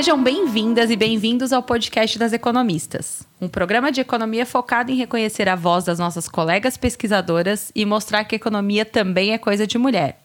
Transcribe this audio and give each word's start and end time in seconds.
Sejam 0.00 0.22
bem-vindas 0.22 0.90
e 0.90 0.96
bem-vindos 0.96 1.52
ao 1.52 1.62
podcast 1.62 2.18
das 2.18 2.32
economistas, 2.32 3.22
um 3.38 3.46
programa 3.46 3.92
de 3.92 4.00
economia 4.00 4.46
focado 4.46 4.90
em 4.90 4.94
reconhecer 4.94 5.46
a 5.46 5.54
voz 5.54 5.84
das 5.84 5.98
nossas 5.98 6.26
colegas 6.26 6.74
pesquisadoras 6.78 7.70
e 7.74 7.84
mostrar 7.84 8.24
que 8.24 8.34
economia 8.34 8.86
também 8.86 9.34
é 9.34 9.36
coisa 9.36 9.66
de 9.66 9.76
mulher. 9.76 10.18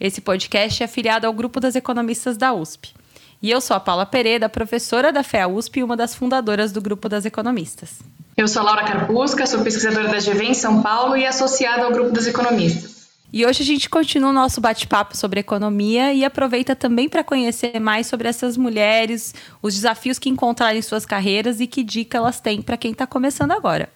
Esse 0.00 0.22
podcast 0.22 0.82
é 0.82 0.86
afiliado 0.86 1.26
ao 1.26 1.32
grupo 1.34 1.60
das 1.60 1.76
economistas 1.76 2.38
da 2.38 2.54
USP. 2.54 2.94
E 3.42 3.50
eu 3.50 3.60
sou 3.60 3.76
a 3.76 3.80
Paula 3.80 4.06
Pereira, 4.06 4.48
professora 4.48 5.12
da 5.12 5.22
FEA 5.22 5.46
USP 5.46 5.80
e 5.80 5.84
uma 5.84 5.94
das 5.94 6.14
fundadoras 6.14 6.72
do 6.72 6.80
grupo 6.80 7.06
das 7.06 7.26
economistas. 7.26 7.98
Eu 8.34 8.48
sou 8.48 8.62
a 8.62 8.64
Laura 8.64 8.84
Carpusca, 8.84 9.46
sou 9.46 9.60
pesquisadora 9.60 10.08
da 10.08 10.20
GV 10.20 10.42
em 10.42 10.54
São 10.54 10.80
Paulo 10.80 11.14
e 11.18 11.26
associada 11.26 11.84
ao 11.84 11.92
grupo 11.92 12.12
dos 12.12 12.26
economistas. 12.26 12.97
E 13.30 13.44
hoje 13.44 13.62
a 13.62 13.66
gente 13.66 13.90
continua 13.90 14.30
o 14.30 14.32
nosso 14.32 14.58
bate-papo 14.58 15.14
sobre 15.14 15.40
economia 15.40 16.14
e 16.14 16.24
aproveita 16.24 16.74
também 16.74 17.10
para 17.10 17.22
conhecer 17.22 17.78
mais 17.78 18.06
sobre 18.06 18.26
essas 18.26 18.56
mulheres, 18.56 19.34
os 19.60 19.74
desafios 19.74 20.18
que 20.18 20.30
encontraram 20.30 20.78
em 20.78 20.82
suas 20.82 21.04
carreiras 21.04 21.60
e 21.60 21.66
que 21.66 21.82
dica 21.82 22.16
elas 22.16 22.40
têm 22.40 22.62
para 22.62 22.78
quem 22.78 22.92
está 22.92 23.06
começando 23.06 23.52
agora. 23.52 23.90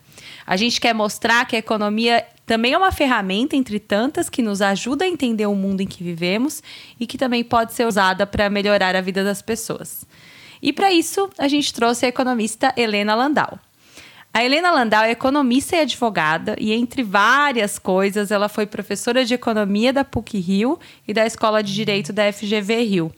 A 0.47 0.55
gente 0.55 0.79
quer 0.79 0.95
mostrar 0.95 1.47
que 1.47 1.57
a 1.57 1.59
economia 1.59 2.27
também 2.45 2.75
é 2.75 2.79
uma 2.79 2.93
ferramenta 2.93 3.57
entre 3.57 3.81
tantas 3.81 4.29
que 4.29 4.43
nos 4.43 4.61
ajuda 4.61 5.07
a 5.07 5.09
entender 5.09 5.47
o 5.47 5.55
mundo 5.55 5.81
em 5.81 5.87
que 5.87 6.05
vivemos 6.05 6.63
e 7.01 7.07
que 7.07 7.17
também 7.17 7.43
pode 7.43 7.73
ser 7.73 7.87
usada 7.87 8.27
para 8.27 8.51
melhorar 8.51 8.95
a 8.95 9.01
vida 9.01 9.25
das 9.25 9.41
pessoas. 9.41 10.05
E 10.61 10.75
para 10.75 10.93
isso, 10.93 11.31
a 11.39 11.49
gente 11.49 11.73
trouxe 11.73 12.05
a 12.05 12.09
economista 12.09 12.75
Helena 12.77 13.15
Landau. 13.15 13.59
A 14.35 14.43
Helena 14.43 14.71
Landau 14.71 15.05
é 15.05 15.11
economista 15.11 15.77
e 15.77 15.81
advogada, 15.81 16.57
e 16.59 16.73
entre 16.73 17.03
várias 17.03 17.79
coisas, 17.79 18.31
ela 18.31 18.49
foi 18.49 18.65
professora 18.65 19.27
de 19.27 19.35
economia 19.35 19.93
da 19.93 20.05
PUC 20.05 20.39
Rio 20.39 20.81
e 21.07 21.13
da 21.13 21.27
Escola 21.27 21.63
de 21.63 21.75
Direito 21.75 22.15
da 22.15 22.33
FGV 22.33 22.83
Rio. 22.83 23.13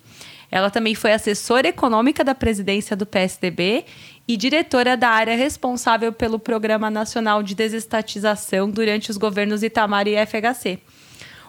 Ela 0.50 0.70
também 0.70 0.96
foi 0.96 1.12
assessora 1.12 1.68
econômica 1.68 2.24
da 2.24 2.34
presidência 2.34 2.96
do 2.96 3.06
PSDB 3.06 3.84
e 4.26 4.36
diretora 4.36 4.96
da 4.96 5.08
área 5.08 5.36
responsável 5.36 6.12
pelo 6.12 6.36
Programa 6.36 6.90
Nacional 6.90 7.44
de 7.44 7.54
Desestatização 7.54 8.68
durante 8.68 9.08
os 9.08 9.16
governos 9.16 9.62
Itamar 9.62 10.08
e 10.08 10.16
FHC. 10.26 10.80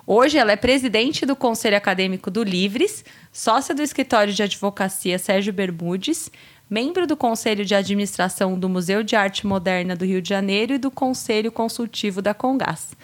Hoje 0.07 0.37
ela 0.37 0.51
é 0.51 0.55
presidente 0.55 1.25
do 1.25 1.35
Conselho 1.35 1.75
Acadêmico 1.75 2.29
do 2.29 2.43
Livres, 2.43 3.03
sócia 3.31 3.73
do 3.73 3.81
escritório 3.81 4.31
de 4.31 4.43
advocacia 4.43 5.17
Sérgio 5.17 5.51
Bermudes, 5.51 6.29
membro 6.69 7.05
do 7.05 7.15
Conselho 7.15 7.63
de 7.63 7.75
Administração 7.75 8.57
do 8.57 8.67
Museu 8.67 9.03
de 9.03 9.15
Arte 9.15 9.45
Moderna 9.45 9.95
do 9.95 10.05
Rio 10.05 10.21
de 10.21 10.29
Janeiro 10.29 10.73
e 10.73 10.77
do 10.77 10.89
Conselho 10.89 11.51
Consultivo 11.51 12.21
da 12.21 12.33
Congás. 12.33 12.95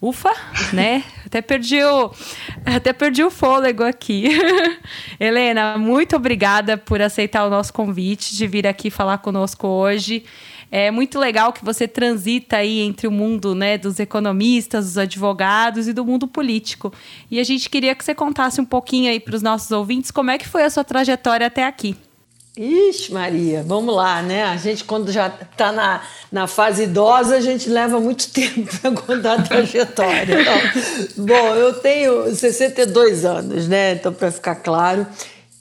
Ufa, 0.00 0.32
né? 0.72 1.02
Até 1.26 1.42
perdi 1.42 1.82
o, 1.82 2.12
até 2.64 2.92
perdi 2.92 3.22
o 3.24 3.30
fôlego 3.30 3.82
aqui. 3.82 4.28
Helena, 5.18 5.76
muito 5.76 6.14
obrigada 6.14 6.78
por 6.78 7.02
aceitar 7.02 7.44
o 7.44 7.50
nosso 7.50 7.72
convite 7.72 8.36
de 8.36 8.46
vir 8.46 8.66
aqui 8.66 8.90
falar 8.90 9.18
conosco 9.18 9.66
hoje. 9.66 10.24
É 10.70 10.90
muito 10.90 11.18
legal 11.18 11.52
que 11.52 11.64
você 11.64 11.88
transita 11.88 12.58
aí 12.58 12.80
entre 12.80 13.08
o 13.08 13.10
mundo 13.10 13.54
né, 13.54 13.76
dos 13.76 13.98
economistas, 13.98 14.84
dos 14.84 14.98
advogados 14.98 15.88
e 15.88 15.92
do 15.92 16.04
mundo 16.04 16.28
político. 16.28 16.92
E 17.30 17.40
a 17.40 17.44
gente 17.44 17.68
queria 17.68 17.94
que 17.94 18.04
você 18.04 18.14
contasse 18.14 18.60
um 18.60 18.66
pouquinho 18.66 19.10
aí 19.10 19.18
para 19.18 19.34
os 19.34 19.42
nossos 19.42 19.70
ouvintes 19.70 20.10
como 20.10 20.30
é 20.30 20.38
que 20.38 20.46
foi 20.46 20.62
a 20.64 20.70
sua 20.70 20.84
trajetória 20.84 21.46
até 21.46 21.66
aqui. 21.66 21.96
Ixi, 22.58 23.12
Maria, 23.12 23.62
vamos 23.62 23.94
lá, 23.94 24.20
né? 24.20 24.42
A 24.42 24.56
gente, 24.56 24.82
quando 24.82 25.12
já 25.12 25.28
está 25.28 25.70
na, 25.70 26.02
na 26.32 26.48
fase 26.48 26.82
idosa, 26.82 27.36
a 27.36 27.40
gente 27.40 27.70
leva 27.70 28.00
muito 28.00 28.28
tempo 28.34 28.68
para 28.78 28.90
contar 28.90 29.34
a 29.34 29.42
trajetória. 29.42 30.40
Então, 30.40 31.24
bom, 31.24 31.54
eu 31.54 31.74
tenho 31.74 32.34
62 32.34 33.24
anos, 33.24 33.68
né? 33.68 33.92
Então, 33.92 34.12
para 34.12 34.32
ficar 34.32 34.56
claro 34.56 35.06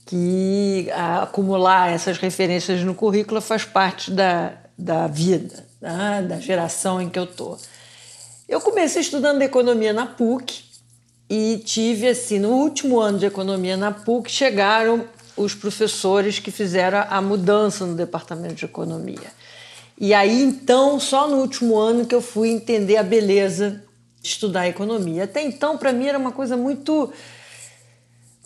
que 0.07 0.89
acumular 1.21 1.91
essas 1.91 2.17
referências 2.17 2.81
no 2.81 2.95
currículo 2.95 3.41
faz 3.41 3.63
parte 3.63 4.09
da, 4.09 4.53
da 4.75 5.05
vida, 5.05 5.65
né? 5.79 6.25
da 6.27 6.39
geração 6.39 6.99
em 6.99 7.09
que 7.09 7.19
eu 7.19 7.25
estou. 7.25 7.59
Eu 8.49 8.59
comecei 8.59 9.01
estudando 9.01 9.43
economia 9.43 9.93
na 9.93 10.07
PUC 10.07 10.63
e 11.29 11.61
tive, 11.63 12.07
assim, 12.07 12.39
no 12.39 12.49
último 12.49 12.99
ano 12.99 13.19
de 13.19 13.25
economia 13.25 13.77
na 13.77 13.91
PUC, 13.91 14.31
chegaram 14.31 15.05
os 15.37 15.53
professores 15.53 16.39
que 16.39 16.51
fizeram 16.51 17.05
a 17.09 17.21
mudança 17.21 17.85
no 17.85 17.95
departamento 17.95 18.55
de 18.55 18.65
economia. 18.65 19.31
E 19.99 20.13
aí, 20.13 20.43
então, 20.43 20.99
só 20.99 21.27
no 21.27 21.37
último 21.37 21.77
ano 21.77 22.05
que 22.05 22.13
eu 22.13 22.21
fui 22.21 22.49
entender 22.49 22.97
a 22.97 23.03
beleza 23.03 23.83
de 24.21 24.29
estudar 24.29 24.67
economia. 24.67 25.23
Até 25.23 25.41
então, 25.41 25.77
para 25.77 25.93
mim, 25.93 26.07
era 26.07 26.17
uma 26.17 26.31
coisa 26.31 26.57
muito 26.57 27.11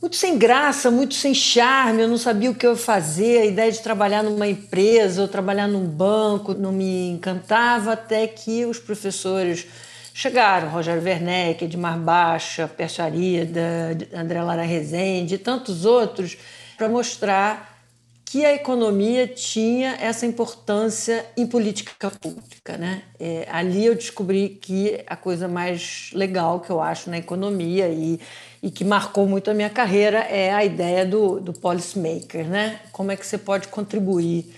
muito 0.02 0.16
sem 0.16 0.35
graça, 0.35 0.90
muito 0.90 1.13
sem 1.13 1.31
charme, 1.31 2.02
eu 2.02 2.07
não 2.07 2.18
sabia 2.18 2.50
o 2.50 2.56
que 2.56 2.66
eu 2.66 2.72
ia 2.72 2.78
fazer, 2.78 3.41
a 3.41 3.46
ideia 3.46 3.72
de 3.72 3.81
trabalhar 3.81 4.23
numa 4.23 4.47
empresa 4.47 5.22
ou 5.22 5.28
trabalhar 5.28 5.68
num 5.68 5.85
banco 5.85 6.56
não 6.56 6.72
me 6.72 7.12
encantava, 7.12 7.94
até 7.94 8.25
que 8.25 8.66
os 8.66 8.79
professores 8.79 9.68
chegaram, 10.12 10.69
Rogério 10.69 11.03
Werneck, 11.03 11.66
Edmar 11.66 12.00
Baixa, 12.00 12.68
Pércio 12.68 13.03
Arida, 13.03 13.96
André 14.12 14.41
Lara 14.41 14.63
Rezende 14.63 15.35
e 15.35 15.38
tantos 15.38 15.85
outros, 15.85 16.35
para 16.81 16.90
mostrar 16.90 17.80
que 18.25 18.44
a 18.44 18.56
economia 18.56 19.28
tinha 19.28 19.97
essa 20.02 20.25
importância 20.25 21.24
em 21.38 21.46
política 21.46 22.09
pública. 22.09 22.75
Né? 22.75 23.03
É, 23.19 23.47
ali 23.52 23.86
eu 23.86 23.94
descobri 23.94 24.50
que 24.59 25.00
a 25.06 25.16
coisa 25.16 25.47
mais 25.47 26.09
legal 26.12 26.59
que 26.59 26.72
eu 26.72 26.81
acho 26.81 27.08
na 27.08 27.20
economia 27.20 27.88
e, 27.90 28.20
e 28.64 28.72
que 28.72 28.84
marcou 28.84 29.28
muito 29.28 29.52
a 29.52 29.53
minha 29.53 29.70
carreira 29.70 30.22
é 30.22 30.52
a 30.52 30.66
ideia 30.66 31.06
do, 31.06 31.40
do 31.40 31.53
policymaker. 31.53 32.47
Né? 32.47 32.80
Como 32.91 33.12
é 33.12 33.16
que 33.16 33.28
você 33.28 33.38
pode 33.38 33.68
contribuir 33.68 34.52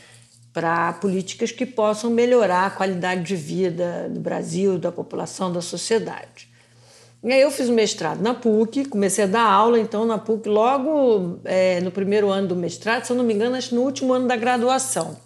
para 0.54 0.94
políticas 0.94 1.52
que 1.52 1.66
possam 1.66 2.10
melhorar 2.10 2.68
a 2.68 2.70
qualidade 2.70 3.24
de 3.24 3.36
vida 3.36 4.08
do 4.10 4.22
Brasil, 4.22 4.80
da 4.80 4.94
população, 4.94 5.52
da 5.52 5.62
sociedade. 5.62 6.53
E 7.24 7.32
aí 7.32 7.42
eu 7.42 7.50
fiz 7.50 7.70
o 7.70 7.74
mestrado 7.74 8.22
na 8.22 8.34
PUC, 8.34 8.86
comecei 8.86 9.24
a 9.24 9.28
dar 9.28 9.46
aula 9.46 9.80
então 9.80 10.06
na 10.06 10.18
PUC 10.18 10.50
logo 10.50 11.40
é, 11.46 11.80
no 11.80 11.90
primeiro 11.90 12.30
ano 12.30 12.50
do 12.50 12.56
mestrado, 12.56 13.06
se 13.06 13.14
eu 13.14 13.16
não 13.16 13.24
me 13.24 13.34
engano, 13.34 13.56
acho 13.56 13.74
no 13.74 13.82
último 13.82 14.12
ano 14.12 14.28
da 14.28 14.36
graduação. 14.36 15.18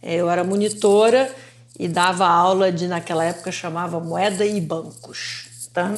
É, 0.00 0.14
eu 0.14 0.30
era 0.30 0.44
monitora 0.44 1.34
e 1.78 1.88
dava 1.88 2.26
aula 2.26 2.70
de, 2.70 2.86
naquela 2.86 3.24
época, 3.24 3.50
chamava 3.50 3.98
moeda 3.98 4.46
e 4.46 4.60
bancos. 4.60 5.48
Tá? 5.72 5.94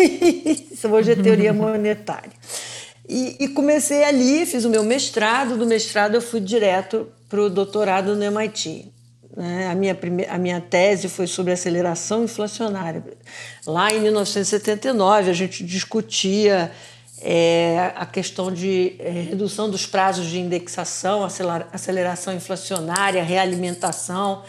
Isso 0.72 0.88
hoje 0.88 1.12
é 1.12 1.16
teoria 1.16 1.52
monetária. 1.52 2.32
E, 3.08 3.36
e, 3.40 3.48
comecei 3.48 4.04
ali, 4.04 4.44
fiz 4.44 4.64
o 4.64 4.68
meu 4.68 4.82
mestrado, 4.82 5.56
do 5.56 5.64
mestrado 5.64 6.14
eu 6.14 6.20
fui 6.20 6.40
direto 6.40 7.08
para 7.28 7.40
o 7.40 7.48
doutorado 7.48 8.16
no 8.16 8.22
MIT. 8.22 8.92
Né? 9.38 9.68
A, 9.70 9.74
minha 9.76 9.94
primeira, 9.94 10.34
a 10.34 10.36
minha 10.36 10.60
tese 10.60 11.08
foi 11.08 11.28
sobre 11.28 11.52
aceleração 11.52 12.24
inflacionária. 12.24 13.04
Lá 13.64 13.92
em 13.92 14.00
1979, 14.00 15.30
a 15.30 15.32
gente 15.32 15.62
discutia 15.62 16.72
é, 17.22 17.92
a 17.94 18.04
questão 18.04 18.52
de 18.52 18.96
é, 18.98 19.10
redução 19.10 19.70
dos 19.70 19.86
prazos 19.86 20.26
de 20.26 20.40
indexação, 20.40 21.24
aceleração 21.72 22.34
inflacionária, 22.34 23.22
realimentação, 23.22 24.42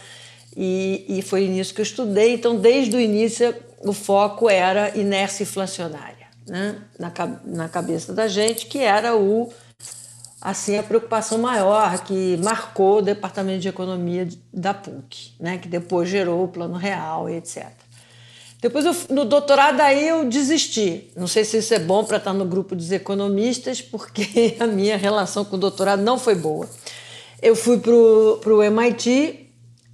e, 0.56 1.04
e 1.08 1.22
foi 1.22 1.46
nisso 1.46 1.72
que 1.72 1.80
eu 1.80 1.84
estudei. 1.84 2.34
Então, 2.34 2.56
desde 2.56 2.96
o 2.96 3.00
início, 3.00 3.54
o 3.78 3.92
foco 3.92 4.50
era 4.50 4.90
inércia 4.98 5.44
inflacionária, 5.44 6.26
né? 6.48 6.78
na, 6.98 7.12
na 7.44 7.68
cabeça 7.68 8.12
da 8.12 8.26
gente, 8.26 8.66
que 8.66 8.78
era 8.78 9.14
o 9.14 9.52
assim 10.40 10.78
a 10.78 10.82
preocupação 10.82 11.38
maior 11.38 12.02
que 12.04 12.38
marcou 12.42 12.98
o 12.98 13.02
departamento 13.02 13.60
de 13.60 13.68
economia 13.68 14.28
da 14.52 14.72
PUC, 14.72 15.32
né, 15.38 15.58
que 15.58 15.68
depois 15.68 16.08
gerou 16.08 16.44
o 16.44 16.48
plano 16.48 16.76
real 16.76 17.28
e 17.28 17.36
etc. 17.36 17.68
Depois 18.60 18.84
eu, 18.84 18.94
no 19.08 19.24
doutorado 19.24 19.80
aí 19.80 20.06
eu 20.06 20.24
desisti. 20.24 21.10
Não 21.16 21.26
sei 21.26 21.44
se 21.44 21.58
isso 21.58 21.72
é 21.72 21.78
bom 21.78 22.04
para 22.04 22.18
estar 22.18 22.34
no 22.34 22.44
grupo 22.44 22.76
dos 22.76 22.92
economistas, 22.92 23.80
porque 23.80 24.56
a 24.60 24.66
minha 24.66 24.96
relação 24.96 25.44
com 25.44 25.56
o 25.56 25.58
doutorado 25.58 26.02
não 26.02 26.18
foi 26.18 26.34
boa. 26.34 26.68
Eu 27.40 27.56
fui 27.56 27.78
para 27.78 28.52
o 28.54 28.62
MIT 28.62 29.48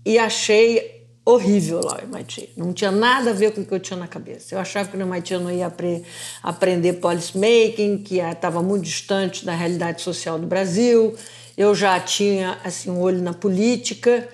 e 0.05 0.19
achei 0.19 0.96
horrível 1.27 1.81
lá 1.83 1.99
o 2.01 2.17
MIT. 2.17 2.53
Não 2.57 2.73
tinha 2.73 2.93
nada 2.93 3.31
a 3.31 3.33
ver 3.33 3.53
com 3.53 3.61
o 3.61 3.67
que 3.67 3.75
eu 3.75 3.81
tinha 3.81 3.99
na 3.99 4.07
cabeça. 4.07 4.55
Eu 4.55 4.61
achava 4.61 4.89
que 4.89 4.97
no 4.97 5.05
MIT 5.05 5.35
eu 5.35 5.41
não 5.41 5.51
ia 5.51 5.67
apre 5.67 6.05
aprender 6.41 6.95
policymaking, 6.95 7.99
que 7.99 8.21
estava 8.21 8.63
muito 8.63 8.85
distante 8.85 9.45
da 9.45 9.53
realidade 9.53 10.01
social 10.01 10.39
do 10.39 10.47
Brasil. 10.47 11.17
Eu 11.59 11.75
já 11.75 11.99
tinha 11.99 12.59
assim 12.63 12.91
um 12.91 13.01
olho 13.01 13.21
na 13.21 13.35
política 13.35 14.29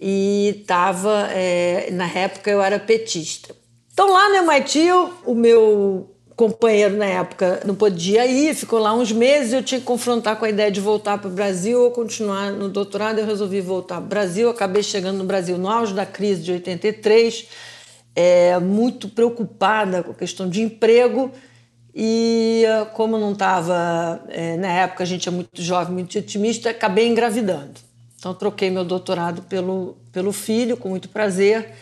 e 0.00 0.56
estava 0.62 1.28
é, 1.30 1.90
na 1.92 2.06
época 2.08 2.50
eu 2.50 2.62
era 2.62 2.78
petista. 2.78 3.54
Então 3.92 4.10
lá 4.10 4.30
no 4.30 4.36
MIT 4.50 4.88
o 5.26 5.34
meu 5.34 6.10
companheiro 6.40 6.96
na 6.96 7.04
época 7.04 7.60
não 7.66 7.74
podia 7.74 8.24
ir, 8.24 8.54
ficou 8.54 8.78
lá 8.78 8.94
uns 8.94 9.12
meses, 9.12 9.52
eu 9.52 9.62
tinha 9.62 9.78
que 9.78 9.84
confrontar 9.84 10.36
com 10.36 10.46
a 10.46 10.48
ideia 10.48 10.70
de 10.70 10.80
voltar 10.80 11.18
para 11.18 11.28
o 11.28 11.30
Brasil 11.30 11.82
ou 11.82 11.90
continuar 11.90 12.50
no 12.50 12.70
doutorado, 12.70 13.18
eu 13.18 13.26
resolvi 13.26 13.60
voltar 13.60 13.96
para 13.96 14.04
o 14.06 14.08
Brasil, 14.08 14.48
acabei 14.48 14.82
chegando 14.82 15.18
no 15.18 15.24
Brasil 15.24 15.58
no 15.58 15.68
auge 15.68 15.92
da 15.92 16.06
crise 16.06 16.40
de 16.40 16.52
83, 16.52 17.46
é, 18.16 18.58
muito 18.58 19.06
preocupada 19.10 20.02
com 20.02 20.12
a 20.12 20.14
questão 20.14 20.48
de 20.48 20.62
emprego 20.62 21.30
E 21.94 22.64
como 22.94 23.18
não 23.18 23.32
estava, 23.32 24.24
é, 24.28 24.56
na 24.56 24.68
época 24.68 25.02
a 25.02 25.06
gente 25.06 25.28
é 25.28 25.32
muito 25.32 25.60
jovem, 25.60 25.92
muito 25.92 26.18
otimista, 26.18 26.70
acabei 26.70 27.06
engravidando. 27.06 27.74
Então 28.18 28.32
troquei 28.32 28.70
meu 28.70 28.84
doutorado 28.84 29.42
pelo, 29.42 29.98
pelo 30.10 30.32
filho, 30.32 30.78
com 30.78 30.88
muito 30.88 31.10
prazer 31.10 31.74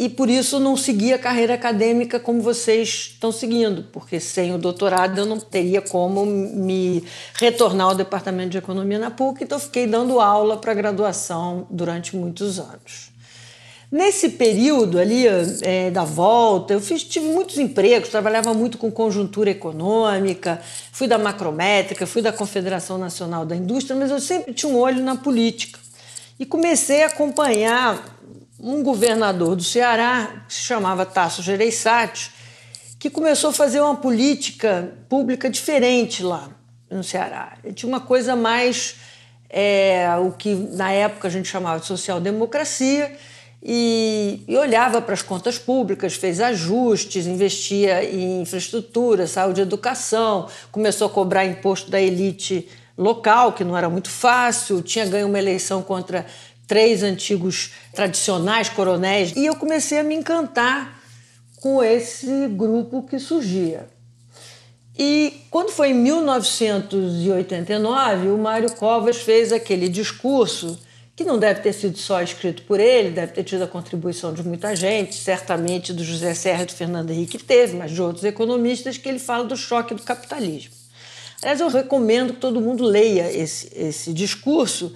e 0.00 0.08
por 0.08 0.30
isso 0.30 0.58
não 0.58 0.78
segui 0.78 1.12
a 1.12 1.18
carreira 1.18 1.52
acadêmica 1.52 2.18
como 2.18 2.40
vocês 2.40 3.10
estão 3.12 3.30
seguindo, 3.30 3.84
porque 3.92 4.18
sem 4.18 4.54
o 4.54 4.56
doutorado 4.56 5.18
eu 5.18 5.26
não 5.26 5.38
teria 5.38 5.82
como 5.82 6.24
me 6.24 7.04
retornar 7.34 7.88
ao 7.88 7.94
departamento 7.94 8.48
de 8.48 8.56
economia 8.56 8.98
na 8.98 9.10
PUC, 9.10 9.44
então 9.44 9.58
fiquei 9.58 9.86
dando 9.86 10.18
aula 10.18 10.56
para 10.56 10.72
graduação 10.72 11.66
durante 11.68 12.16
muitos 12.16 12.58
anos. 12.58 13.10
Nesse 13.92 14.30
período 14.30 14.98
ali 14.98 15.26
é, 15.60 15.90
da 15.90 16.04
volta, 16.04 16.72
eu 16.72 16.80
fiz, 16.80 17.04
tive 17.04 17.26
muitos 17.26 17.58
empregos, 17.58 18.08
trabalhava 18.08 18.54
muito 18.54 18.78
com 18.78 18.90
conjuntura 18.90 19.50
econômica, 19.50 20.62
fui 20.92 21.08
da 21.08 21.18
macrométrica, 21.18 22.06
fui 22.06 22.22
da 22.22 22.32
Confederação 22.32 22.96
Nacional 22.96 23.44
da 23.44 23.54
Indústria, 23.54 23.94
mas 23.94 24.10
eu 24.10 24.18
sempre 24.18 24.54
tinha 24.54 24.72
um 24.72 24.78
olho 24.78 25.04
na 25.04 25.16
política. 25.16 25.78
E 26.38 26.46
comecei 26.46 27.02
a 27.02 27.08
acompanhar 27.08 28.18
um 28.62 28.82
governador 28.82 29.56
do 29.56 29.62
Ceará, 29.62 30.44
que 30.46 30.54
se 30.54 30.60
chamava 30.60 31.06
Tasso 31.06 31.42
Gereissati, 31.42 32.30
que 32.98 33.08
começou 33.08 33.50
a 33.50 33.52
fazer 33.52 33.80
uma 33.80 33.96
política 33.96 34.92
pública 35.08 35.48
diferente 35.48 36.22
lá 36.22 36.50
no 36.90 37.02
Ceará. 37.02 37.54
Ele 37.64 37.72
tinha 37.72 37.88
uma 37.88 38.00
coisa 38.00 38.36
mais 38.36 38.96
é, 39.48 40.06
o 40.22 40.32
que 40.32 40.54
na 40.54 40.92
época 40.92 41.26
a 41.26 41.30
gente 41.30 41.48
chamava 41.48 41.80
de 41.80 41.86
social-democracia 41.86 43.16
e, 43.62 44.42
e, 44.46 44.56
olhava 44.56 45.02
para 45.02 45.14
as 45.14 45.22
contas 45.22 45.58
públicas, 45.58 46.14
fez 46.14 46.40
ajustes, 46.40 47.26
investia 47.26 48.04
em 48.04 48.42
infraestrutura, 48.42 49.26
saúde 49.26 49.60
e 49.60 49.62
educação, 49.62 50.48
começou 50.70 51.06
a 51.06 51.10
cobrar 51.10 51.44
imposto 51.44 51.90
da 51.90 52.00
elite 52.00 52.68
local, 52.96 53.52
que 53.52 53.64
não 53.64 53.76
era 53.76 53.88
muito 53.88 54.10
fácil, 54.10 54.82
tinha 54.82 55.06
ganho 55.06 55.26
uma 55.26 55.38
eleição 55.38 55.82
contra 55.82 56.26
três 56.70 57.02
antigos 57.02 57.72
tradicionais 57.92 58.68
coronéis, 58.68 59.32
e 59.34 59.44
eu 59.44 59.56
comecei 59.56 59.98
a 59.98 60.04
me 60.04 60.14
encantar 60.14 61.02
com 61.56 61.82
esse 61.82 62.46
grupo 62.46 63.02
que 63.02 63.18
surgia. 63.18 63.88
E 64.96 65.42
quando 65.50 65.70
foi 65.70 65.90
em 65.90 65.94
1989, 65.94 68.28
o 68.28 68.38
Mário 68.38 68.70
Covas 68.76 69.16
fez 69.16 69.52
aquele 69.52 69.88
discurso 69.88 70.78
que 71.16 71.24
não 71.24 71.40
deve 71.40 71.60
ter 71.60 71.72
sido 71.72 71.98
só 71.98 72.22
escrito 72.22 72.62
por 72.62 72.78
ele, 72.78 73.10
deve 73.10 73.32
ter 73.32 73.42
tido 73.42 73.64
a 73.64 73.66
contribuição 73.66 74.32
de 74.32 74.44
muita 74.44 74.76
gente, 74.76 75.16
certamente 75.16 75.92
do 75.92 76.04
José 76.04 76.34
Serra 76.34 76.62
e 76.62 76.66
do 76.66 76.72
Fernando 76.72 77.10
Henrique 77.10 77.36
teve, 77.36 77.76
mas 77.76 77.90
de 77.90 78.00
outros 78.00 78.22
economistas, 78.22 78.96
que 78.96 79.08
ele 79.08 79.18
fala 79.18 79.42
do 79.42 79.56
choque 79.56 79.92
do 79.92 80.02
capitalismo. 80.02 80.70
Aliás, 81.42 81.60
eu 81.60 81.68
recomendo 81.68 82.34
que 82.34 82.38
todo 82.38 82.60
mundo 82.60 82.84
leia 82.84 83.28
esse, 83.32 83.72
esse 83.74 84.12
discurso, 84.12 84.94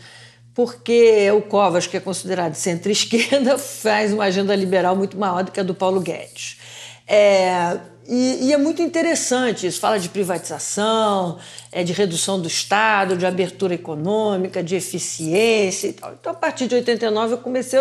porque 0.55 1.31
o 1.33 1.43
Covas, 1.43 1.87
que 1.87 1.97
é 1.97 2.01
considerado 2.01 2.55
centro-esquerda, 2.55 3.59
faz 3.59 4.13
uma 4.13 4.25
agenda 4.25 4.55
liberal 4.55 4.95
muito 4.95 5.19
maior 5.19 5.43
do 5.43 5.51
que 5.51 5.59
a 5.59 5.63
do 5.63 5.75
Paulo 5.75 6.01
Guedes. 6.01 6.59
É, 7.07 7.79
e, 8.07 8.47
e, 8.47 8.53
é 8.53 8.57
muito 8.57 8.81
interessante 8.81 9.67
isso. 9.67 9.81
Fala 9.81 9.99
de 9.99 10.09
privatização, 10.09 11.39
é, 11.73 11.83
de 11.83 11.93
redução 11.93 12.41
do 12.41 12.47
Estado, 12.47 13.17
de 13.17 13.27
abertura 13.27 13.75
econômica, 13.75 14.63
de 14.63 14.77
eficiência 14.77 15.89
e 15.89 15.93
tal. 15.93 16.13
Então, 16.13 16.33
a 16.33 16.35
partir 16.35 16.67
de 16.67 16.75
89, 16.77 17.35
eu 17.35 17.39
comecei 17.39 17.81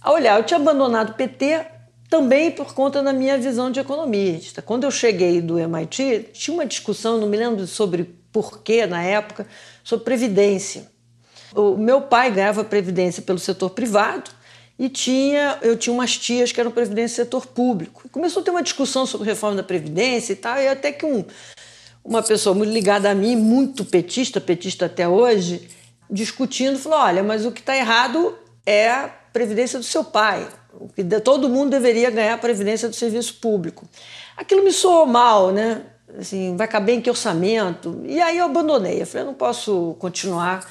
a 0.00 0.12
olhar. 0.12 0.38
Eu 0.38 0.44
tinha 0.44 0.58
abandonado 0.58 1.10
o 1.10 1.14
PT 1.14 1.66
também 2.10 2.50
por 2.50 2.74
conta 2.74 3.02
da 3.02 3.12
minha 3.12 3.38
visão 3.38 3.70
de 3.70 3.80
economista. 3.80 4.60
Quando 4.60 4.84
eu 4.84 4.90
cheguei 4.90 5.40
do 5.40 5.58
MIT, 5.58 6.30
tinha 6.34 6.54
uma 6.54 6.66
discussão, 6.66 7.16
não 7.16 7.26
me 7.26 7.36
lembro 7.36 7.66
sobre 7.66 8.04
porquê 8.30 8.86
na 8.86 9.02
época, 9.02 9.46
sobre 9.84 10.04
previdência. 10.04 10.91
O 11.54 11.76
meu 11.76 12.00
pai 12.00 12.30
ganhava 12.30 12.64
previdência 12.64 13.22
pelo 13.22 13.38
setor 13.38 13.70
privado 13.70 14.30
e 14.78 14.88
tinha, 14.88 15.58
eu 15.62 15.76
tinha 15.76 15.92
umas 15.92 16.16
tias 16.16 16.50
que 16.50 16.60
eram 16.60 16.70
previdência 16.70 17.24
setor 17.24 17.46
público. 17.46 18.08
Começou 18.10 18.40
a 18.40 18.44
ter 18.44 18.50
uma 18.50 18.62
discussão 18.62 19.04
sobre 19.06 19.28
reforma 19.28 19.56
da 19.56 19.62
previdência 19.62 20.32
e 20.32 20.36
tal, 20.36 20.58
e 20.58 20.66
até 20.66 20.90
que 20.90 21.04
um, 21.04 21.24
uma 22.04 22.22
pessoa 22.22 22.54
muito 22.54 22.72
ligada 22.72 23.10
a 23.10 23.14
mim, 23.14 23.36
muito 23.36 23.84
petista, 23.84 24.40
petista 24.40 24.86
até 24.86 25.06
hoje, 25.06 25.68
discutindo, 26.10 26.78
falou: 26.78 26.98
olha, 26.98 27.22
mas 27.22 27.44
o 27.44 27.52
que 27.52 27.60
está 27.60 27.76
errado 27.76 28.36
é 28.64 28.90
a 28.90 29.08
previdência 29.32 29.78
do 29.78 29.84
seu 29.84 30.02
pai. 30.02 30.48
O 30.74 30.88
que 30.88 31.04
todo 31.20 31.48
mundo 31.48 31.70
deveria 31.70 32.10
ganhar 32.10 32.34
a 32.34 32.38
previdência 32.38 32.88
do 32.88 32.96
serviço 32.96 33.34
público. 33.34 33.86
Aquilo 34.36 34.64
me 34.64 34.72
soou 34.72 35.06
mal, 35.06 35.52
né? 35.52 35.82
Assim, 36.18 36.56
vai 36.56 36.66
caber 36.66 36.96
em 36.96 37.00
que 37.00 37.10
orçamento? 37.10 38.02
E 38.04 38.20
aí 38.20 38.38
eu 38.38 38.46
abandonei. 38.46 39.00
Eu 39.00 39.06
falei, 39.06 39.22
eu 39.22 39.26
não 39.26 39.34
posso 39.34 39.94
continuar 39.98 40.66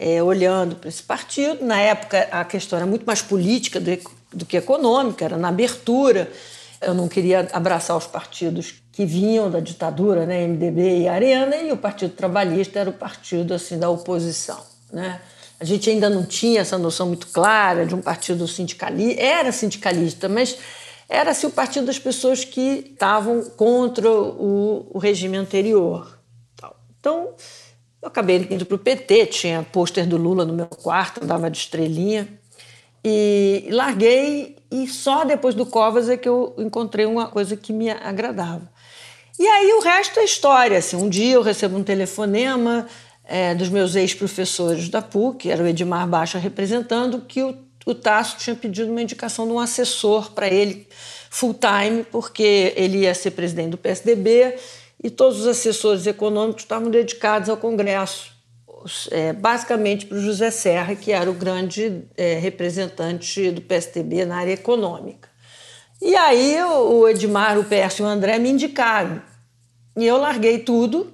é, 0.00 0.22
olhando 0.22 0.76
para 0.76 0.88
esse 0.88 1.02
partido. 1.02 1.62
Na 1.62 1.78
época, 1.78 2.26
a 2.32 2.42
questão 2.42 2.78
era 2.78 2.86
muito 2.86 3.04
mais 3.04 3.20
política 3.20 3.78
do, 3.78 3.90
do 4.32 4.46
que 4.46 4.56
econômica, 4.56 5.26
era 5.26 5.36
na 5.36 5.48
abertura. 5.48 6.32
Eu 6.80 6.94
não 6.94 7.06
queria 7.06 7.46
abraçar 7.52 7.94
os 7.98 8.06
partidos 8.06 8.82
que 8.90 9.04
vinham 9.04 9.50
da 9.50 9.60
ditadura, 9.60 10.24
né, 10.24 10.46
MDB 10.46 11.02
e 11.02 11.08
Arena, 11.08 11.56
e 11.56 11.70
o 11.70 11.76
Partido 11.76 12.14
Trabalhista 12.14 12.78
era 12.78 12.88
o 12.88 12.94
partido 12.94 13.52
assim 13.52 13.78
da 13.78 13.90
oposição, 13.90 14.58
né? 14.90 15.20
A 15.60 15.64
gente 15.64 15.90
ainda 15.90 16.08
não 16.08 16.24
tinha 16.24 16.62
essa 16.62 16.78
noção 16.78 17.06
muito 17.06 17.26
clara 17.26 17.84
de 17.84 17.94
um 17.94 18.00
partido 18.00 18.48
sindicalista, 18.48 19.20
era 19.20 19.52
sindicalista, 19.52 20.26
mas 20.26 20.56
era 21.06 21.32
assim, 21.32 21.46
o 21.46 21.50
partido 21.50 21.84
das 21.84 21.98
pessoas 21.98 22.44
que 22.44 22.92
estavam 22.92 23.42
contra 23.42 24.10
o, 24.10 24.86
o 24.90 24.98
regime 24.98 25.36
anterior. 25.36 26.18
Então, 26.98 27.34
eu 28.02 28.08
acabei 28.08 28.46
indo 28.50 28.64
para 28.64 28.74
o 28.74 28.78
PT, 28.78 29.26
tinha 29.26 29.66
pôster 29.70 30.06
do 30.06 30.16
Lula 30.16 30.44
no 30.44 30.54
meu 30.54 30.66
quarto, 30.66 31.22
andava 31.22 31.50
de 31.50 31.58
estrelinha. 31.58 32.28
E 33.04 33.68
larguei, 33.70 34.56
e 34.70 34.86
só 34.86 35.24
depois 35.24 35.54
do 35.54 35.66
Covas 35.66 36.08
é 36.08 36.16
que 36.16 36.28
eu 36.28 36.54
encontrei 36.58 37.06
uma 37.06 37.26
coisa 37.28 37.56
que 37.56 37.72
me 37.72 37.90
agradava. 37.90 38.70
E 39.38 39.46
aí 39.46 39.72
o 39.72 39.80
resto 39.80 40.20
é 40.20 40.24
história. 40.24 40.78
Assim, 40.78 40.96
um 40.96 41.08
dia 41.08 41.34
eu 41.34 41.42
recebo 41.42 41.76
um 41.76 41.82
telefonema 41.82 42.86
é, 43.24 43.54
dos 43.54 43.68
meus 43.68 43.94
ex-professores 43.94 44.88
da 44.88 45.00
PUC, 45.00 45.50
era 45.50 45.62
o 45.62 45.66
Edmar 45.66 46.06
Baixa 46.06 46.38
representando, 46.38 47.20
que 47.22 47.42
o, 47.42 47.56
o 47.86 47.94
Tasso 47.94 48.36
tinha 48.38 48.56
pedido 48.56 48.90
uma 48.90 49.00
indicação 49.00 49.46
de 49.46 49.52
um 49.52 49.58
assessor 49.58 50.32
para 50.32 50.48
ele 50.48 50.86
full-time, 51.30 52.04
porque 52.10 52.72
ele 52.76 52.98
ia 52.98 53.14
ser 53.14 53.30
presidente 53.30 53.70
do 53.70 53.78
PSDB 53.78 54.56
e 55.02 55.08
todos 55.08 55.40
os 55.40 55.46
assessores 55.46 56.06
econômicos 56.06 56.62
estavam 56.62 56.90
dedicados 56.90 57.48
ao 57.48 57.56
Congresso, 57.56 58.32
é, 59.10 59.32
basicamente 59.32 60.06
para 60.06 60.18
o 60.18 60.20
José 60.20 60.50
Serra, 60.50 60.94
que 60.94 61.10
era 61.10 61.30
o 61.30 61.34
grande 61.34 62.02
é, 62.16 62.34
representante 62.34 63.50
do 63.50 63.62
PSDB 63.62 64.24
na 64.24 64.38
área 64.38 64.52
econômica. 64.52 65.28
E 66.00 66.14
aí 66.16 66.62
o 66.62 67.06
Edmar, 67.08 67.58
o 67.58 67.64
Pércio 67.64 68.02
e 68.02 68.06
o 68.06 68.08
André 68.08 68.38
me 68.38 68.50
indicaram. 68.50 69.22
E 69.96 70.06
eu 70.06 70.16
larguei 70.16 70.60
tudo 70.60 71.12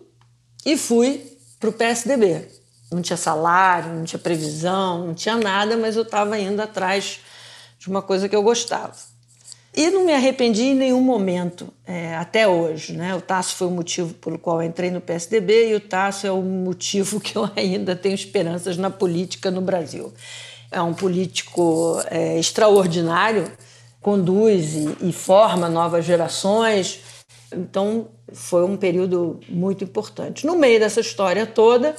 e 0.65 0.77
fui 0.77 1.37
para 1.59 1.71
o 1.71 1.73
PSDB. 1.73 2.49
Não 2.91 3.03
tinha 3.03 3.17
salário, 3.17 3.93
não 3.93 4.05
tinha 4.05 4.19
previsão, 4.19 5.07
não 5.07 5.15
tinha 5.15 5.37
nada, 5.37 5.77
mas 5.77 5.97
eu 5.97 6.03
estava 6.03 6.39
indo 6.39 6.61
atrás 6.61 7.21
de 7.79 7.89
uma 7.89 8.01
coisa 8.01 8.29
que 8.29 8.37
eu 8.37 8.43
gostava. 8.43 8.95
E 9.77 9.91
não 9.91 10.07
me 10.07 10.15
arrependi 10.15 10.63
em 10.63 10.75
nenhum 10.75 11.03
momento, 11.03 11.71
é, 11.87 12.17
até 12.17 12.49
hoje. 12.49 12.95
Né? 12.95 13.15
O 13.15 13.21
Tasso 13.21 13.55
foi 13.57 13.67
o 13.67 13.71
motivo 13.71 14.15
pelo 14.15 14.39
qual 14.39 14.63
entrei 14.63 14.91
no 14.91 15.03
PSDB 15.03 15.69
e 15.69 15.75
o 15.75 15.81
Tasso 15.81 16.27
é 16.27 16.33
o 16.33 16.41
motivo 16.41 17.21
que 17.21 17.37
eu 17.37 17.47
ainda 17.55 17.95
tenho 17.95 18.15
esperanças 18.15 18.79
na 18.79 18.89
política 18.89 19.51
no 19.51 19.61
Brasil. 19.61 20.15
É 20.73 20.81
um 20.81 20.95
político 20.95 22.03
é, 22.11 22.39
extraordinário, 22.39 23.53
conduz 24.01 24.75
e, 24.75 24.97
e 25.09 25.13
forma 25.13 25.69
novas 25.69 26.07
gerações. 26.07 27.01
Então, 27.53 28.09
foi 28.33 28.65
um 28.65 28.79
período 28.79 29.39
muito 29.47 29.85
importante. 29.85 30.47
No 30.47 30.57
meio 30.57 30.81
dessa 30.81 31.01
história 31.01 31.45
toda, 31.45 31.95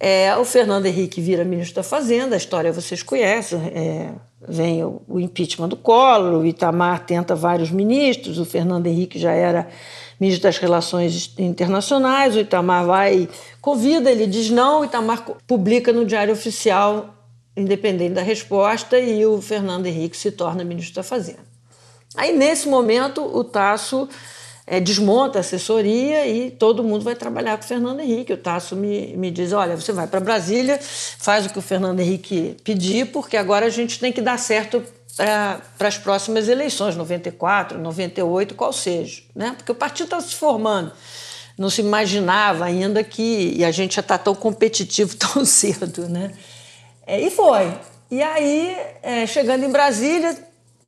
é, 0.00 0.36
o 0.36 0.44
Fernando 0.44 0.86
Henrique 0.86 1.20
vira 1.20 1.44
ministro 1.44 1.76
da 1.76 1.82
Fazenda, 1.82 2.36
a 2.36 2.38
história 2.38 2.72
vocês 2.72 3.02
conhecem, 3.02 3.58
é, 3.74 4.10
vem 4.46 4.84
o, 4.84 5.02
o, 5.08 5.18
impeachment 5.18 5.68
do 5.68 5.76
Collor, 5.76 6.40
o 6.40 6.46
Itamar 6.46 7.04
tenta 7.04 7.34
vários 7.34 7.70
ministros, 7.70 8.38
o 8.38 8.44
Fernando 8.44 8.86
Henrique 8.86 9.18
já 9.18 9.32
era 9.32 9.68
ministro 10.20 10.44
das 10.44 10.58
Relações 10.58 11.34
Internacionais, 11.36 12.36
o 12.36 12.40
Itamar 12.40 12.86
vai, 12.86 13.28
convida, 13.60 14.10
ele 14.10 14.28
diz 14.28 14.50
não, 14.50 14.82
o 14.82 14.84
Itamar 14.84 15.24
publica 15.46 15.92
no 15.92 16.04
Diário 16.04 16.32
Oficial, 16.32 17.14
independente 17.56 18.14
da 18.14 18.22
resposta, 18.22 18.98
e 19.00 19.26
o 19.26 19.42
Fernando 19.42 19.86
Henrique 19.86 20.16
se 20.16 20.30
torna 20.30 20.62
ministro 20.62 20.94
da 20.94 21.02
Fazenda. 21.02 21.48
Aí, 22.16 22.36
nesse 22.36 22.68
momento, 22.68 23.20
o 23.20 23.42
Tasso 23.42 24.08
é, 24.70 24.80
desmonta 24.80 25.38
a 25.38 25.40
assessoria 25.40 26.26
e 26.26 26.50
todo 26.50 26.84
mundo 26.84 27.02
vai 27.02 27.14
trabalhar 27.14 27.56
com 27.56 27.64
o 27.64 27.66
Fernando 27.66 28.00
Henrique. 28.00 28.32
O 28.32 28.36
Tasso 28.36 28.76
me, 28.76 29.16
me 29.16 29.30
diz: 29.30 29.52
olha, 29.52 29.76
você 29.76 29.92
vai 29.92 30.06
para 30.06 30.20
Brasília, 30.20 30.78
faz 30.80 31.46
o 31.46 31.50
que 31.50 31.58
o 31.58 31.62
Fernando 31.62 32.00
Henrique 32.00 32.56
pedir, 32.62 33.06
porque 33.06 33.36
agora 33.36 33.66
a 33.66 33.70
gente 33.70 33.98
tem 33.98 34.12
que 34.12 34.20
dar 34.20 34.38
certo 34.38 34.82
para 35.76 35.88
as 35.88 35.98
próximas 35.98 36.48
eleições, 36.48 36.94
94, 36.94 37.76
98, 37.78 38.54
qual 38.54 38.72
seja, 38.72 39.22
né? 39.34 39.54
Porque 39.56 39.72
o 39.72 39.74
partido 39.74 40.04
estava 40.04 40.22
se 40.22 40.34
formando. 40.34 40.92
Não 41.56 41.68
se 41.68 41.80
imaginava 41.80 42.64
ainda 42.64 43.02
que 43.02 43.54
e 43.56 43.64
a 43.64 43.70
gente 43.72 43.96
já 43.96 44.00
está 44.00 44.16
tão 44.16 44.34
competitivo 44.34 45.16
tão 45.18 45.44
cedo, 45.44 46.08
né? 46.08 46.32
É, 47.04 47.20
e 47.20 47.30
foi. 47.30 47.72
E 48.10 48.22
aí, 48.22 48.76
é, 49.02 49.26
chegando 49.26 49.64
em 49.64 49.70
Brasília, 49.70 50.36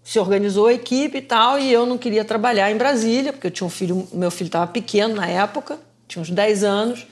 se 0.02 0.18
organizou 0.18 0.66
a 0.66 0.72
equipe 0.72 1.18
e 1.18 1.22
tal, 1.22 1.58
e 1.58 1.72
eu 1.72 1.86
não 1.86 1.98
queria 1.98 2.24
trabalhar 2.24 2.70
em 2.70 2.76
Brasília, 2.76 3.32
porque 3.32 3.46
eu 3.46 3.50
tinha 3.50 3.66
um 3.66 3.70
filho, 3.70 4.08
meu 4.12 4.30
filho 4.30 4.48
estava 4.48 4.66
pequeno 4.66 5.14
na 5.14 5.26
época, 5.26 5.78
tinha 6.08 6.22
uns 6.22 6.30
10 6.30 6.64
anos, 6.64 7.06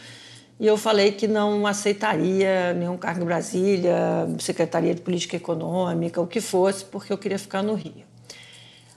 e 0.59 0.66
eu 0.66 0.76
falei 0.76 1.12
que 1.12 1.28
não 1.28 1.66
aceitaria 1.66 2.75
nenhum 2.75 2.97
cargo 2.97 3.23
em 3.23 3.26
Brasília, 3.26 3.95
Secretaria 4.40 4.95
de 4.95 5.00
Política 5.00 5.37
Econômica, 5.37 6.21
o 6.21 6.26
que 6.26 6.40
fosse, 6.40 6.85
porque 6.85 7.12
eu 7.12 7.18
queria 7.18 7.38
ficar 7.38 7.62
no 7.62 7.75
Rio. 7.75 8.09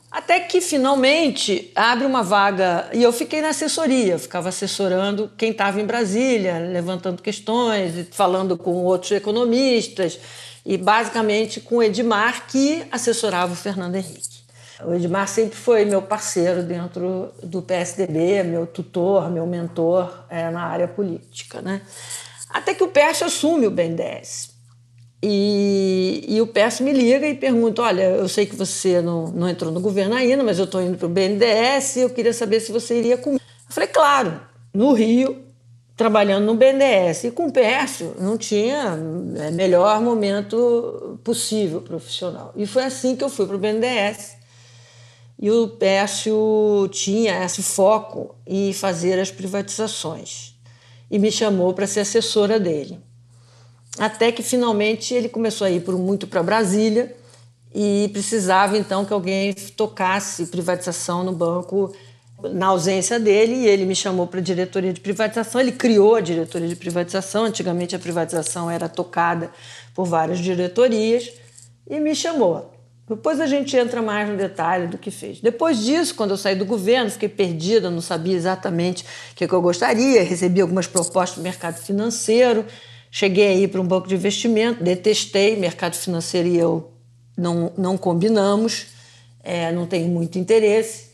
Até 0.10 0.42
que 0.42 0.60
finalmente 0.60 1.72
abre 1.74 2.06
uma 2.06 2.24
vaga, 2.24 2.90
e 2.92 3.02
eu 3.02 3.14
fiquei 3.14 3.42
na 3.42 3.50
assessoria, 3.50 4.18
ficava 4.18 4.50
assessorando 4.50 5.32
quem 5.38 5.52
estava 5.52 5.80
em 5.80 5.86
Brasília, 5.86 6.58
levantando 6.58 7.22
questões, 7.22 8.08
falando 8.12 8.58
com 8.58 8.84
outros 8.84 9.12
economistas, 9.12 10.20
e 10.66 10.78
basicamente 10.78 11.60
com 11.60 11.78
o 11.78 11.84
Edmar, 11.84 12.48
que 12.48 12.86
assessorava 12.92 13.54
o 13.54 13.56
Fernando 13.56 13.96
Henrique. 13.96 14.42
O 14.84 14.94
Edmar 14.94 15.28
sempre 15.28 15.56
foi 15.56 15.86
meu 15.86 16.02
parceiro 16.02 16.64
dentro 16.64 17.32
do 17.44 17.62
PSDB, 17.62 18.44
meu 18.44 18.66
tutor, 18.66 19.30
meu 19.30 19.46
mentor 19.46 20.26
é, 20.30 20.50
na 20.50 20.64
área 20.64 20.88
política. 20.88 21.62
Né? 21.62 21.82
Até 22.50 22.74
que 22.74 22.84
o 22.84 22.88
Pércio 22.88 23.26
assume 23.26 23.68
o 23.68 23.72
BNDES. 23.72 24.52
E, 25.24 26.26
e 26.28 26.42
o 26.42 26.48
Pércio 26.48 26.84
me 26.84 26.92
liga 26.92 27.28
e 27.28 27.36
pergunta: 27.36 27.84
Olha, 27.84 28.02
eu 28.02 28.28
sei 28.28 28.48
que 28.48 28.56
você 28.56 29.02
não, 29.02 29.28
não 29.28 29.48
entrou 29.48 29.72
no 29.72 29.80
governo 29.80 30.16
ainda, 30.16 30.44
mas 30.44 30.58
eu 30.58 30.66
estou 30.66 30.82
indo 30.82 30.98
para 30.98 31.06
o 31.06 31.10
BNDES 31.10 31.98
e 31.98 32.00
eu 32.00 32.10
queria 32.10 32.34
saber 32.34 32.60
se 32.60 32.72
você 32.72 32.98
iria 32.98 33.18
comigo. 33.18 33.44
Eu 33.70 33.74
falei: 33.74 33.88
Claro, 33.88 34.42
no 34.74 34.94
Rio, 34.94 35.44
trabalhando 36.02 36.46
no 36.46 36.56
BNDES. 36.56 37.26
E 37.26 37.32
com 37.32 37.46
o 37.46 37.52
Pércio 37.52 38.16
não 38.20 38.36
tinha 38.36 38.98
é, 39.38 39.52
melhor 39.52 40.02
momento 40.02 41.20
possível 41.24 41.80
profissional. 41.80 42.52
E 42.56 42.66
foi 42.66 42.84
assim 42.84 43.16
que 43.16 43.24
eu 43.24 43.30
fui 43.30 43.46
para 43.46 43.56
o 43.56 43.60
BNDES 43.60 44.38
e 45.40 45.52
o 45.52 45.68
Pércio 45.68 46.90
tinha 46.92 47.44
esse 47.44 47.62
foco 47.62 48.36
em 48.48 48.74
fazer 48.74 49.20
as 49.20 49.30
privatizações 49.30 50.56
e 51.10 51.20
me 51.20 51.32
chamou 51.32 51.72
para 51.74 51.86
ser 51.86 52.00
assessora 52.00 52.60
dele. 52.60 53.00
Até 54.00 54.32
que 54.32 54.42
finalmente 54.42 55.14
ele 55.14 55.30
começou 55.30 55.68
a 55.68 55.70
ir 55.70 55.82
por 55.82 55.96
muito 55.98 56.26
para 56.26 56.42
Brasília 56.42 57.16
e 57.76 58.10
precisava 58.12 58.76
então 58.76 59.06
que 59.06 59.14
alguém 59.14 59.54
tocasse 59.54 60.48
privatização 60.48 61.24
no 61.24 61.32
banco 61.32 61.94
na 62.54 62.68
ausência 62.68 63.20
dele 63.20 63.54
e 63.54 63.68
ele 63.68 63.86
me 63.86 63.96
chamou 63.96 64.28
para 64.28 64.40
a 64.40 64.44
diretoria 64.44 64.94
de 64.94 65.00
privatização. 65.00 65.62
Ele 65.62 65.72
criou 65.72 66.16
a 66.16 66.22
diretoria 66.22 66.68
de 66.68 66.76
privatização. 66.76 67.46
Antigamente 67.46 67.96
a 67.96 68.00
privatização 68.00 68.70
era 68.70 68.88
tocada 68.90 69.52
por 69.94 70.06
várias 70.06 70.40
diretorias 70.40 71.32
e 71.90 72.00
me 72.00 72.16
chamou. 72.16 72.72
Depois 73.08 73.42
a 73.42 73.46
gente 73.46 73.76
entra 73.76 74.02
mais 74.02 74.30
no 74.30 74.38
detalhe 74.38 74.88
do 74.88 74.98
que 74.98 75.12
fez. 75.12 75.42
Depois 75.42 75.84
disso, 75.84 76.16
quando 76.16 76.32
eu 76.32 76.38
saí 76.38 76.56
do 76.56 76.66
governo, 76.66 77.10
fiquei 77.10 77.28
perdida, 77.28 77.90
não 77.90 78.00
sabia 78.00 78.36
exatamente 78.36 79.04
o 79.04 79.36
que, 79.36 79.44
eu 79.44 79.62
gostaria, 79.62 80.24
recebi 80.24 80.62
algumas 80.62 80.88
propostas 80.88 81.38
do 81.38 81.44
mercado 81.44 81.76
financeiro, 81.76 82.66
cheguei 83.10 83.48
aí 83.48 83.68
para 83.68 83.82
um 83.82 83.86
banco 83.86 84.08
de 84.08 84.16
investimento, 84.16 84.82
detestei, 84.82 85.58
mercado 85.58 85.96
financeiro 85.96 86.48
e 86.48 86.58
eu 86.58 86.90
não, 87.38 87.74
não 87.78 87.98
combinamos, 87.98 88.88
é, 89.44 89.74
não 89.74 89.86
tenho 89.86 90.08
muito 90.08 90.40
interesse. 90.40 91.11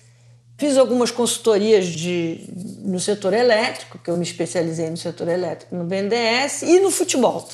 Fiz 0.58 0.76
algumas 0.76 1.12
consultorias 1.12 1.86
de, 1.86 2.40
no 2.80 3.00
setor 3.00 3.34
elétrico, 3.34 4.00
que 4.00 4.10
eu 4.10 4.18
me 4.18 4.24
especializei 4.24 4.90
no 4.90 4.98
setor 4.98 5.28
elétrico 5.28 5.76
no 5.76 5.84
BNDES, 5.84 6.64
e 6.64 6.80
no 6.80 6.90
futebol. 6.90 7.48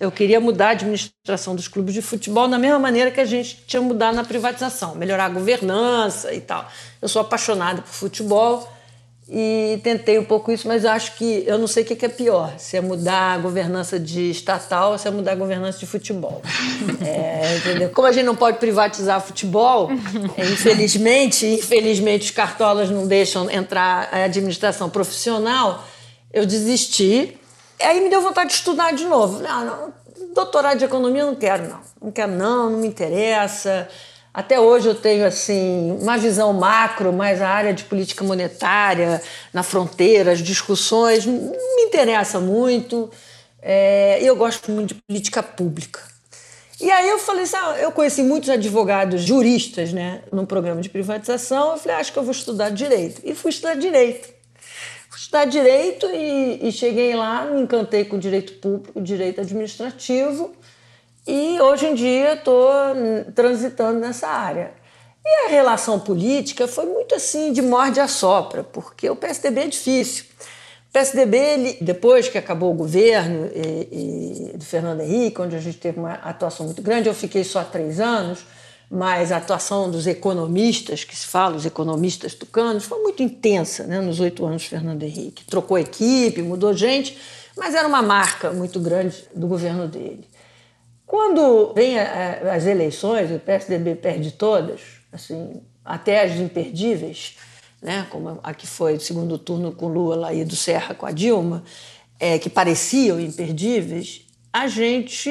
Eu 0.00 0.10
queria 0.10 0.40
mudar 0.40 0.68
a 0.68 0.70
administração 0.70 1.54
dos 1.54 1.68
clubes 1.68 1.92
de 1.92 2.00
futebol 2.00 2.48
da 2.48 2.58
mesma 2.58 2.78
maneira 2.78 3.10
que 3.10 3.20
a 3.20 3.24
gente 3.24 3.64
tinha 3.66 3.82
mudado 3.82 4.14
na 4.14 4.24
privatização, 4.24 4.94
melhorar 4.94 5.26
a 5.26 5.28
governança 5.28 6.32
e 6.32 6.40
tal. 6.40 6.66
Eu 7.02 7.08
sou 7.08 7.20
apaixonada 7.20 7.82
por 7.82 7.92
futebol 7.92 8.66
e 9.30 9.78
tentei 9.82 10.18
um 10.18 10.24
pouco 10.24 10.50
isso, 10.50 10.66
mas 10.66 10.84
acho 10.84 11.16
que 11.16 11.44
eu 11.46 11.58
não 11.58 11.66
sei 11.66 11.82
o 11.82 11.86
que 11.86 12.04
é 12.04 12.08
pior, 12.08 12.54
se 12.58 12.76
é 12.76 12.80
mudar 12.80 13.34
a 13.34 13.38
governança 13.38 14.00
de 14.00 14.30
estatal 14.30 14.92
ou 14.92 14.98
se 14.98 15.06
é 15.06 15.10
mudar 15.10 15.32
a 15.32 15.36
governança 15.36 15.78
de 15.78 15.86
futebol. 15.86 16.42
É, 17.00 17.88
Como 17.94 18.06
a 18.06 18.12
gente 18.12 18.24
não 18.24 18.34
pode 18.34 18.58
privatizar 18.58 19.20
futebol, 19.20 19.90
infelizmente, 20.38 21.46
infelizmente 21.46 22.26
os 22.26 22.30
cartolas 22.30 22.90
não 22.90 23.06
deixam 23.06 23.50
entrar 23.50 24.08
a 24.12 24.24
administração 24.24 24.90
profissional, 24.90 25.84
eu 26.32 26.44
desisti 26.44 27.38
Aí 27.80 28.00
me 28.00 28.10
deu 28.10 28.20
vontade 28.20 28.50
de 28.50 28.56
estudar 28.56 28.92
de 28.92 29.04
novo. 29.04 29.40
Não, 29.40 29.64
não, 29.64 29.94
doutorado 30.34 30.78
de 30.78 30.84
economia 30.84 31.22
eu 31.22 31.26
não 31.28 31.34
quero, 31.34 31.68
não. 31.68 31.80
Não 32.02 32.12
quero, 32.12 32.32
não, 32.32 32.70
não 32.70 32.78
me 32.78 32.88
interessa. 32.88 33.88
Até 34.32 34.60
hoje 34.60 34.88
eu 34.88 34.94
tenho 34.94 35.26
assim 35.26 35.96
uma 36.00 36.16
visão 36.16 36.52
macro, 36.52 37.12
mas 37.12 37.40
a 37.40 37.48
área 37.48 37.72
de 37.72 37.84
política 37.84 38.24
monetária, 38.24 39.22
na 39.52 39.62
fronteira, 39.62 40.32
as 40.32 40.40
discussões, 40.40 41.26
não 41.26 41.76
me 41.76 41.82
interessa 41.82 42.38
muito. 42.38 43.10
É, 43.60 44.18
eu 44.22 44.36
gosto 44.36 44.70
muito 44.70 44.94
de 44.94 45.02
política 45.06 45.42
pública. 45.42 46.00
E 46.80 46.90
aí 46.90 47.08
eu 47.08 47.18
falei 47.18 47.42
assim, 47.42 47.56
ah, 47.56 47.76
eu 47.80 47.90
conheci 47.90 48.22
muitos 48.22 48.48
advogados 48.50 49.22
juristas, 49.22 49.92
né, 49.92 50.22
num 50.30 50.46
programa 50.46 50.80
de 50.80 50.88
privatização. 50.88 51.72
Eu 51.72 51.78
falei, 51.78 51.96
ah, 51.96 52.00
acho 52.00 52.12
que 52.12 52.18
eu 52.18 52.22
vou 52.22 52.30
estudar 52.30 52.70
direito. 52.70 53.20
E 53.24 53.34
fui 53.34 53.50
estudar 53.50 53.74
direito 53.74 54.38
estudar 55.18 55.46
direito 55.46 56.06
e, 56.06 56.68
e, 56.68 56.72
cheguei 56.72 57.14
lá, 57.14 57.44
me 57.44 57.60
encantei 57.60 58.04
com 58.04 58.18
direito 58.18 58.54
público, 58.54 59.00
direito 59.00 59.40
administrativo 59.40 60.54
e 61.28 61.60
hoje 61.60 61.84
em 61.84 61.94
dia 61.94 62.32
estou 62.32 62.70
transitando 63.34 64.00
nessa 64.00 64.26
área. 64.26 64.72
E 65.22 65.46
a 65.46 65.50
relação 65.50 66.00
política 66.00 66.66
foi 66.66 66.86
muito 66.86 67.14
assim 67.14 67.52
de 67.52 67.60
morde 67.60 68.00
a 68.00 68.08
sopra, 68.08 68.64
porque 68.64 69.10
o 69.10 69.14
PSDB 69.14 69.60
é 69.60 69.66
difícil. 69.66 70.24
O 70.88 70.92
PSDB, 70.92 71.36
ele, 71.36 71.78
depois 71.82 72.28
que 72.28 72.38
acabou 72.38 72.72
o 72.72 72.74
governo 72.74 73.50
e, 73.54 74.52
e 74.54 74.56
do 74.56 74.64
Fernando 74.64 75.02
Henrique, 75.02 75.42
onde 75.42 75.54
a 75.54 75.60
gente 75.60 75.76
teve 75.76 75.98
uma 75.98 76.14
atuação 76.14 76.64
muito 76.64 76.80
grande, 76.80 77.10
eu 77.10 77.14
fiquei 77.14 77.44
só 77.44 77.62
três 77.62 78.00
anos, 78.00 78.38
mas 78.90 79.30
a 79.30 79.36
atuação 79.36 79.90
dos 79.90 80.06
economistas, 80.06 81.04
que 81.04 81.14
se 81.14 81.26
fala, 81.26 81.56
os 81.56 81.66
economistas 81.66 82.32
tucanos, 82.32 82.84
foi 82.84 83.02
muito 83.02 83.22
intensa 83.22 83.84
né, 83.84 84.00
nos 84.00 84.18
oito 84.18 84.46
anos 84.46 84.62
de 84.62 84.68
Fernando 84.70 85.02
Henrique. 85.02 85.44
Trocou 85.44 85.78
equipe, 85.78 86.40
mudou 86.40 86.72
gente, 86.72 87.18
mas 87.54 87.74
era 87.74 87.86
uma 87.86 88.00
marca 88.00 88.50
muito 88.50 88.80
grande 88.80 89.24
do 89.34 89.46
governo 89.46 89.86
dele. 89.86 90.26
Quando 91.08 91.72
vem 91.72 91.98
as 91.98 92.66
eleições, 92.66 93.30
o 93.30 93.40
PSDB 93.40 93.94
perde 93.94 94.30
todas, 94.30 94.82
assim, 95.10 95.62
até 95.82 96.22
as 96.22 96.38
imperdíveis, 96.38 97.38
né, 97.80 98.06
como 98.10 98.38
a 98.42 98.52
que 98.52 98.66
foi 98.66 98.94
o 98.94 99.00
segundo 99.00 99.38
turno 99.38 99.72
com 99.72 99.88
Lula 99.88 100.34
e 100.34 100.44
do 100.44 100.54
Serra 100.54 100.94
com 100.94 101.06
a 101.06 101.10
Dilma, 101.10 101.64
é, 102.20 102.38
que 102.38 102.50
pareciam 102.50 103.18
imperdíveis, 103.18 104.26
a 104.52 104.68
gente 104.68 105.30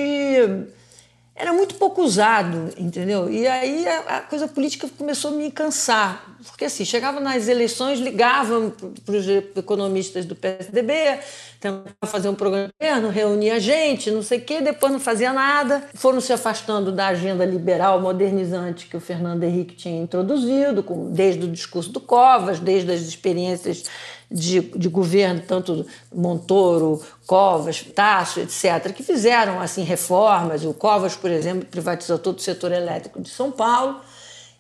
era 1.38 1.54
muito 1.54 1.76
pouco 1.76 2.02
usado, 2.02 2.74
entendeu? 2.78 3.32
E 3.32 3.46
aí 3.46 3.88
a, 3.88 4.18
a, 4.18 4.22
coisa 4.22 4.48
política 4.48 4.90
começou 4.98 5.32
a 5.32 5.36
me 5.36 5.52
cansar, 5.52 6.36
porque 6.48 6.66
assim, 6.66 6.84
chegava 6.84 7.20
nas 7.20 7.48
eleições, 7.48 8.00
ligavam 8.00 8.74
para 9.06 9.16
os 9.16 9.28
economistas 9.56 10.26
do 10.26 10.36
PSDB, 10.36 11.20
tentava 11.60 11.86
fazer 12.08 12.30
um 12.30 12.34
programa 12.34 12.70
governo, 12.82 13.10
reunia 13.10 13.60
gente, 13.60 14.10
não 14.10 14.24
sei 14.24 14.40
o 14.40 14.42
quê, 14.42 14.62
depois 14.62 14.92
não 14.92 15.00
fazia 15.00 15.32
nada. 15.32 15.84
Foram 15.94 16.20
se 16.20 16.34
afastando 16.34 16.92
da 16.92 17.08
agenda 17.08 17.46
liberal 17.46 18.02
modernizante 18.02 18.88
que 18.88 18.98
o 18.98 19.00
Fernando 19.00 19.44
Henrique 19.44 19.76
tinha 19.76 20.02
introduzido, 20.02 20.82
com, 20.82 21.12
desde 21.12 21.46
o 21.46 21.48
discurso 21.48 21.92
do 21.92 22.00
Covas, 22.00 22.60
desde 22.60 22.92
as 22.92 23.02
experiências 23.02 23.84
de, 24.30 24.60
de 24.60 24.90
governo, 24.90 25.42
tanto 25.48 25.86
Montoro, 26.14 27.02
Covas, 27.26 27.82
Tasso, 27.82 28.40
etc., 28.40 28.94
que 28.94 29.04
fizeram 29.04 29.60
assim 29.62 29.84
reformas. 29.84 30.64
O 30.66 30.74
Covas, 30.74 31.16
por 31.16 31.32
exemplo, 31.32 31.66
privatizou 31.66 32.20
todo 32.20 32.38
o 32.38 32.42
setor 32.42 32.72
elétrico 32.72 33.22
de 33.22 33.30
São 33.30 33.52
Paulo. 33.52 34.02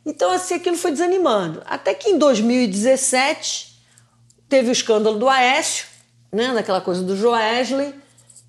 Então, 0.05 0.31
assim, 0.31 0.55
aquilo 0.55 0.77
foi 0.77 0.91
desanimando. 0.91 1.61
Até 1.65 1.93
que 1.93 2.09
em 2.09 2.17
2017 2.17 3.77
teve 4.47 4.69
o 4.69 4.71
escândalo 4.71 5.19
do 5.19 5.27
Aécio, 5.27 5.85
né, 6.31 6.53
naquela 6.53 6.79
coisa 6.79 7.03
do 7.03 7.15
Joesley, 7.15 7.93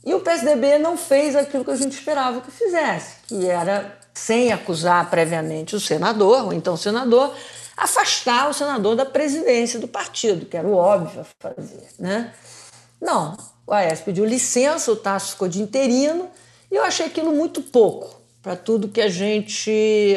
e 0.05 0.15
o 0.15 0.21
PSDB 0.21 0.79
não 0.79 0.97
fez 0.97 1.35
aquilo 1.35 1.65
que 1.65 1.71
a 1.73 1.77
gente 1.77 1.93
esperava 1.93 2.41
que 2.41 2.51
fizesse, 2.51 3.17
que 3.27 3.47
era, 3.47 3.99
sem 4.15 4.53
acusar 4.53 5.11
previamente 5.11 5.75
o 5.75 5.81
senador, 5.81 6.47
ou 6.47 6.53
então 6.53 6.75
o 6.75 6.79
senador, 6.79 7.35
afastar 7.79 8.51
o 8.51 8.53
senador 8.53 8.97
da 8.97 9.07
presidência 9.07 9.79
do 9.79 9.87
partido, 9.87 10.47
que 10.47 10.57
era 10.57 10.67
o 10.67 10.75
óbvio 10.75 11.21
a 11.21 11.25
fazer. 11.39 11.89
Né? 11.99 12.33
Não, 13.01 13.37
o 13.67 13.73
Aécio 13.73 14.05
pediu 14.05 14.25
licença, 14.25 14.91
o 14.91 14.97
Tasso 14.97 15.33
ficou 15.33 15.47
de 15.47 15.63
interino, 15.63 16.29
e 16.71 16.75
eu 16.75 16.83
achei 16.83 17.07
aquilo 17.07 17.33
muito 17.33 17.63
pouco 17.63 18.19
para 18.43 18.57
tudo 18.57 18.89
que 18.89 19.01
a 19.01 19.09
gente 19.09 20.17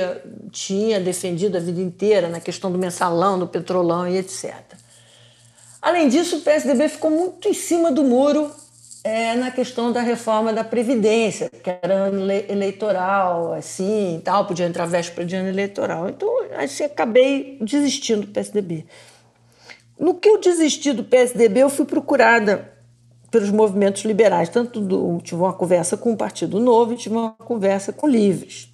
tinha 0.51 0.99
defendido 0.99 1.57
a 1.57 1.59
vida 1.59 1.81
inteira 1.81 2.29
na 2.29 2.39
questão 2.39 2.71
do 2.71 2.77
mensalão, 2.77 3.37
do 3.37 3.47
petrolão 3.47 4.07
e 4.07 4.17
etc. 4.17 4.55
Além 5.81 6.09
disso, 6.09 6.37
o 6.37 6.41
PSDB 6.41 6.89
ficou 6.89 7.09
muito 7.09 7.47
em 7.47 7.53
cima 7.53 7.91
do 7.91 8.03
muro 8.03 8.51
é, 9.03 9.35
na 9.35 9.49
questão 9.49 9.91
da 9.91 10.01
reforma 10.01 10.53
da 10.53 10.63
Previdência, 10.63 11.49
que 11.49 11.69
era 11.69 11.93
ano 11.93 12.31
eleitoral, 12.31 13.53
assim, 13.53 14.21
tal, 14.23 14.45
podia 14.45 14.67
entrar 14.67 14.85
véspera 14.85 15.25
de 15.25 15.35
ano 15.35 15.49
eleitoral. 15.49 16.09
Então, 16.09 16.29
assim, 16.57 16.83
acabei 16.83 17.57
desistindo 17.61 18.21
do 18.21 18.27
PSDB. 18.27 18.85
No 19.99 20.15
que 20.15 20.29
eu 20.29 20.39
desisti 20.39 20.93
do 20.93 21.03
PSDB, 21.03 21.61
eu 21.61 21.69
fui 21.69 21.85
procurada 21.85 22.71
pelos 23.31 23.49
movimentos 23.49 24.03
liberais, 24.03 24.49
tanto 24.49 24.81
do, 24.81 25.19
tive 25.21 25.41
uma 25.41 25.53
conversa 25.53 25.95
com 25.95 26.11
o 26.11 26.17
Partido 26.17 26.59
Novo 26.59 26.93
e 26.93 26.97
tive 26.97 27.15
uma 27.15 27.31
conversa 27.31 27.93
com 27.93 28.07
Livres. 28.07 28.71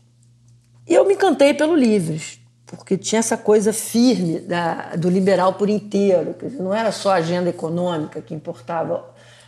E 0.88 0.94
eu 0.94 1.06
me 1.06 1.14
encantei 1.14 1.54
pelo 1.54 1.76
Livres, 1.76 2.40
porque 2.66 2.98
tinha 2.98 3.20
essa 3.20 3.38
coisa 3.38 3.72
firme 3.72 4.40
da, 4.40 4.96
do 4.96 5.10
liberal 5.10 5.54
por 5.54 5.70
inteiro, 5.70 6.34
que 6.34 6.46
não 6.50 6.74
era 6.74 6.92
só 6.92 7.12
a 7.12 7.16
agenda 7.16 7.50
econômica 7.50 8.22
que 8.22 8.34
importava 8.34 9.06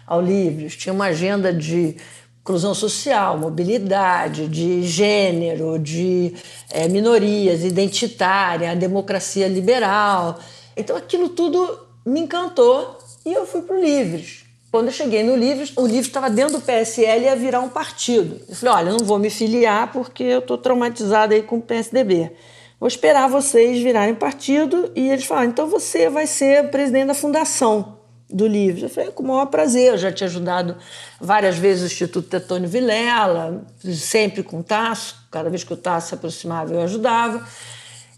ao 0.09 0.19
Livres, 0.19 0.75
tinha 0.75 0.91
uma 0.91 1.05
agenda 1.05 1.53
de 1.53 1.95
inclusão 2.41 2.73
social, 2.73 3.37
mobilidade, 3.37 4.47
de 4.47 4.81
gênero, 4.81 5.77
de 5.77 6.33
é, 6.71 6.87
minorias, 6.87 7.63
identitária, 7.63 8.75
democracia 8.75 9.47
liberal. 9.47 10.39
Então 10.75 10.97
aquilo 10.97 11.29
tudo 11.29 11.79
me 12.03 12.21
encantou 12.21 12.97
e 13.23 13.31
eu 13.31 13.45
fui 13.45 13.61
para 13.61 13.75
o 13.75 13.79
Livres. 13.79 14.45
Quando 14.71 14.87
eu 14.87 14.91
cheguei 14.91 15.21
no 15.21 15.35
Livres, 15.35 15.73
o 15.75 15.85
Livres 15.85 16.07
estava 16.07 16.27
dentro 16.27 16.53
do 16.53 16.61
PSL 16.61 17.21
e 17.21 17.25
ia 17.25 17.35
virar 17.35 17.59
um 17.59 17.69
partido. 17.69 18.41
Eu 18.49 18.55
falei, 18.55 18.75
olha, 18.75 18.89
eu 18.89 18.97
não 18.97 19.05
vou 19.05 19.19
me 19.19 19.29
filiar 19.29 19.91
porque 19.91 20.23
eu 20.23 20.39
estou 20.39 20.57
traumatizada 20.57 21.35
aí 21.35 21.43
com 21.43 21.57
o 21.57 21.61
PSDB. 21.61 22.31
Vou 22.79 22.87
esperar 22.87 23.29
vocês 23.29 23.79
virarem 23.79 24.15
partido. 24.15 24.91
E 24.95 25.09
eles 25.09 25.25
falaram, 25.25 25.49
então 25.49 25.67
você 25.67 26.09
vai 26.09 26.25
ser 26.25 26.69
presidente 26.71 27.07
da 27.07 27.13
fundação 27.13 27.98
do 28.29 28.45
Livres. 28.47 28.83
Eu 28.83 28.89
falei, 28.89 29.11
com 29.11 29.23
o 29.23 29.27
maior 29.27 29.47
prazer, 29.47 29.93
eu 29.93 29.97
já 29.97 30.11
tinha 30.11 30.27
ajudado 30.27 30.77
várias 31.19 31.57
vezes 31.57 31.83
o 31.83 31.85
Instituto 31.87 32.29
Tetônio 32.29 32.69
Vilela, 32.69 33.63
sempre 33.95 34.43
com 34.43 34.59
o 34.59 34.63
Tasso, 34.63 35.15
cada 35.31 35.49
vez 35.49 35.63
que 35.63 35.73
o 35.73 35.77
Tasso 35.77 36.09
se 36.09 36.13
aproximava 36.13 36.73
eu 36.73 36.81
ajudava. 36.81 37.45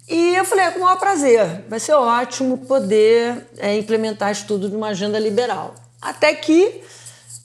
E 0.09 0.35
eu 0.35 0.43
falei, 0.43 0.65
é 0.65 0.71
com 0.71 0.79
o 0.79 0.83
maior 0.83 0.99
prazer, 0.99 1.63
vai 1.69 1.79
ser 1.79 1.93
ótimo 1.93 2.57
poder 2.57 3.47
é, 3.57 3.77
implementar 3.77 4.31
isso 4.31 4.45
tudo 4.45 4.67
numa 4.67 4.89
agenda 4.89 5.17
liberal. 5.17 5.73
Até 6.01 6.33
que, 6.33 6.81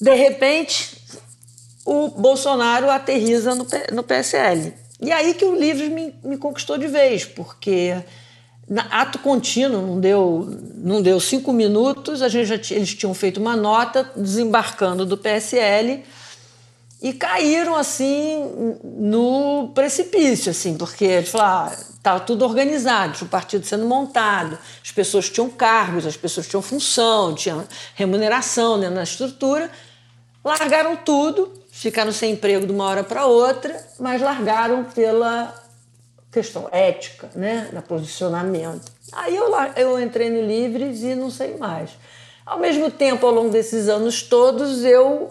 de 0.00 0.14
repente, 0.14 1.00
o 1.84 2.08
Bolsonaro 2.08 2.90
aterriza 2.90 3.54
no, 3.54 3.66
no 3.92 4.02
PSL. 4.02 4.74
E 5.00 5.12
aí 5.12 5.34
que 5.34 5.44
o 5.44 5.54
Livres 5.54 5.90
me, 5.90 6.12
me 6.24 6.36
conquistou 6.36 6.76
de 6.76 6.88
vez, 6.88 7.24
porque 7.24 7.94
ato 8.90 9.18
contínuo, 9.20 9.80
não 9.80 10.00
deu, 10.00 10.58
não 10.74 11.02
deu 11.02 11.20
cinco 11.20 11.52
minutos, 11.52 12.20
a 12.22 12.28
gente 12.28 12.46
já, 12.46 12.74
eles 12.74 12.94
tinham 12.94 13.14
feito 13.14 13.40
uma 13.40 13.54
nota 13.54 14.10
desembarcando 14.16 15.06
do 15.06 15.16
PSL 15.16 16.02
e 17.00 17.12
caíram 17.12 17.76
assim 17.76 18.76
no 18.82 19.70
precipício, 19.74 20.50
assim, 20.50 20.76
porque 20.76 21.04
eles 21.04 21.28
falaram, 21.28 21.72
estava 21.72 22.16
ah, 22.16 22.20
tudo 22.20 22.44
organizado, 22.44 23.24
o 23.24 23.28
partido 23.28 23.66
sendo 23.66 23.84
montado, 23.84 24.58
as 24.82 24.92
pessoas 24.92 25.28
tinham 25.28 25.50
cargos, 25.50 26.06
as 26.06 26.16
pessoas 26.16 26.46
tinham 26.46 26.62
função, 26.62 27.34
tinham 27.34 27.64
remuneração 27.94 28.78
né, 28.78 28.88
na 28.88 29.02
estrutura, 29.02 29.70
largaram 30.44 30.96
tudo, 30.96 31.52
ficaram 31.70 32.12
sem 32.12 32.32
emprego 32.32 32.66
de 32.66 32.72
uma 32.72 32.84
hora 32.84 33.04
para 33.04 33.26
outra, 33.26 33.84
mas 33.98 34.22
largaram 34.22 34.84
pela 34.84 35.65
questão 36.36 36.68
ética, 36.70 37.30
né, 37.34 37.70
na 37.72 37.80
posicionamento. 37.80 38.92
Aí 39.12 39.34
eu, 39.34 39.50
eu 39.76 40.00
entrei 40.00 40.28
no 40.28 40.46
Livres 40.46 41.02
e 41.02 41.14
não 41.14 41.30
sei 41.30 41.56
mais. 41.56 41.90
Ao 42.44 42.58
mesmo 42.58 42.90
tempo, 42.90 43.26
ao 43.26 43.32
longo 43.32 43.50
desses 43.50 43.88
anos 43.88 44.22
todos, 44.22 44.84
eu 44.84 45.30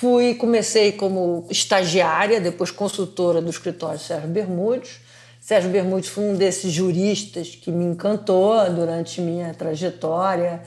Fui, 0.00 0.34
comecei 0.34 0.92
como 0.92 1.46
estagiária, 1.50 2.40
depois 2.40 2.70
consultora 2.70 3.42
do 3.42 3.50
escritório 3.50 3.98
Sérgio 3.98 4.30
Bermudes. 4.30 4.98
Sérgio 5.38 5.68
Bermudes 5.68 6.08
foi 6.08 6.24
um 6.24 6.36
desses 6.36 6.72
juristas 6.72 7.48
que 7.48 7.70
me 7.70 7.84
encantou 7.84 8.58
durante 8.70 9.20
minha 9.20 9.52
trajetória 9.52 10.62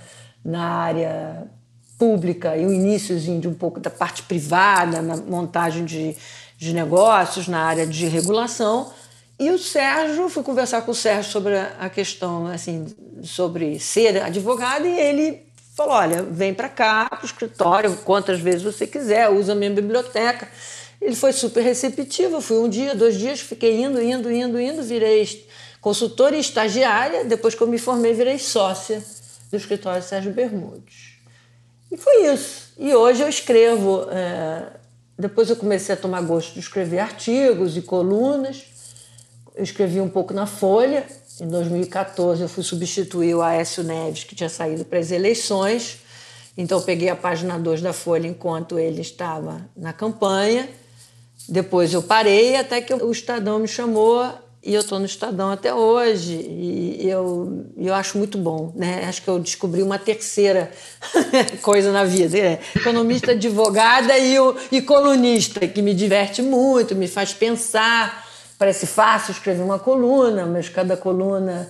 na 0.46 0.64
área 0.64 1.48
pública 1.98 2.56
e 2.56 2.64
o 2.64 2.72
iníciozinho 2.72 3.42
de 3.42 3.48
um 3.48 3.56
pouco 3.56 3.80
da 3.80 3.90
parte 3.90 4.22
privada, 4.22 5.02
na 5.02 5.18
montagem 5.18 5.84
de, 5.84 6.16
de 6.56 6.72
negócios, 6.72 7.48
na 7.48 7.64
área 7.64 7.88
de 7.88 8.06
regulação. 8.06 8.92
E 9.40 9.50
o 9.50 9.58
Sérgio, 9.58 10.30
fui 10.30 10.44
conversar 10.44 10.82
com 10.84 10.92
o 10.92 10.96
Sérgio 10.96 11.32
sobre 11.32 11.58
a 11.58 11.90
questão, 11.90 12.48
assim, 12.48 12.86
sobre 13.24 13.80
ser 13.80 14.22
advogado, 14.22 14.86
e 14.86 15.00
ele 15.00 15.54
Falou: 15.74 15.96
olha, 15.96 16.22
vem 16.22 16.54
para 16.54 16.70
cá, 16.70 17.08
para 17.10 17.24
o 17.24 17.26
escritório, 17.26 17.98
quantas 18.06 18.40
vezes 18.40 18.62
você 18.62 18.86
quiser, 18.86 19.30
usa 19.30 19.54
a 19.54 19.56
minha 19.56 19.72
biblioteca. 19.72 20.48
Ele 21.02 21.16
foi 21.16 21.34
super 21.34 21.62
receptivo. 21.62 22.38
Eu 22.38 22.42
fui 22.42 22.58
um 22.58 22.70
dia, 22.70 22.96
dois 22.96 23.18
dias, 23.18 23.40
fiquei 23.40 23.82
indo, 23.82 24.02
indo, 24.02 24.32
indo, 24.32 24.60
indo, 24.60 24.84
virei 24.84 25.48
consultora 25.82 26.36
e 26.36 26.40
estagiária. 26.40 27.26
Depois 27.26 27.56
que 27.56 27.62
eu 27.62 27.68
me 27.68 27.80
formei, 27.80 28.14
virei 28.14 28.38
sócia 28.38 29.04
do 29.50 29.58
escritório 29.58 30.04
Sérgio 30.04 30.32
Bermudes. 30.32 31.18
E 31.92 31.98
foi 31.98 32.32
isso. 32.32 32.74
E 32.78 32.94
hoje 32.94 33.24
eu 33.24 33.28
escrevo. 33.28 34.08
É... 34.12 34.78
Depois 35.18 35.50
eu 35.50 35.56
comecei 35.56 35.94
a 35.94 35.98
tomar 35.98 36.22
gosto 36.22 36.54
de 36.54 36.60
escrever 36.60 37.00
artigos 37.00 37.76
e 37.76 37.82
colunas. 37.82 38.64
Eu 39.56 39.64
escrevi 39.64 40.02
um 40.02 40.10
pouco 40.10 40.34
na 40.34 40.48
Folha, 40.48 41.06
em 41.40 41.48
2014, 41.48 42.42
eu 42.42 42.50
fui 42.50 42.64
substituir 42.64 43.36
o 43.36 43.42
Aécio 43.42 43.84
Neves, 43.84 44.24
que 44.24 44.34
tinha 44.34 44.50
saído 44.50 44.84
para 44.84 44.98
as 44.98 45.12
eleições. 45.12 46.00
Então, 46.58 46.80
eu 46.80 46.84
peguei 46.84 47.10
a 47.10 47.16
página 47.16 47.60
2 47.60 47.82
da 47.82 47.94
Folha 47.94 48.28
enquanto 48.28 48.80
ele 48.80 49.02
estava 49.02 49.62
na 49.78 49.94
campanha. 49.94 50.68
Depois 51.48 51.94
eu 51.94 52.02
parei 52.02 52.56
até 52.56 52.82
que 52.82 52.94
o 52.94 53.12
Estadão 53.12 53.60
me 53.60 53.68
chamou 53.68 54.28
e 54.64 54.74
eu 54.74 54.82
estou 54.82 54.98
no 54.98 55.06
Estadão 55.06 55.52
até 55.52 55.74
hoje. 55.74 56.34
E 56.34 57.08
eu, 57.08 57.66
eu 57.78 57.94
acho 57.94 58.18
muito 58.18 58.40
bom. 58.40 58.72
Né? 58.76 59.06
Acho 59.06 59.22
que 59.22 59.28
eu 59.28 59.38
descobri 59.38 59.84
uma 59.84 60.00
terceira 60.00 60.72
coisa 61.62 61.92
na 61.92 62.06
vida: 62.06 62.38
é 62.38 62.60
economista, 62.76 63.32
advogada 63.32 64.18
e, 64.18 64.40
o, 64.40 64.56
e 64.72 64.82
colunista, 64.82 65.68
que 65.68 65.82
me 65.82 65.94
diverte 65.94 66.42
muito, 66.42 66.96
me 66.96 67.08
faz 67.08 67.34
pensar 67.34 68.33
Parece 68.58 68.86
fácil 68.86 69.32
escrever 69.32 69.64
uma 69.64 69.80
coluna, 69.80 70.46
mas 70.46 70.70
cada 70.70 70.96
coluna 70.96 71.70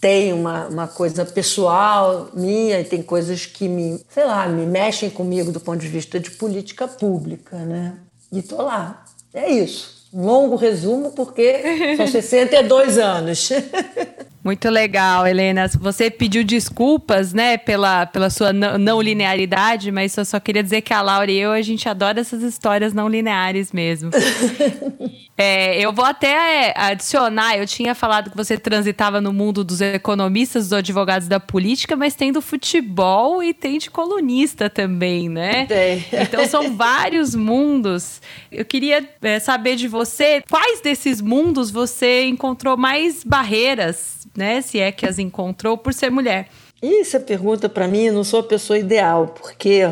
tem 0.00 0.32
uma, 0.32 0.66
uma 0.68 0.86
coisa 0.86 1.24
pessoal 1.24 2.28
minha 2.32 2.80
e 2.80 2.84
tem 2.84 3.02
coisas 3.02 3.46
que 3.46 3.68
me, 3.68 4.00
sei 4.08 4.24
lá, 4.24 4.46
me 4.46 4.64
mexem 4.64 5.10
comigo 5.10 5.50
do 5.50 5.60
ponto 5.60 5.80
de 5.80 5.88
vista 5.88 6.20
de 6.20 6.30
política 6.30 6.86
pública, 6.86 7.56
né? 7.56 7.96
E 8.30 8.42
tô 8.42 8.62
lá. 8.62 9.04
É 9.34 9.50
isso. 9.50 10.06
Um 10.12 10.24
longo 10.24 10.56
resumo, 10.56 11.10
porque 11.12 11.96
são 11.96 12.06
62 12.08 12.96
anos. 12.98 13.50
Muito 14.42 14.70
legal, 14.70 15.26
Helena. 15.26 15.68
Você 15.80 16.10
pediu 16.10 16.42
desculpas, 16.42 17.34
né, 17.34 17.58
pela, 17.58 18.06
pela 18.06 18.30
sua 18.30 18.52
não 18.52 19.02
linearidade, 19.02 19.90
mas 19.90 20.16
eu 20.16 20.24
só 20.24 20.40
queria 20.40 20.62
dizer 20.62 20.80
que 20.80 20.94
a 20.94 21.02
Laura 21.02 21.30
e 21.30 21.36
eu, 21.36 21.50
a 21.50 21.60
gente 21.60 21.86
adora 21.88 22.20
essas 22.20 22.42
histórias 22.42 22.94
não 22.94 23.08
lineares 23.08 23.72
mesmo. 23.72 24.10
É, 25.40 25.80
eu 25.80 25.92
vou 25.92 26.04
até 26.04 26.74
adicionar, 26.76 27.56
eu 27.56 27.64
tinha 27.64 27.94
falado 27.94 28.28
que 28.28 28.36
você 28.36 28.58
transitava 28.58 29.20
no 29.20 29.32
mundo 29.32 29.62
dos 29.62 29.80
economistas, 29.80 30.64
dos 30.64 30.72
advogados 30.72 31.28
da 31.28 31.38
política, 31.38 31.94
mas 31.94 32.16
tem 32.16 32.32
do 32.32 32.42
futebol 32.42 33.40
e 33.40 33.54
tem 33.54 33.78
de 33.78 33.88
colunista 33.88 34.68
também, 34.68 35.28
né? 35.28 35.66
Tem. 35.66 36.04
Então 36.12 36.44
são 36.44 36.74
vários 36.76 37.36
mundos. 37.36 38.20
Eu 38.50 38.64
queria 38.64 39.08
é, 39.22 39.38
saber 39.38 39.76
de 39.76 39.86
você, 39.86 40.42
quais 40.50 40.80
desses 40.80 41.20
mundos 41.20 41.70
você 41.70 42.24
encontrou 42.24 42.76
mais 42.76 43.22
barreiras, 43.22 44.26
né? 44.36 44.60
Se 44.60 44.80
é 44.80 44.90
que 44.90 45.06
as 45.06 45.20
encontrou 45.20 45.78
por 45.78 45.94
ser 45.94 46.10
mulher. 46.10 46.48
Isso 46.82 47.16
é 47.16 47.20
pergunta 47.20 47.68
para 47.68 47.86
mim, 47.86 48.06
eu 48.06 48.12
não 48.12 48.24
sou 48.24 48.40
a 48.40 48.44
pessoa 48.44 48.76
ideal, 48.76 49.28
porque 49.40 49.88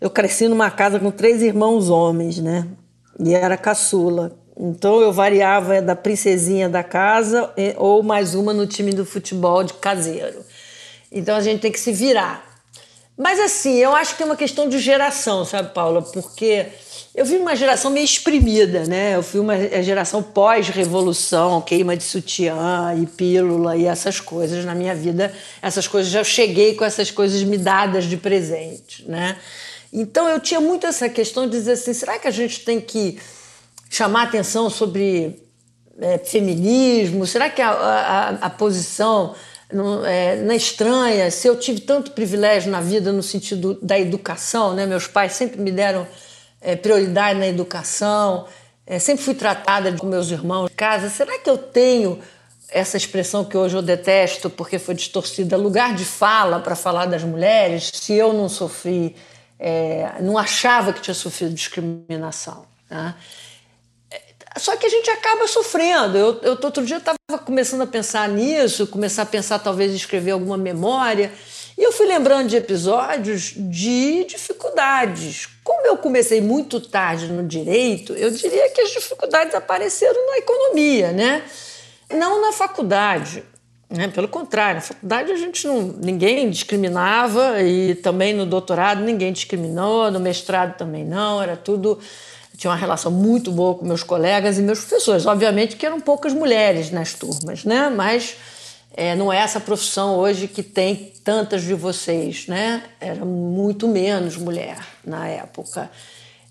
eu 0.00 0.10
cresci 0.10 0.48
numa 0.48 0.72
casa 0.72 0.98
com 0.98 1.12
três 1.12 1.40
irmãos 1.40 1.88
homens, 1.88 2.38
né? 2.38 2.66
E 3.20 3.32
era 3.32 3.56
caçula. 3.56 4.41
Então 4.56 5.00
eu 5.00 5.12
variava 5.12 5.80
da 5.80 5.96
princesinha 5.96 6.68
da 6.68 6.82
casa 6.82 7.52
ou 7.76 8.02
mais 8.02 8.34
uma 8.34 8.52
no 8.52 8.66
time 8.66 8.92
do 8.92 9.04
futebol 9.04 9.64
de 9.64 9.74
caseiro. 9.74 10.44
Então 11.10 11.36
a 11.36 11.40
gente 11.40 11.60
tem 11.60 11.72
que 11.72 11.80
se 11.80 11.92
virar. 11.92 12.50
Mas 13.16 13.38
assim, 13.38 13.76
eu 13.76 13.94
acho 13.94 14.16
que 14.16 14.22
é 14.22 14.26
uma 14.26 14.36
questão 14.36 14.68
de 14.68 14.78
geração, 14.78 15.44
sabe, 15.44 15.72
Paula? 15.74 16.00
Porque 16.00 16.66
eu 17.14 17.26
vi 17.26 17.36
uma 17.36 17.54
geração 17.54 17.90
meio 17.90 18.04
exprimida, 18.04 18.86
né? 18.86 19.14
Eu 19.14 19.22
fui 19.22 19.38
uma 19.38 19.82
geração 19.82 20.22
pós-revolução, 20.22 21.60
queima 21.60 21.94
de 21.94 22.04
sutiã 22.04 22.94
e 23.00 23.06
pílula 23.06 23.76
e 23.76 23.84
essas 23.84 24.18
coisas 24.18 24.64
na 24.64 24.74
minha 24.74 24.94
vida. 24.94 25.32
Essas 25.60 25.86
coisas 25.86 26.10
já 26.10 26.24
cheguei 26.24 26.74
com 26.74 26.84
essas 26.84 27.10
coisas 27.10 27.42
me 27.42 27.58
dadas 27.58 28.04
de 28.04 28.16
presente, 28.16 29.04
né? 29.08 29.36
Então 29.92 30.26
eu 30.26 30.40
tinha 30.40 30.60
muito 30.60 30.86
essa 30.86 31.06
questão 31.08 31.44
de 31.44 31.52
dizer 31.52 31.72
assim, 31.72 31.92
será 31.92 32.18
que 32.18 32.26
a 32.26 32.30
gente 32.30 32.64
tem 32.64 32.80
que 32.80 33.18
chamar 33.92 34.22
atenção 34.22 34.70
sobre 34.70 35.38
é, 36.00 36.16
feminismo? 36.16 37.26
Será 37.26 37.50
que 37.50 37.60
a, 37.60 37.70
a, 37.70 38.28
a 38.46 38.50
posição 38.50 39.34
não, 39.70 40.04
é, 40.06 40.36
não 40.36 40.50
é 40.50 40.56
estranha? 40.56 41.30
Se 41.30 41.46
eu 41.46 41.56
tive 41.56 41.80
tanto 41.80 42.12
privilégio 42.12 42.72
na 42.72 42.80
vida 42.80 43.12
no 43.12 43.22
sentido 43.22 43.78
da 43.82 44.00
educação, 44.00 44.72
né? 44.72 44.86
meus 44.86 45.06
pais 45.06 45.34
sempre 45.34 45.60
me 45.60 45.70
deram 45.70 46.06
é, 46.58 46.74
prioridade 46.74 47.38
na 47.38 47.46
educação, 47.46 48.46
é, 48.86 48.98
sempre 48.98 49.22
fui 49.22 49.34
tratada 49.34 49.92
com 49.92 50.06
meus 50.06 50.30
irmãos 50.30 50.70
em 50.70 50.74
casa. 50.74 51.10
Será 51.10 51.38
que 51.38 51.50
eu 51.50 51.58
tenho 51.58 52.18
essa 52.70 52.96
expressão 52.96 53.44
que 53.44 53.58
hoje 53.58 53.76
eu 53.76 53.82
detesto 53.82 54.48
porque 54.48 54.78
foi 54.78 54.94
distorcida, 54.94 55.54
lugar 55.58 55.94
de 55.94 56.06
fala 56.06 56.60
para 56.60 56.74
falar 56.74 57.04
das 57.04 57.22
mulheres, 57.22 57.90
se 57.92 58.14
eu 58.14 58.32
não 58.32 58.48
sofri, 58.48 59.14
é, 59.58 60.14
não 60.22 60.38
achava 60.38 60.94
que 60.94 61.02
tinha 61.02 61.12
sofrido 61.12 61.52
discriminação. 61.52 62.64
Né? 62.88 63.14
Só 64.58 64.76
que 64.76 64.86
a 64.86 64.88
gente 64.88 65.10
acaba 65.10 65.46
sofrendo. 65.48 66.18
Eu, 66.18 66.40
eu 66.42 66.58
outro 66.62 66.84
dia 66.84 66.98
estava 66.98 67.18
começando 67.44 67.82
a 67.82 67.86
pensar 67.86 68.28
nisso, 68.28 68.86
começar 68.86 69.22
a 69.22 69.26
pensar 69.26 69.58
talvez 69.58 69.92
em 69.92 69.96
escrever 69.96 70.32
alguma 70.32 70.56
memória, 70.56 71.32
e 71.76 71.82
eu 71.82 71.92
fui 71.92 72.06
lembrando 72.06 72.48
de 72.48 72.56
episódios 72.56 73.54
de 73.56 74.24
dificuldades. 74.24 75.48
Como 75.64 75.86
eu 75.86 75.96
comecei 75.96 76.40
muito 76.40 76.80
tarde 76.80 77.28
no 77.28 77.46
direito, 77.46 78.12
eu 78.12 78.30
diria 78.30 78.68
que 78.70 78.80
as 78.82 78.90
dificuldades 78.90 79.54
apareceram 79.54 80.26
na 80.26 80.38
economia, 80.38 81.12
né? 81.12 81.42
Não 82.10 82.42
na 82.42 82.52
faculdade. 82.52 83.42
Né? 83.88 84.08
Pelo 84.08 84.28
contrário, 84.28 84.76
na 84.76 84.80
faculdade 84.80 85.32
a 85.32 85.36
gente 85.36 85.66
não, 85.66 85.82
ninguém 85.82 86.48
discriminava 86.50 87.62
e 87.62 87.94
também 87.96 88.32
no 88.32 88.46
doutorado 88.46 89.02
ninguém 89.02 89.32
discriminou, 89.32 90.10
no 90.10 90.20
mestrado 90.20 90.76
também 90.76 91.04
não, 91.04 91.42
era 91.42 91.56
tudo 91.56 91.98
tinha 92.56 92.70
uma 92.70 92.76
relação 92.76 93.10
muito 93.10 93.50
boa 93.50 93.74
com 93.74 93.84
meus 93.84 94.02
colegas 94.02 94.58
e 94.58 94.62
meus 94.62 94.80
professores. 94.80 95.26
Obviamente 95.26 95.76
que 95.76 95.86
eram 95.86 96.00
poucas 96.00 96.32
mulheres 96.32 96.90
nas 96.90 97.14
turmas, 97.14 97.64
né? 97.64 97.88
Mas 97.88 98.36
é, 98.94 99.16
não 99.16 99.32
é 99.32 99.38
essa 99.38 99.58
profissão 99.58 100.16
hoje 100.16 100.46
que 100.46 100.62
tem 100.62 101.12
tantas 101.24 101.62
de 101.62 101.74
vocês, 101.74 102.46
né? 102.46 102.82
Era 103.00 103.24
muito 103.24 103.88
menos 103.88 104.36
mulher 104.36 104.78
na 105.04 105.26
época. 105.28 105.90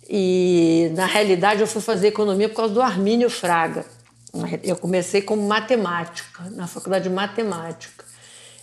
E 0.10 0.92
na 0.96 1.06
realidade 1.06 1.62
eu 1.62 1.68
fui 1.68 1.82
fazer 1.82 2.08
economia 2.08 2.50
por 2.50 2.56
causa 2.56 2.74
do 2.74 2.82
Armínio 2.82 3.30
Fraga. 3.30 3.86
Eu 4.64 4.76
comecei 4.76 5.22
como 5.22 5.42
matemática, 5.44 6.44
na 6.52 6.68
faculdade 6.68 7.04
de 7.04 7.10
matemática. 7.10 8.04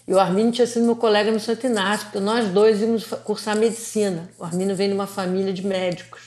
E 0.06 0.14
o 0.14 0.18
Armínio 0.18 0.50
tinha 0.50 0.66
sido 0.66 0.86
meu 0.86 0.96
colega 0.96 1.30
no 1.30 1.38
Santo 1.38 1.66
Inácio, 1.66 2.06
porque 2.06 2.18
nós 2.18 2.48
dois 2.48 2.80
íamos 2.80 3.04
cursar 3.24 3.54
medicina. 3.56 4.28
O 4.38 4.44
Armínio 4.44 4.74
vem 4.74 4.88
de 4.88 4.94
uma 4.94 5.06
família 5.06 5.52
de 5.52 5.66
médicos. 5.66 6.17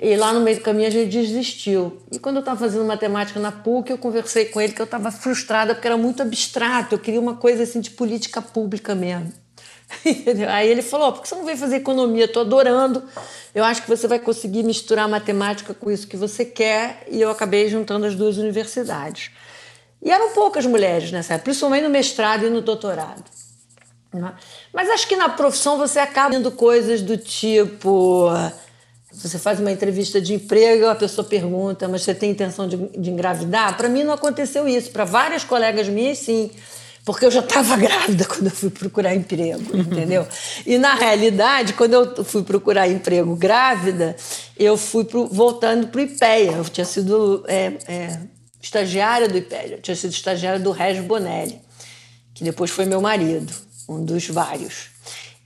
E 0.00 0.16
lá 0.16 0.32
no 0.32 0.40
meio 0.40 0.58
do 0.58 0.62
caminho 0.62 0.88
a 0.88 0.90
gente 0.90 1.10
desistiu. 1.10 2.00
E 2.10 2.18
quando 2.18 2.36
eu 2.36 2.40
estava 2.40 2.58
fazendo 2.58 2.84
matemática 2.84 3.38
na 3.38 3.52
PUC, 3.52 3.90
eu 3.90 3.98
conversei 3.98 4.46
com 4.46 4.60
ele 4.60 4.72
que 4.72 4.82
eu 4.82 4.84
estava 4.84 5.10
frustrada 5.12 5.74
porque 5.74 5.86
era 5.86 5.96
muito 5.96 6.20
abstrato. 6.20 6.96
Eu 6.96 6.98
queria 6.98 7.20
uma 7.20 7.36
coisa 7.36 7.62
assim 7.62 7.80
de 7.80 7.90
política 7.90 8.42
pública 8.42 8.94
mesmo. 8.94 9.32
Aí 10.50 10.68
ele 10.68 10.82
falou: 10.82 11.08
oh, 11.08 11.12
por 11.12 11.22
que 11.22 11.28
você 11.28 11.34
não 11.36 11.44
vem 11.44 11.56
fazer 11.56 11.76
economia? 11.76 12.24
Estou 12.24 12.42
adorando. 12.42 13.04
Eu 13.54 13.64
acho 13.64 13.82
que 13.82 13.88
você 13.88 14.08
vai 14.08 14.18
conseguir 14.18 14.64
misturar 14.64 15.08
matemática 15.08 15.72
com 15.72 15.90
isso 15.90 16.08
que 16.08 16.16
você 16.16 16.44
quer. 16.44 17.04
E 17.08 17.20
eu 17.20 17.30
acabei 17.30 17.68
juntando 17.68 18.04
as 18.04 18.16
duas 18.16 18.36
universidades. 18.36 19.30
E 20.02 20.10
eram 20.10 20.32
poucas 20.32 20.66
mulheres 20.66 21.12
nessa 21.12 21.34
época, 21.34 21.44
principalmente 21.44 21.84
no 21.84 21.90
mestrado 21.90 22.46
e 22.46 22.50
no 22.50 22.60
doutorado. 22.60 23.24
Mas 24.72 24.90
acho 24.90 25.08
que 25.08 25.16
na 25.16 25.28
profissão 25.28 25.78
você 25.78 25.98
acaba 25.98 26.36
vendo 26.36 26.50
coisas 26.50 27.00
do 27.00 27.16
tipo 27.16 28.28
você 29.16 29.38
faz 29.38 29.60
uma 29.60 29.70
entrevista 29.70 30.20
de 30.20 30.34
emprego, 30.34 30.86
a 30.86 30.94
pessoa 30.94 31.26
pergunta, 31.26 31.88
mas 31.88 32.02
você 32.02 32.14
tem 32.14 32.30
intenção 32.30 32.68
de, 32.68 32.76
de 32.76 33.10
engravidar? 33.10 33.76
Para 33.76 33.88
mim 33.88 34.02
não 34.02 34.12
aconteceu 34.12 34.66
isso. 34.66 34.90
Para 34.90 35.04
várias 35.04 35.44
colegas 35.44 35.88
minhas, 35.88 36.18
sim. 36.18 36.50
Porque 37.04 37.24
eu 37.24 37.30
já 37.30 37.40
estava 37.40 37.76
grávida 37.78 38.24
quando 38.24 38.46
eu 38.46 38.50
fui 38.50 38.70
procurar 38.70 39.14
emprego, 39.14 39.76
entendeu? 39.76 40.26
E 40.66 40.78
na 40.78 40.94
realidade, 40.94 41.74
quando 41.74 41.94
eu 41.94 42.24
fui 42.24 42.42
procurar 42.42 42.88
emprego 42.88 43.36
grávida, 43.36 44.16
eu 44.58 44.76
fui 44.76 45.04
pro, 45.04 45.26
voltando 45.26 45.86
para 45.88 46.00
o 46.00 46.04
IPEA. 46.04 46.52
Eu 46.52 46.64
tinha 46.64 46.84
sido 46.84 47.44
é, 47.46 47.72
é, 47.86 48.20
estagiária 48.60 49.28
do 49.28 49.36
IPEA, 49.36 49.66
eu 49.72 49.80
tinha 49.80 49.94
sido 49.94 50.12
estagiária 50.12 50.58
do 50.58 50.70
Regis 50.70 51.04
Bonelli, 51.04 51.60
que 52.34 52.42
depois 52.42 52.70
foi 52.70 52.84
meu 52.84 53.00
marido, 53.00 53.52
um 53.88 54.02
dos 54.04 54.26
vários. 54.28 54.93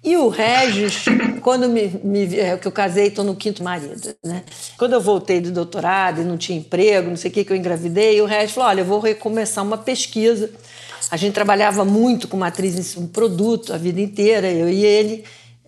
E 0.08 0.16
o 0.16 0.28
Regis, 0.30 1.04
quando 1.42 1.68
me, 1.68 1.86
me 2.02 2.38
é, 2.38 2.56
que 2.56 2.66
eu 2.66 2.72
casei, 2.72 3.08
estou 3.08 3.22
no 3.22 3.36
quinto 3.36 3.62
marido, 3.62 4.16
né? 4.24 4.42
Quando 4.78 4.94
eu 4.94 5.02
voltei 5.02 5.38
do 5.38 5.50
doutorado 5.50 6.22
e 6.22 6.24
não 6.24 6.38
tinha 6.38 6.58
emprego, 6.58 7.10
não 7.10 7.16
sei 7.16 7.30
o 7.30 7.34
que, 7.34 7.44
que 7.44 7.52
eu 7.52 7.56
engravidei, 7.56 8.18
o 8.22 8.24
Regis 8.24 8.52
falou: 8.52 8.70
olha, 8.70 8.80
eu 8.80 8.86
vou 8.86 9.00
recomeçar 9.00 9.62
uma 9.62 9.76
pesquisa. 9.76 10.50
A 11.10 11.16
gente 11.18 11.34
trabalhava 11.34 11.84
muito 11.84 12.26
com 12.26 12.38
matriz 12.38 12.96
em 12.96 13.00
um 13.02 13.06
produto 13.06 13.74
a 13.74 13.76
vida 13.76 14.00
inteira, 14.00 14.50
eu 14.50 14.66
e 14.70 14.82
ele, 14.82 15.24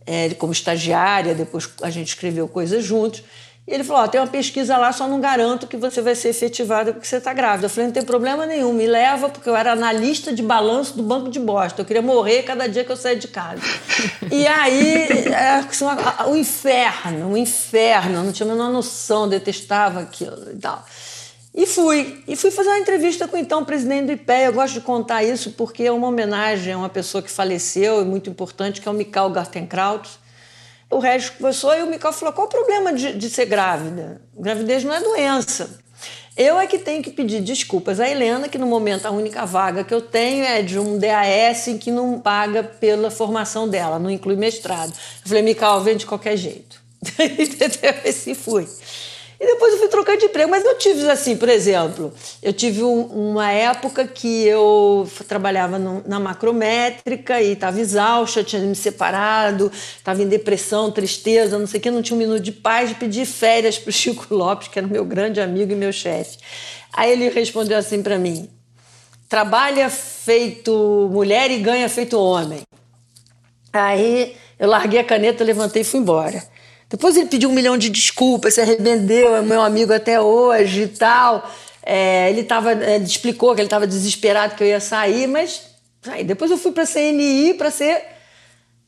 é, 0.06 0.24
ele 0.24 0.34
como 0.36 0.54
estagiária, 0.54 1.34
depois 1.34 1.68
a 1.82 1.90
gente 1.90 2.08
escreveu 2.08 2.48
coisas 2.48 2.82
juntos. 2.82 3.22
E 3.70 3.74
ele 3.74 3.84
falou: 3.84 4.02
oh, 4.02 4.08
tem 4.08 4.20
uma 4.20 4.26
pesquisa 4.26 4.76
lá, 4.76 4.92
só 4.92 5.06
não 5.06 5.20
garanto 5.20 5.68
que 5.68 5.76
você 5.76 6.02
vai 6.02 6.16
ser 6.16 6.30
efetivada 6.30 6.92
porque 6.92 7.06
você 7.06 7.18
está 7.18 7.32
grávida. 7.32 7.66
Eu 7.66 7.70
falei: 7.70 7.86
não 7.86 7.94
tem 7.94 8.02
problema 8.02 8.44
nenhum, 8.44 8.72
me 8.72 8.84
leva, 8.84 9.28
porque 9.28 9.48
eu 9.48 9.54
era 9.54 9.70
analista 9.70 10.34
de 10.34 10.42
balanço 10.42 10.96
do 10.96 11.04
Banco 11.04 11.30
de 11.30 11.38
Bosta. 11.38 11.80
Eu 11.80 11.84
queria 11.86 12.02
morrer 12.02 12.42
cada 12.42 12.68
dia 12.68 12.84
que 12.84 12.90
eu 12.90 12.96
saía 12.96 13.14
de 13.14 13.28
casa. 13.28 13.62
e 14.28 14.44
aí, 14.44 15.04
é, 15.28 15.64
o 16.26 16.34
inferno, 16.34 17.32
o 17.32 17.36
inferno, 17.36 18.16
eu 18.16 18.24
não 18.24 18.32
tinha 18.32 18.48
a 18.48 18.52
menor 18.52 18.72
noção, 18.72 19.28
detestava 19.28 20.00
aquilo 20.00 20.50
e 20.52 20.56
tal. 20.56 20.84
E 21.54 21.64
fui. 21.64 22.24
E 22.26 22.34
fui 22.34 22.50
fazer 22.50 22.70
uma 22.70 22.78
entrevista 22.80 23.28
com 23.28 23.36
o 23.36 23.38
então 23.38 23.64
presidente 23.64 24.06
do 24.06 24.12
IPE. 24.12 24.46
Eu 24.46 24.52
gosto 24.52 24.74
de 24.74 24.80
contar 24.80 25.22
isso 25.22 25.52
porque 25.52 25.84
é 25.84 25.92
uma 25.92 26.08
homenagem 26.08 26.72
a 26.72 26.78
uma 26.78 26.88
pessoa 26.88 27.22
que 27.22 27.30
faleceu 27.30 28.02
e 28.02 28.04
muito 28.04 28.28
importante, 28.28 28.80
que 28.80 28.88
é 28.88 28.90
o 28.90 28.94
Mikhail 28.94 29.30
Gartenkraut 29.30 30.19
o 30.90 30.98
Regis 30.98 31.30
conversou 31.30 31.74
e 31.74 31.82
o 31.82 31.86
Mical 31.86 32.12
falou: 32.12 32.34
qual 32.34 32.46
o 32.46 32.50
problema 32.50 32.92
de, 32.92 33.12
de 33.14 33.30
ser 33.30 33.46
grávida? 33.46 34.20
Gravidez 34.36 34.84
não 34.84 34.92
é 34.92 35.00
doença. 35.00 35.78
Eu 36.36 36.58
é 36.58 36.66
que 36.66 36.78
tenho 36.78 37.02
que 37.02 37.10
pedir 37.10 37.40
desculpas 37.40 38.00
à 38.00 38.08
Helena, 38.08 38.48
que 38.48 38.56
no 38.56 38.66
momento 38.66 39.04
a 39.06 39.10
única 39.10 39.44
vaga 39.44 39.84
que 39.84 39.92
eu 39.92 40.00
tenho 40.00 40.44
é 40.44 40.62
de 40.62 40.78
um 40.78 40.98
DAS 40.98 41.68
em 41.68 41.76
que 41.76 41.90
não 41.90 42.18
paga 42.18 42.62
pela 42.62 43.10
formação 43.10 43.68
dela, 43.68 43.98
não 43.98 44.10
inclui 44.10 44.36
mestrado. 44.36 44.90
Eu 44.90 45.28
falei, 45.28 45.42
Mical, 45.42 45.82
vem 45.82 45.96
de 45.96 46.06
qualquer 46.06 46.36
jeito. 46.36 46.80
Entendeu? 47.18 47.94
Assim 48.08 48.34
fui. 48.34 48.66
E 49.40 49.46
depois 49.46 49.72
eu 49.72 49.78
fui 49.78 49.88
trocando 49.88 50.18
de 50.18 50.26
emprego. 50.26 50.50
Mas 50.50 50.62
eu 50.62 50.76
tive 50.76 51.08
assim, 51.10 51.34
por 51.34 51.48
exemplo, 51.48 52.12
eu 52.42 52.52
tive 52.52 52.82
um, 52.82 53.30
uma 53.30 53.50
época 53.50 54.06
que 54.06 54.44
eu 54.46 55.08
trabalhava 55.26 55.78
no, 55.78 56.02
na 56.06 56.20
macrométrica 56.20 57.40
e 57.40 57.52
estava 57.52 57.80
exausta, 57.80 58.44
tinha 58.44 58.60
me 58.60 58.74
separado, 58.74 59.72
estava 59.96 60.22
em 60.22 60.28
depressão, 60.28 60.90
tristeza, 60.90 61.58
não 61.58 61.66
sei 61.66 61.80
o 61.80 61.82
que, 61.82 61.90
não 61.90 62.02
tinha 62.02 62.16
um 62.16 62.18
minuto 62.18 62.42
de 62.42 62.52
paz 62.52 62.90
de 62.90 62.96
pedir 62.96 63.24
férias 63.24 63.78
para 63.78 63.88
o 63.88 63.92
Chico 63.92 64.26
Lopes, 64.34 64.68
que 64.68 64.78
era 64.78 64.86
meu 64.86 65.06
grande 65.06 65.40
amigo 65.40 65.72
e 65.72 65.74
meu 65.74 65.92
chefe. 65.92 66.36
Aí 66.92 67.10
ele 67.10 67.30
respondeu 67.30 67.78
assim 67.78 68.02
para 68.02 68.18
mim: 68.18 68.50
trabalha 69.26 69.88
feito 69.88 71.08
mulher 71.10 71.50
e 71.50 71.58
ganha 71.60 71.88
feito 71.88 72.20
homem. 72.20 72.60
Aí 73.72 74.36
eu 74.58 74.68
larguei 74.68 75.00
a 75.00 75.04
caneta, 75.04 75.42
levantei 75.42 75.80
e 75.80 75.84
fui 75.84 76.00
embora. 76.00 76.42
Depois 76.90 77.16
ele 77.16 77.26
pediu 77.26 77.48
um 77.48 77.52
milhão 77.52 77.78
de 77.78 77.88
desculpas, 77.88 78.54
se 78.54 78.60
arrependeu, 78.60 79.36
é 79.36 79.42
meu 79.42 79.62
amigo 79.62 79.92
até 79.92 80.20
hoje 80.20 80.82
e 80.82 80.88
tal. 80.88 81.48
É, 81.84 82.28
ele 82.28 82.42
tava, 82.42 82.72
é, 82.72 82.98
explicou 82.98 83.54
que 83.54 83.60
ele 83.60 83.68
estava 83.68 83.86
desesperado 83.86 84.56
que 84.56 84.64
eu 84.64 84.66
ia 84.66 84.80
sair, 84.80 85.28
mas 85.28 85.62
aí, 86.08 86.24
depois 86.24 86.50
eu 86.50 86.58
fui 86.58 86.72
para 86.72 86.82
a 86.82 86.86
CNI 86.86 87.54
para 87.54 87.70
ser 87.70 88.02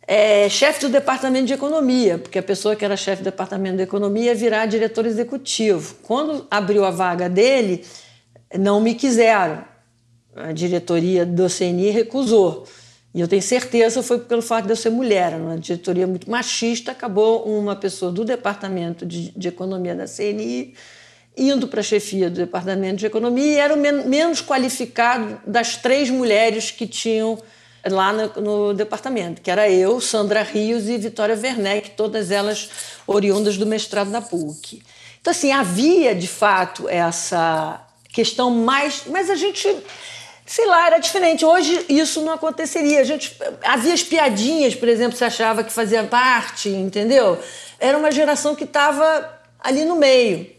é, 0.05 0.49
chefe 0.49 0.81
do 0.81 0.89
departamento 0.89 1.47
de 1.47 1.53
economia, 1.53 2.19
porque 2.19 2.41
a 2.41 2.43
pessoa 2.43 2.75
que 2.75 2.85
era 2.85 2.97
chefe 2.97 3.23
do 3.23 3.27
departamento 3.27 3.77
de 3.77 3.85
economia 3.85 4.25
ia 4.25 4.35
virar 4.35 4.67
diretor 4.67 5.07
executivo. 5.07 5.95
Quando 6.03 6.45
abriu 6.51 6.85
a 6.85 6.91
vaga 6.91 7.29
dele, 7.29 7.85
não 8.59 8.81
me 8.81 8.97
quiseram. 8.97 9.65
A 10.35 10.51
diretoria 10.51 11.25
do 11.25 11.49
CNI 11.49 11.91
recusou. 11.91 12.67
E 13.15 13.21
eu 13.21 13.29
tenho 13.29 13.43
certeza 13.43 14.03
foi 14.03 14.21
pelo 14.21 14.41
fato 14.41 14.65
de 14.65 14.73
eu 14.73 14.77
ser 14.77 14.91
mulher, 14.91 15.35
uma 15.35 15.59
diretoria 15.59 16.07
muito 16.07 16.31
machista, 16.31 16.93
acabou 16.93 17.45
uma 17.45 17.77
pessoa 17.77 18.11
do 18.11 18.25
departamento 18.25 19.05
de, 19.05 19.31
de 19.37 19.49
economia 19.49 19.95
da 19.95 20.07
CNI 20.07 20.75
indo 21.37 21.67
para 21.67 21.81
a 21.81 21.83
chefia 21.83 22.29
do 22.29 22.37
departamento 22.37 22.97
de 22.97 23.07
economia 23.07 23.45
e 23.45 23.57
era 23.57 23.75
o 23.75 23.77
men 23.77 24.07
menos 24.07 24.43
qualificado 24.43 25.41
das 25.47 25.77
três 25.77 26.11
mulheres 26.11 26.71
que 26.71 26.87
tinham 26.87 27.39
lá 27.91 28.13
no, 28.13 28.41
no, 28.41 28.75
departamento, 28.75 29.41
que 29.41 29.51
era 29.51 29.69
eu, 29.69 30.01
Sandra 30.01 30.43
Rios 30.43 30.89
e 30.89 30.97
Vitória 30.99 31.37
Werneck, 31.37 31.91
todas 31.91 32.31
elas 32.31 32.71
oriundas 33.07 33.57
do 33.57 33.67
mestrado 33.67 34.11
da 34.11 34.21
PUC. 34.21 34.83
Então, 35.21 35.31
assim, 35.31 35.51
havia 35.53 36.15
de 36.15 36.29
fato 36.29 36.89
essa 36.89 37.81
questão 38.13 38.51
mais. 38.51 39.03
Mas 39.07 39.31
a 39.31 39.35
gente 39.35 39.69
sei 40.47 40.67
lá, 40.67 40.87
era 40.87 40.99
diferente. 40.99 41.45
Hoje 41.45 41.85
isso 41.89 42.21
não 42.23 42.33
aconteceria. 42.33 43.01
A 43.01 43.05
gente 43.05 43.37
havia 43.65 43.95
as 43.95 44.03
piadinhas, 44.03 44.75
por 44.75 44.89
exemplo, 44.89 45.17
você 45.17 45.25
achava 45.25 45.65
que 45.65 45.73
fazia 45.73 46.05
parte, 46.05 46.69
entendeu? 46.69 47.39
Era 47.79 47.97
uma 47.97 48.11
geração 48.11 48.55
que 48.55 48.65
estava 48.65 49.41
ali 49.59 49.85
no 49.85 49.97
meio. 49.97 50.51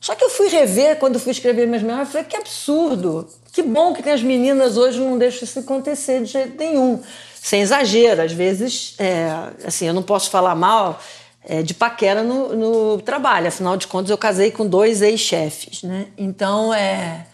Só 0.00 0.14
que 0.14 0.22
eu 0.22 0.30
fui 0.30 0.48
rever 0.48 0.96
quando 0.98 1.18
fui 1.18 1.32
escrever 1.32 1.66
minhas 1.66 1.82
memórias, 1.82 2.10
falei 2.10 2.26
que 2.26 2.36
absurdo. 2.36 3.28
Que 3.52 3.62
bom 3.62 3.94
que 3.94 4.08
as 4.08 4.22
meninas 4.22 4.76
hoje 4.76 5.00
não 5.00 5.16
deixam 5.16 5.44
isso 5.44 5.58
acontecer 5.58 6.22
de 6.22 6.32
jeito 6.32 6.56
nenhum. 6.58 7.02
Sem 7.34 7.62
exagero, 7.62 8.22
às 8.22 8.32
vezes, 8.32 8.94
é, 8.98 9.28
assim, 9.64 9.86
eu 9.86 9.94
não 9.94 10.02
posso 10.02 10.30
falar 10.30 10.54
mal 10.54 11.00
é, 11.42 11.62
de 11.62 11.72
paquera 11.72 12.22
no, 12.22 12.54
no, 12.54 13.00
trabalho. 13.00 13.48
Afinal 13.48 13.76
de 13.76 13.86
contas, 13.86 14.10
eu 14.10 14.18
casei 14.18 14.50
com 14.50 14.66
dois 14.66 15.00
ex-chefes, 15.00 15.82
né? 15.82 16.08
Então, 16.18 16.74
é, 16.74 17.26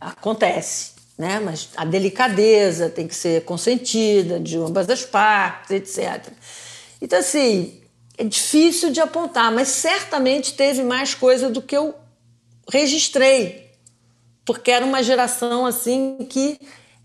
acontece, 0.00 0.91
né? 1.16 1.40
Mas 1.40 1.70
a 1.76 1.84
delicadeza 1.84 2.88
tem 2.88 3.06
que 3.06 3.14
ser 3.14 3.44
consentida 3.44 4.40
de 4.40 4.56
ambas 4.56 4.88
as 4.88 5.04
partes, 5.04 5.70
etc. 5.70 6.32
Então, 7.00 7.18
assim, 7.18 7.80
é 8.18 8.24
difícil 8.24 8.90
de 8.90 9.00
apontar, 9.00 9.50
mas 9.52 9.68
certamente 9.68 10.54
teve 10.54 10.82
mais 10.82 11.14
coisa 11.14 11.50
do 11.50 11.62
que 11.62 11.76
eu 11.76 11.94
registrei, 12.70 13.70
porque 14.44 14.70
era 14.70 14.84
uma 14.84 15.02
geração 15.02 15.66
assim 15.66 16.26
que 16.28 16.58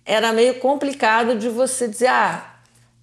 era 0.06 0.32
meio 0.32 0.56
complicado 0.60 1.38
de 1.38 1.50
você 1.50 1.88
dizer, 1.88 2.08
ah, 2.08 2.57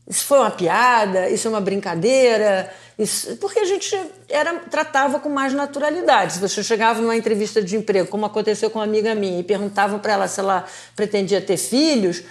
isso 0.07 0.25
foi 0.27 0.38
uma 0.38 0.51
piada, 0.51 1.31
isso 1.31 1.49
é 1.49 1.51
uma 1.51 1.61
brincadeira, 1.61 2.71
isso... 2.99 3.37
porque 3.37 3.59
a 3.59 3.64
gente 3.64 3.99
era, 4.29 4.55
tratava 4.71 5.19
com 5.19 5.29
mais 5.29 5.53
naturalidade. 5.53 6.35
Se 6.35 6.38
você 6.38 6.62
chegava 6.62 7.01
numa 7.01 7.17
entrevista 7.17 7.62
de 7.62 7.77
emprego, 7.77 8.09
como 8.09 8.27
aconteceu 8.27 8.69
com 8.71 8.79
uma 8.79 8.85
amiga 8.85 9.14
minha, 9.14 9.40
e 9.40 9.43
perguntavam 9.43 9.99
para 9.99 10.12
ela 10.12 10.29
se 10.29 10.40
ela 10.40 10.64
pretendia 10.95 11.40
ter 11.40 11.57
filhos, 11.57 12.23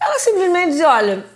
ela 0.00 0.18
simplesmente 0.18 0.70
dizia, 0.70 0.88
olha, 0.88 1.26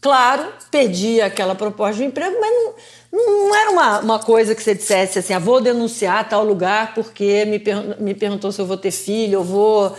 claro, 0.00 0.52
perdi 0.70 1.20
aquela 1.20 1.54
proposta 1.54 1.96
de 1.96 2.04
emprego, 2.04 2.36
mas 2.40 2.50
não 2.50 2.74
não 3.16 3.54
era 3.54 3.70
uma, 3.70 4.00
uma 4.00 4.18
coisa 4.18 4.54
que 4.54 4.62
você 4.62 4.74
dissesse 4.74 5.18
assim, 5.18 5.32
ah, 5.32 5.38
vou 5.38 5.60
denunciar 5.60 6.28
tal 6.28 6.44
lugar 6.44 6.94
porque 6.94 7.44
me, 7.46 7.58
per 7.58 8.00
me 8.00 8.14
perguntou 8.14 8.52
se 8.52 8.60
eu 8.60 8.66
vou 8.66 8.76
ter 8.76 8.90
filho, 8.90 9.36
eu 9.36 9.44
vou 9.44 9.96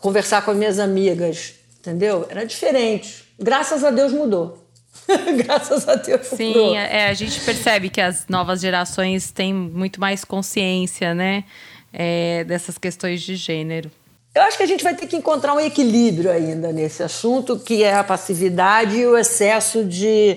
conversar 0.00 0.44
com 0.44 0.50
as 0.50 0.56
minhas 0.56 0.78
amigas, 0.78 1.54
entendeu? 1.78 2.26
Era 2.28 2.44
diferente. 2.44 3.24
Graças 3.38 3.84
a 3.84 3.90
Deus 3.90 4.12
mudou. 4.12 4.65
Graças 5.44 5.88
a 5.88 5.94
Deus. 5.96 6.26
Sim, 6.26 6.48
mudou. 6.48 6.76
É, 6.76 7.08
a 7.08 7.14
gente 7.14 7.40
percebe 7.40 7.88
que 7.88 8.00
as 8.00 8.26
novas 8.28 8.60
gerações 8.60 9.30
têm 9.30 9.52
muito 9.52 10.00
mais 10.00 10.24
consciência, 10.24 11.14
né? 11.14 11.44
É, 11.92 12.44
dessas 12.44 12.76
questões 12.76 13.22
de 13.22 13.36
gênero. 13.36 13.90
Eu 14.34 14.42
acho 14.42 14.56
que 14.58 14.62
a 14.62 14.66
gente 14.66 14.84
vai 14.84 14.94
ter 14.94 15.06
que 15.06 15.16
encontrar 15.16 15.54
um 15.54 15.60
equilíbrio 15.60 16.30
ainda 16.30 16.70
nesse 16.70 17.02
assunto, 17.02 17.58
que 17.58 17.82
é 17.82 17.94
a 17.94 18.04
passividade 18.04 18.96
e 18.96 19.06
o 19.06 19.16
excesso 19.16 19.82
de 19.82 20.36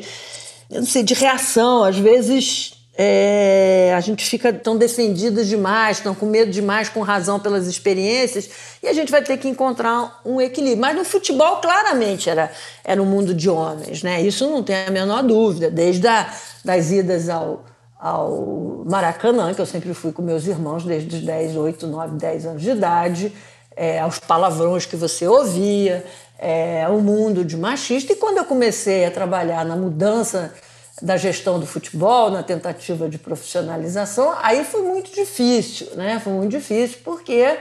eu 0.70 0.82
não 0.82 0.88
sei, 0.88 1.04
de 1.04 1.14
reação. 1.14 1.84
Às 1.84 1.98
vezes 1.98 2.74
é, 3.02 3.94
a 3.96 4.02
gente 4.02 4.26
fica 4.26 4.52
tão 4.52 4.78
defendido 4.78 5.42
demais, 5.46 6.02
tão 6.02 6.14
com 6.14 6.26
medo 6.26 6.52
demais, 6.52 6.90
com 6.90 7.00
razão 7.00 7.40
pelas 7.40 7.66
experiências, 7.66 8.50
e 8.84 8.90
a 8.90 8.94
gente 8.94 9.10
vai 9.10 9.22
ter 9.22 9.38
que 9.38 9.48
encontrar 9.48 10.20
um 10.26 10.42
equilíbrio. 10.42 10.82
Mas 10.82 10.98
no 10.98 11.06
futebol, 11.06 11.62
claramente, 11.62 12.30
era, 12.30 12.52
era 12.84 13.02
um 13.02 13.06
mundo 13.06 13.34
de 13.34 13.50
homens, 13.50 14.04
né? 14.04 14.22
Isso 14.22 14.50
não 14.50 14.62
tem 14.62 14.86
a 14.86 14.92
menor 14.92 15.24
dúvida, 15.24 15.72
desde 15.72 16.06
a, 16.10 16.30
das 16.66 16.92
idas 16.92 17.30
ao, 17.30 17.64
ao 17.98 18.84
Maracanã, 18.86 19.54
que 19.54 19.62
eu 19.62 19.66
sempre 19.66 19.94
fui 19.94 20.12
com 20.12 20.22
meus 20.22 20.46
irmãos 20.46 20.84
desde 20.84 21.16
os 21.16 21.22
10, 21.22 21.56
8, 21.56 21.88
9, 21.88 22.18
10 22.18 22.46
anos 22.48 22.62
de 22.62 22.72
idade, 22.72 23.34
é, 23.78 24.02
aos 24.02 24.20
palavrões 24.20 24.86
que 24.86 24.98
você 24.98 25.26
ouvia, 25.26 26.06
é, 26.38 26.86
o 26.90 27.00
mundo 27.00 27.46
de 27.46 27.56
machista. 27.56 28.12
E 28.12 28.18
quando 28.18 28.40
eu 28.40 28.44
comecei 28.44 29.06
a 29.06 29.12
trabalhar 29.12 29.64
na 29.64 29.78
mudança 29.78 30.54
da 31.02 31.18
gestão 31.18 31.60
do 31.60 31.66
futebol, 31.66 32.30
na 32.30 32.44
tentativa 32.44 33.08
de 33.10 33.18
profissionalização, 33.18 34.34
aí 34.42 34.64
foi 34.64 34.82
muito 34.82 35.14
difícil, 35.14 35.88
né? 35.96 36.20
Foi 36.20 36.34
muito 36.34 36.52
difícil 36.52 37.00
porque 37.04 37.58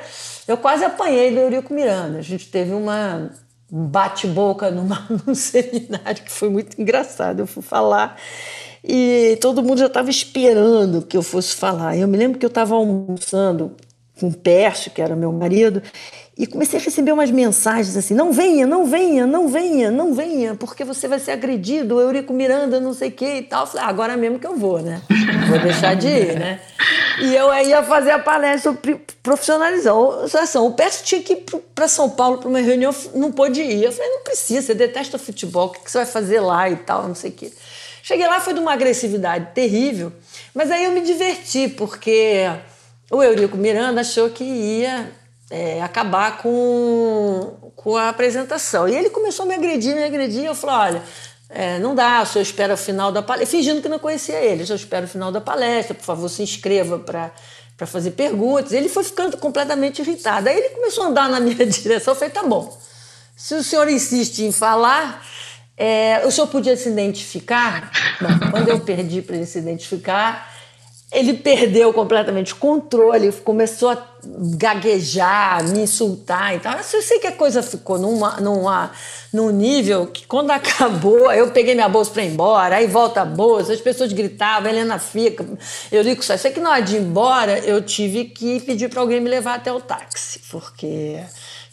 eu 0.47 0.57
quase 0.57 0.85
apanhei 0.85 1.31
do 1.31 1.39
Eurico 1.39 1.73
Miranda. 1.73 2.19
A 2.19 2.23
gente 2.23 2.49
teve 2.49 2.73
uma 2.73 3.31
um 3.71 3.87
bate-boca 3.87 4.71
num 4.73 5.35
seminário 5.35 6.25
que 6.25 6.33
foi 6.33 6.49
muito 6.49 6.81
engraçado. 6.81 7.41
Eu 7.41 7.47
fui 7.47 7.63
falar 7.63 8.19
e 8.83 9.37
todo 9.41 9.63
mundo 9.63 9.79
já 9.79 9.87
estava 9.87 10.11
esperando 10.11 11.03
que 11.03 11.17
eu 11.17 11.23
fosse 11.23 11.55
falar. 11.55 11.97
Eu 11.97 12.09
me 12.09 12.17
lembro 12.17 12.39
que 12.39 12.47
eu 12.47 12.49
estava 12.49 12.75
almoçando 12.75 13.77
com 14.19 14.29
o 14.29 14.35
Pércio, 14.35 14.91
que 14.91 15.01
era 15.01 15.15
meu 15.15 15.33
marido, 15.33 15.83
e 16.39 16.47
comecei 16.47 16.79
a 16.79 16.83
receber 16.83 17.11
umas 17.11 17.33
mensagens 17.33 17.97
assim: 17.97 18.15
não 18.15 18.33
venha, 18.33 18.65
não 18.65 18.87
venha, 18.87 19.27
não 19.27 19.49
venha, 19.49 19.91
não 19.91 20.15
venha, 20.15 20.55
porque 20.55 20.85
você 20.85 21.09
vai 21.09 21.19
ser 21.19 21.33
agredido, 21.33 22.01
Eurico 22.01 22.33
Miranda, 22.33 22.79
não 22.79 22.95
sei 22.95 23.09
o 23.09 23.13
que 23.13 23.39
e 23.39 23.43
tal. 23.43 23.67
Falei, 23.67 23.85
ah, 23.85 23.89
agora 23.89 24.17
mesmo 24.17 24.39
que 24.39 24.47
eu 24.47 24.55
vou, 24.55 24.81
né? 24.81 25.03
Vou 25.49 25.59
deixar 25.59 25.97
de 25.97 26.07
ir, 26.07 26.39
né? 26.39 26.61
E 27.21 27.35
eu 27.35 27.53
ia 27.53 27.83
fazer 27.83 28.13
a 28.13 28.21
palestra 28.21 28.71
sobre 28.71 29.01
profissionalização. 29.21 30.67
O 30.67 30.75
Pércio 30.75 31.05
tinha 31.05 31.21
que 31.21 31.33
ir 31.33 31.45
para 31.75 31.89
São 31.89 32.09
Paulo 32.09 32.39
para 32.39 32.49
uma 32.49 32.61
reunião, 32.61 32.95
não 33.15 33.33
pôde 33.33 33.61
ir. 33.61 33.83
Eu 33.83 33.91
falei, 33.91 34.09
não 34.09 34.23
precisa, 34.23 34.69
você 34.69 34.75
detesta 34.75 35.19
futebol, 35.19 35.67
o 35.67 35.71
que 35.73 35.91
você 35.91 35.99
vai 35.99 36.07
fazer 36.07 36.39
lá 36.39 36.71
e 36.71 36.77
tal, 36.77 37.09
não 37.09 37.17
sei 37.17 37.31
o 37.31 37.35
quê. 37.35 37.53
Cheguei 38.01 38.29
lá, 38.29 38.39
foi 38.39 38.55
de 38.55 38.61
uma 38.61 38.73
agressividade 38.73 39.49
terrível, 39.53 40.13
mas 40.55 40.71
aí 40.71 40.85
eu 40.85 40.93
me 40.93 41.01
diverti, 41.01 41.69
porque 41.69 42.49
o 43.11 43.23
Eurico 43.23 43.57
Miranda 43.57 44.03
achou 44.03 44.31
que 44.31 44.45
ia 44.45 45.11
é, 45.51 45.83
acabar 45.83 46.39
com, 46.39 47.73
com 47.75 47.97
a 47.97 48.09
apresentação. 48.09 48.89
E 48.89 48.95
ele 48.95 49.11
começou 49.11 49.45
a 49.45 49.49
me 49.49 49.55
agredir, 49.55 49.95
me 49.95 50.05
agredir. 50.05 50.45
Eu 50.45 50.55
falei: 50.55 50.77
olha, 50.77 51.03
é, 51.49 51.79
não 51.79 51.95
dá, 51.95 52.23
o 52.23 52.27
senhor 52.27 52.43
espera 52.43 52.75
o 52.75 52.77
final 52.77 53.11
da 53.11 53.23
palestra. 53.23 53.59
Fingindo 53.59 53.81
que 53.81 53.89
não 53.89 53.99
conhecia 53.99 54.37
ele, 54.41 54.63
o 54.63 54.67
senhor 54.67 54.77
espera 54.77 55.07
o 55.07 55.09
final 55.09 55.33
da 55.33 55.41
palestra, 55.41 55.95
por 55.95 56.05
favor, 56.05 56.29
se 56.29 56.43
inscreva 56.43 56.99
para 56.99 57.33
para 57.79 57.87
fazer 57.87 58.11
perguntas. 58.11 58.73
Ele 58.73 58.89
foi 58.89 59.05
ficando 59.05 59.37
completamente 59.37 60.03
irritado. 60.03 60.49
Aí 60.49 60.59
ele 60.59 60.71
começou 60.71 61.05
a 61.05 61.07
andar 61.07 61.31
na 61.31 61.39
minha 61.39 61.55
direção. 61.65 62.13
Eu 62.13 62.19
falei: 62.19 62.35
tá 62.35 62.43
bom, 62.43 62.77
se 63.37 63.55
o 63.55 63.63
senhor 63.63 63.89
insiste 63.89 64.41
em 64.41 64.51
falar, 64.51 65.25
é, 65.77 66.23
o 66.27 66.31
senhor 66.31 66.49
podia 66.49 66.77
se 66.77 66.89
identificar? 66.89 67.93
Bom, 68.21 68.51
quando 68.51 68.69
eu 68.69 68.81
perdi 68.81 69.23
para 69.23 69.37
ele 69.37 69.47
se 69.47 69.59
identificar, 69.59 70.58
ele 71.11 71.33
perdeu 71.33 71.93
completamente 71.93 72.53
o 72.53 72.57
controle, 72.57 73.33
começou 73.33 73.89
a 73.89 74.07
gaguejar, 74.57 75.65
me 75.69 75.81
insultar 75.81 76.55
e 76.55 76.61
tal. 76.61 76.77
Eu 76.77 77.03
sei 77.03 77.19
que 77.19 77.27
a 77.27 77.33
coisa 77.33 77.63
ficou 77.63 77.99
numa, 77.99 78.39
numa, 78.41 78.91
num 79.33 79.51
nível 79.51 80.07
que 80.07 80.27
quando 80.27 80.51
acabou, 80.53 81.33
eu 81.33 81.51
peguei 81.51 81.75
minha 81.75 81.89
bolsa 81.89 82.11
para 82.11 82.25
ir 82.25 82.33
embora, 82.33 82.77
aí 82.77 82.87
volta 82.87 83.23
a 83.23 83.25
bolsa, 83.25 83.73
as 83.73 83.81
pessoas 83.81 84.13
gritavam, 84.13 84.69
Helena 84.69 84.99
fica. 84.99 85.47
Eu 85.91 86.03
digo 86.03 86.23
só, 86.23 86.37
sei 86.37 86.51
que 86.51 86.61
na 86.61 86.73
hora 86.73 86.83
de 86.83 86.97
ir 86.97 87.01
embora, 87.01 87.59
eu 87.61 87.81
tive 87.81 88.27
que 88.27 88.61
pedir 88.61 88.91
para 88.91 89.01
alguém 89.01 89.19
me 89.19 89.31
levar 89.31 89.55
até 89.55 89.73
o 89.73 89.81
táxi, 89.81 90.43
porque 90.51 91.21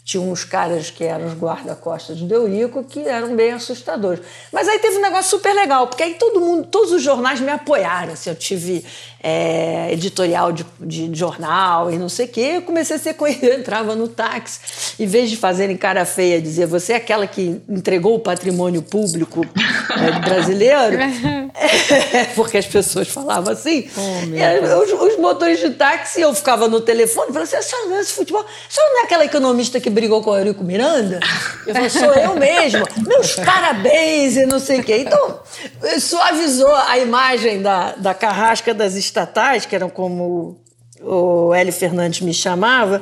tinha 0.06 0.22
uns 0.22 0.44
caras 0.44 0.88
que 0.88 1.02
eram 1.02 1.26
os 1.26 1.34
guarda-costas 1.34 2.16
de 2.16 2.32
Eurico 2.32 2.84
que 2.84 3.00
eram 3.00 3.34
bem 3.34 3.50
assustadores. 3.50 4.24
Mas 4.52 4.68
aí 4.68 4.78
teve 4.78 4.98
um 4.98 5.02
negócio 5.02 5.30
super 5.30 5.52
legal, 5.52 5.88
porque 5.88 6.00
aí 6.00 6.14
todo 6.14 6.40
mundo, 6.40 6.64
todos 6.70 6.92
os 6.92 7.02
jornais 7.02 7.40
me 7.40 7.50
apoiaram. 7.50 8.12
Assim, 8.12 8.30
eu 8.30 8.36
tive 8.36 8.84
é, 9.20 9.92
editorial 9.92 10.52
de, 10.52 10.64
de, 10.78 11.10
jornal 11.12 11.90
e 11.90 11.98
não 11.98 12.08
sei 12.08 12.26
o 12.26 12.28
quê. 12.28 12.52
Eu 12.54 12.62
comecei 12.62 12.94
a 12.94 12.98
ser 13.00 13.16
eu 13.42 13.58
entrava 13.58 13.96
no 13.96 14.06
táxi, 14.06 14.60
em 15.00 15.06
vez 15.06 15.28
de 15.28 15.36
fazerem 15.36 15.76
cara 15.76 16.04
feia, 16.04 16.40
dizer 16.40 16.66
você 16.66 16.92
é 16.92 16.96
aquela 16.96 17.26
que 17.26 17.60
entregou 17.68 18.14
o 18.14 18.20
patrimônio 18.20 18.82
público 18.82 19.44
é, 19.44 20.20
brasileiro, 20.20 20.96
é, 20.96 22.24
porque 22.36 22.58
as 22.58 22.66
pessoas 22.66 23.08
falavam 23.08 23.52
assim. 23.52 23.88
Oh, 23.96 24.84
os, 24.84 25.14
os, 25.14 25.18
motores 25.18 25.58
de 25.58 25.70
táxi, 25.70 26.20
eu 26.20 26.32
ficava 26.32 26.68
no 26.68 26.80
telefone 26.80 27.32
falava 27.32 27.42
assim: 27.42 27.56
a 27.56 27.62
senhora 27.62 27.88
não 27.88 27.96
é 27.96 28.00
esse 28.02 28.12
futebol? 28.12 28.42
A 28.42 28.72
senhora 28.72 28.92
não 28.92 29.00
é 29.00 29.04
aquela 29.06 29.24
economista 29.24 29.80
que 29.80 29.95
brigou 29.96 30.22
com 30.22 30.30
o 30.30 30.36
Eurico 30.36 30.62
Miranda? 30.62 31.18
Eu 31.66 31.74
falei, 31.74 31.88
sou 31.88 32.12
eu 32.12 32.36
mesmo. 32.36 32.84
Meus 33.06 33.34
parabéns 33.36 34.36
e 34.36 34.44
não 34.44 34.58
sei 34.58 34.80
o 34.80 34.84
quê. 34.84 34.98
Então, 34.98 35.40
suavizou 35.98 36.72
a 36.74 36.98
imagem 36.98 37.62
da, 37.62 37.92
da 37.96 38.12
carrasca 38.12 38.74
das 38.74 38.94
estatais, 38.94 39.64
que 39.64 39.74
eram 39.74 39.88
como 39.88 40.60
o 41.00 41.54
Hélio 41.54 41.72
Fernandes 41.72 42.20
me 42.20 42.34
chamava, 42.34 43.00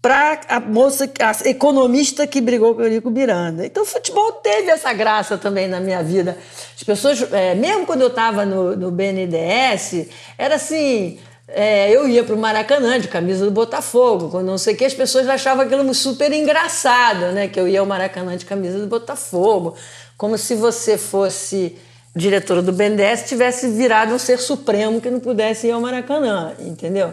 para 0.00 0.40
a 0.48 0.58
moça, 0.58 1.08
a 1.20 1.48
economista 1.48 2.26
que 2.26 2.40
brigou 2.40 2.74
com 2.74 2.80
o 2.80 2.84
Eurico 2.84 3.10
Miranda. 3.10 3.66
Então, 3.66 3.82
o 3.82 3.86
futebol 3.86 4.32
teve 4.32 4.70
essa 4.70 4.92
graça 4.94 5.36
também 5.36 5.68
na 5.68 5.80
minha 5.80 6.02
vida. 6.02 6.38
As 6.74 6.82
pessoas, 6.82 7.30
é, 7.30 7.54
mesmo 7.54 7.84
quando 7.84 8.00
eu 8.00 8.08
estava 8.08 8.46
no, 8.46 8.74
no 8.74 8.90
BNDES, 8.90 10.08
era 10.38 10.54
assim. 10.54 11.20
É, 11.54 11.90
eu 11.90 12.08
ia 12.08 12.24
para 12.24 12.34
o 12.34 12.38
Maracanã 12.38 12.98
de 12.98 13.08
camisa 13.08 13.44
do 13.44 13.50
Botafogo, 13.50 14.30
quando 14.30 14.46
não 14.46 14.56
sei 14.56 14.72
o 14.72 14.76
que, 14.76 14.86
as 14.86 14.94
pessoas 14.94 15.28
achavam 15.28 15.64
aquilo 15.64 15.92
super 15.92 16.32
engraçado, 16.32 17.32
né? 17.32 17.46
Que 17.46 17.60
eu 17.60 17.68
ia 17.68 17.80
ao 17.80 17.86
Maracanã 17.86 18.36
de 18.36 18.46
camisa 18.46 18.78
do 18.78 18.86
Botafogo, 18.86 19.76
como 20.16 20.38
se 20.38 20.54
você 20.54 20.96
fosse 20.96 21.76
diretora 22.14 22.62
do 22.62 22.72
BNDES 22.72 23.28
tivesse 23.28 23.68
virado 23.68 24.14
um 24.14 24.18
ser 24.18 24.38
supremo 24.38 25.00
que 25.00 25.10
não 25.10 25.20
pudesse 25.20 25.66
ir 25.66 25.72
ao 25.72 25.80
Maracanã, 25.80 26.52
entendeu? 26.58 27.12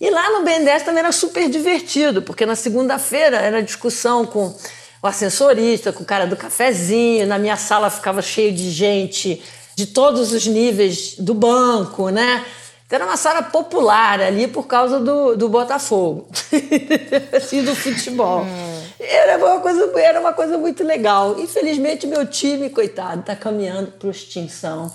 E 0.00 0.10
lá 0.10 0.30
no 0.38 0.44
BNDES 0.44 0.82
também 0.82 1.00
era 1.00 1.12
super 1.12 1.48
divertido, 1.48 2.22
porque 2.22 2.44
na 2.44 2.56
segunda-feira 2.56 3.36
era 3.36 3.62
discussão 3.62 4.26
com 4.26 4.54
o 5.02 5.06
assessorista, 5.06 5.92
com 5.92 6.02
o 6.02 6.06
cara 6.06 6.26
do 6.26 6.36
cafezinho, 6.36 7.26
na 7.26 7.38
minha 7.38 7.56
sala 7.56 7.90
ficava 7.90 8.22
cheio 8.22 8.52
de 8.52 8.70
gente 8.70 9.42
de 9.74 9.86
todos 9.86 10.32
os 10.32 10.46
níveis 10.46 11.16
do 11.18 11.34
banco, 11.34 12.08
né? 12.10 12.44
Então 12.92 13.00
era 13.00 13.10
uma 13.10 13.16
sala 13.16 13.42
popular 13.42 14.20
ali 14.20 14.46
por 14.46 14.66
causa 14.66 15.00
do, 15.00 15.34
do 15.34 15.48
Botafogo 15.48 16.26
e 16.52 17.62
do 17.64 17.74
futebol. 17.74 18.42
Hum. 18.42 18.82
Era, 19.00 19.38
uma 19.38 19.60
coisa, 19.60 19.98
era 19.98 20.20
uma 20.20 20.34
coisa 20.34 20.58
muito 20.58 20.84
legal. 20.84 21.40
Infelizmente, 21.40 22.06
meu 22.06 22.26
time, 22.26 22.68
coitado, 22.68 23.20
está 23.20 23.34
caminhando 23.34 23.92
para 23.92 24.10
extinção. 24.10 24.92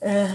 É, 0.00 0.26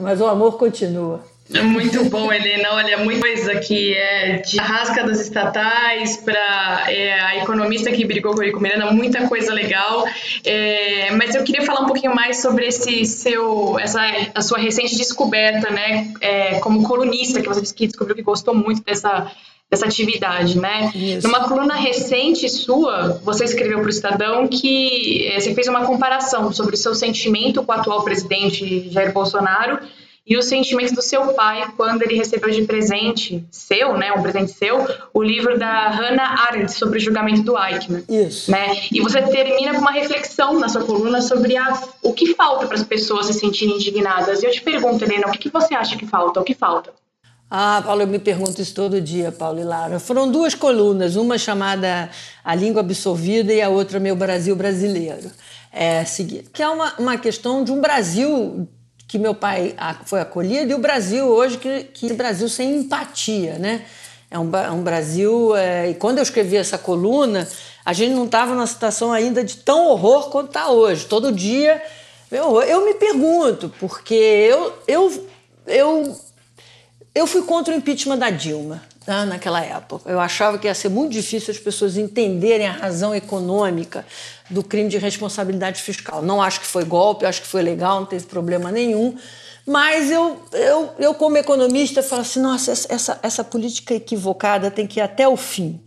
mas 0.00 0.18
o 0.18 0.24
amor 0.24 0.56
continua. 0.56 1.20
É 1.54 1.62
muito 1.62 2.04
bom, 2.10 2.32
Helena. 2.32 2.70
Olha, 2.72 2.98
muita 2.98 3.20
coisa 3.20 3.54
que 3.60 3.94
é 3.94 4.38
de 4.38 4.56
rasca 4.58 5.04
das 5.04 5.20
estatais 5.20 6.16
para 6.16 6.90
é, 6.90 7.20
a 7.20 7.36
economista 7.36 7.92
que 7.92 8.04
brigou 8.04 8.34
com 8.34 8.40
o 8.40 8.44
Rico 8.44 8.60
Miranda, 8.60 8.90
muita 8.90 9.28
coisa 9.28 9.54
legal. 9.54 10.04
É, 10.44 11.12
mas 11.12 11.34
eu 11.34 11.44
queria 11.44 11.62
falar 11.62 11.82
um 11.82 11.86
pouquinho 11.86 12.12
mais 12.12 12.42
sobre 12.42 12.66
esse 12.66 13.04
seu, 13.04 13.78
essa, 13.78 14.00
a 14.34 14.42
sua 14.42 14.58
recente 14.58 14.96
descoberta, 14.96 15.70
né, 15.70 16.12
é, 16.20 16.58
como 16.58 16.82
colunista, 16.82 17.40
que 17.40 17.48
você 17.48 17.60
disse 17.60 17.74
que 17.74 17.86
descobriu 17.86 18.16
que 18.16 18.22
gostou 18.22 18.54
muito 18.54 18.82
dessa 18.82 19.30
dessa 19.70 19.86
atividade, 19.86 20.58
né? 20.58 20.92
Isso. 20.94 21.26
Numa 21.26 21.48
coluna 21.48 21.74
recente 21.74 22.48
sua, 22.48 23.20
você 23.24 23.44
escreveu 23.44 23.78
para 23.78 23.86
o 23.86 23.90
Estadão 23.90 24.46
que 24.46 25.26
é, 25.26 25.40
você 25.40 25.54
fez 25.54 25.66
uma 25.66 25.84
comparação 25.84 26.52
sobre 26.52 26.74
o 26.74 26.78
seu 26.78 26.94
sentimento 26.94 27.62
com 27.62 27.72
o 27.72 27.74
atual 27.74 28.04
presidente 28.04 28.88
Jair 28.90 29.12
Bolsonaro 29.12 29.78
e 30.26 30.38
os 30.38 30.46
sentimentos 30.46 30.92
do 30.92 31.02
seu 31.02 31.34
pai 31.34 31.70
quando 31.76 32.02
ele 32.02 32.16
recebeu 32.16 32.50
de 32.50 32.62
presente 32.62 33.44
seu, 33.50 33.96
né, 33.96 34.10
um 34.12 34.22
presente 34.22 34.52
seu, 34.52 34.86
o 35.12 35.22
livro 35.22 35.58
da 35.58 35.90
Hannah 35.90 36.46
Arendt 36.48 36.72
sobre 36.72 36.98
o 36.98 37.00
julgamento 37.00 37.42
do 37.42 37.58
Eichmann. 37.58 38.02
Isso. 38.08 38.50
Né? 38.50 38.74
E 38.90 39.00
você 39.00 39.20
termina 39.20 39.74
com 39.74 39.80
uma 39.80 39.92
reflexão 39.92 40.58
na 40.58 40.68
sua 40.68 40.82
coluna 40.84 41.20
sobre 41.20 41.56
a, 41.56 41.78
o 42.02 42.14
que 42.14 42.34
falta 42.34 42.66
para 42.66 42.76
as 42.76 42.82
pessoas 42.82 43.26
se 43.26 43.34
sentirem 43.34 43.74
indignadas. 43.74 44.42
E 44.42 44.46
eu 44.46 44.50
te 44.50 44.62
pergunto, 44.62 45.04
Helena, 45.04 45.28
o 45.28 45.30
que, 45.30 45.38
que 45.38 45.50
você 45.50 45.74
acha 45.74 45.96
que 45.96 46.06
falta? 46.06 46.40
O 46.40 46.44
que 46.44 46.54
falta? 46.54 46.90
Ah, 47.50 47.82
Paulo, 47.84 48.02
eu 48.02 48.06
me 48.06 48.18
pergunto 48.18 48.60
isso 48.62 48.74
todo 48.74 49.00
dia, 49.00 49.30
Paulo 49.30 49.60
e 49.60 49.64
Lara. 49.64 50.00
Foram 50.00 50.30
duas 50.30 50.54
colunas, 50.54 51.16
uma 51.16 51.36
chamada 51.36 52.10
A 52.42 52.54
Língua 52.54 52.80
Absolvida 52.80 53.52
e 53.52 53.60
a 53.60 53.68
outra 53.68 54.00
Meu 54.00 54.16
Brasil 54.16 54.56
Brasileiro. 54.56 55.30
É, 55.70 56.02
que 56.52 56.62
é 56.62 56.68
uma, 56.68 56.94
uma 56.98 57.18
questão 57.18 57.62
de 57.62 57.70
um 57.70 57.80
Brasil 57.80 58.66
que 59.06 59.18
meu 59.18 59.34
pai 59.34 59.74
foi 60.06 60.20
acolhido 60.20 60.72
e 60.72 60.74
o 60.74 60.78
Brasil 60.78 61.26
hoje 61.26 61.58
que, 61.58 61.84
que 61.84 62.12
Brasil 62.12 62.48
sem 62.48 62.76
empatia, 62.76 63.58
né? 63.58 63.84
É 64.30 64.38
um, 64.38 64.50
um 64.72 64.82
Brasil 64.82 65.54
é, 65.54 65.90
e 65.90 65.94
quando 65.94 66.18
eu 66.18 66.22
escrevi 66.22 66.56
essa 66.56 66.78
coluna 66.78 67.48
a 67.84 67.92
gente 67.92 68.14
não 68.14 68.24
estava 68.24 68.54
numa 68.54 68.66
situação 68.66 69.12
ainda 69.12 69.44
de 69.44 69.58
tão 69.58 69.88
horror 69.88 70.30
quanto 70.30 70.48
está 70.48 70.70
hoje. 70.70 71.04
Todo 71.04 71.30
dia 71.30 71.82
eu, 72.30 72.60
eu 72.62 72.84
me 72.84 72.94
pergunto 72.94 73.72
porque 73.78 74.14
eu 74.14 74.72
eu 74.88 75.28
eu 75.66 76.18
eu 77.14 77.26
fui 77.26 77.42
contra 77.42 77.72
o 77.72 77.76
impeachment 77.76 78.18
da 78.18 78.30
Dilma 78.30 78.82
tá, 79.04 79.24
naquela 79.26 79.62
época. 79.62 80.10
Eu 80.10 80.18
achava 80.18 80.58
que 80.58 80.66
ia 80.66 80.74
ser 80.74 80.88
muito 80.88 81.12
difícil 81.12 81.52
as 81.52 81.58
pessoas 81.58 81.96
entenderem 81.96 82.66
a 82.66 82.72
razão 82.72 83.14
econômica 83.14 84.04
do 84.48 84.62
crime 84.62 84.88
de 84.88 84.98
responsabilidade 84.98 85.82
fiscal. 85.82 86.22
Não 86.22 86.42
acho 86.42 86.60
que 86.60 86.66
foi 86.66 86.84
golpe, 86.84 87.26
acho 87.26 87.42
que 87.42 87.48
foi 87.48 87.62
legal, 87.62 88.00
não 88.00 88.06
teve 88.06 88.26
problema 88.26 88.72
nenhum. 88.72 89.16
Mas 89.66 90.10
eu, 90.10 90.42
eu, 90.52 90.94
eu 90.98 91.14
como 91.14 91.36
economista, 91.36 92.02
falo 92.02 92.22
assim: 92.22 92.40
nossa, 92.40 92.72
essa, 92.72 93.18
essa 93.22 93.44
política 93.44 93.94
equivocada 93.94 94.70
tem 94.70 94.86
que 94.86 95.00
ir 95.00 95.02
até 95.02 95.26
o 95.28 95.36
fim 95.36 95.83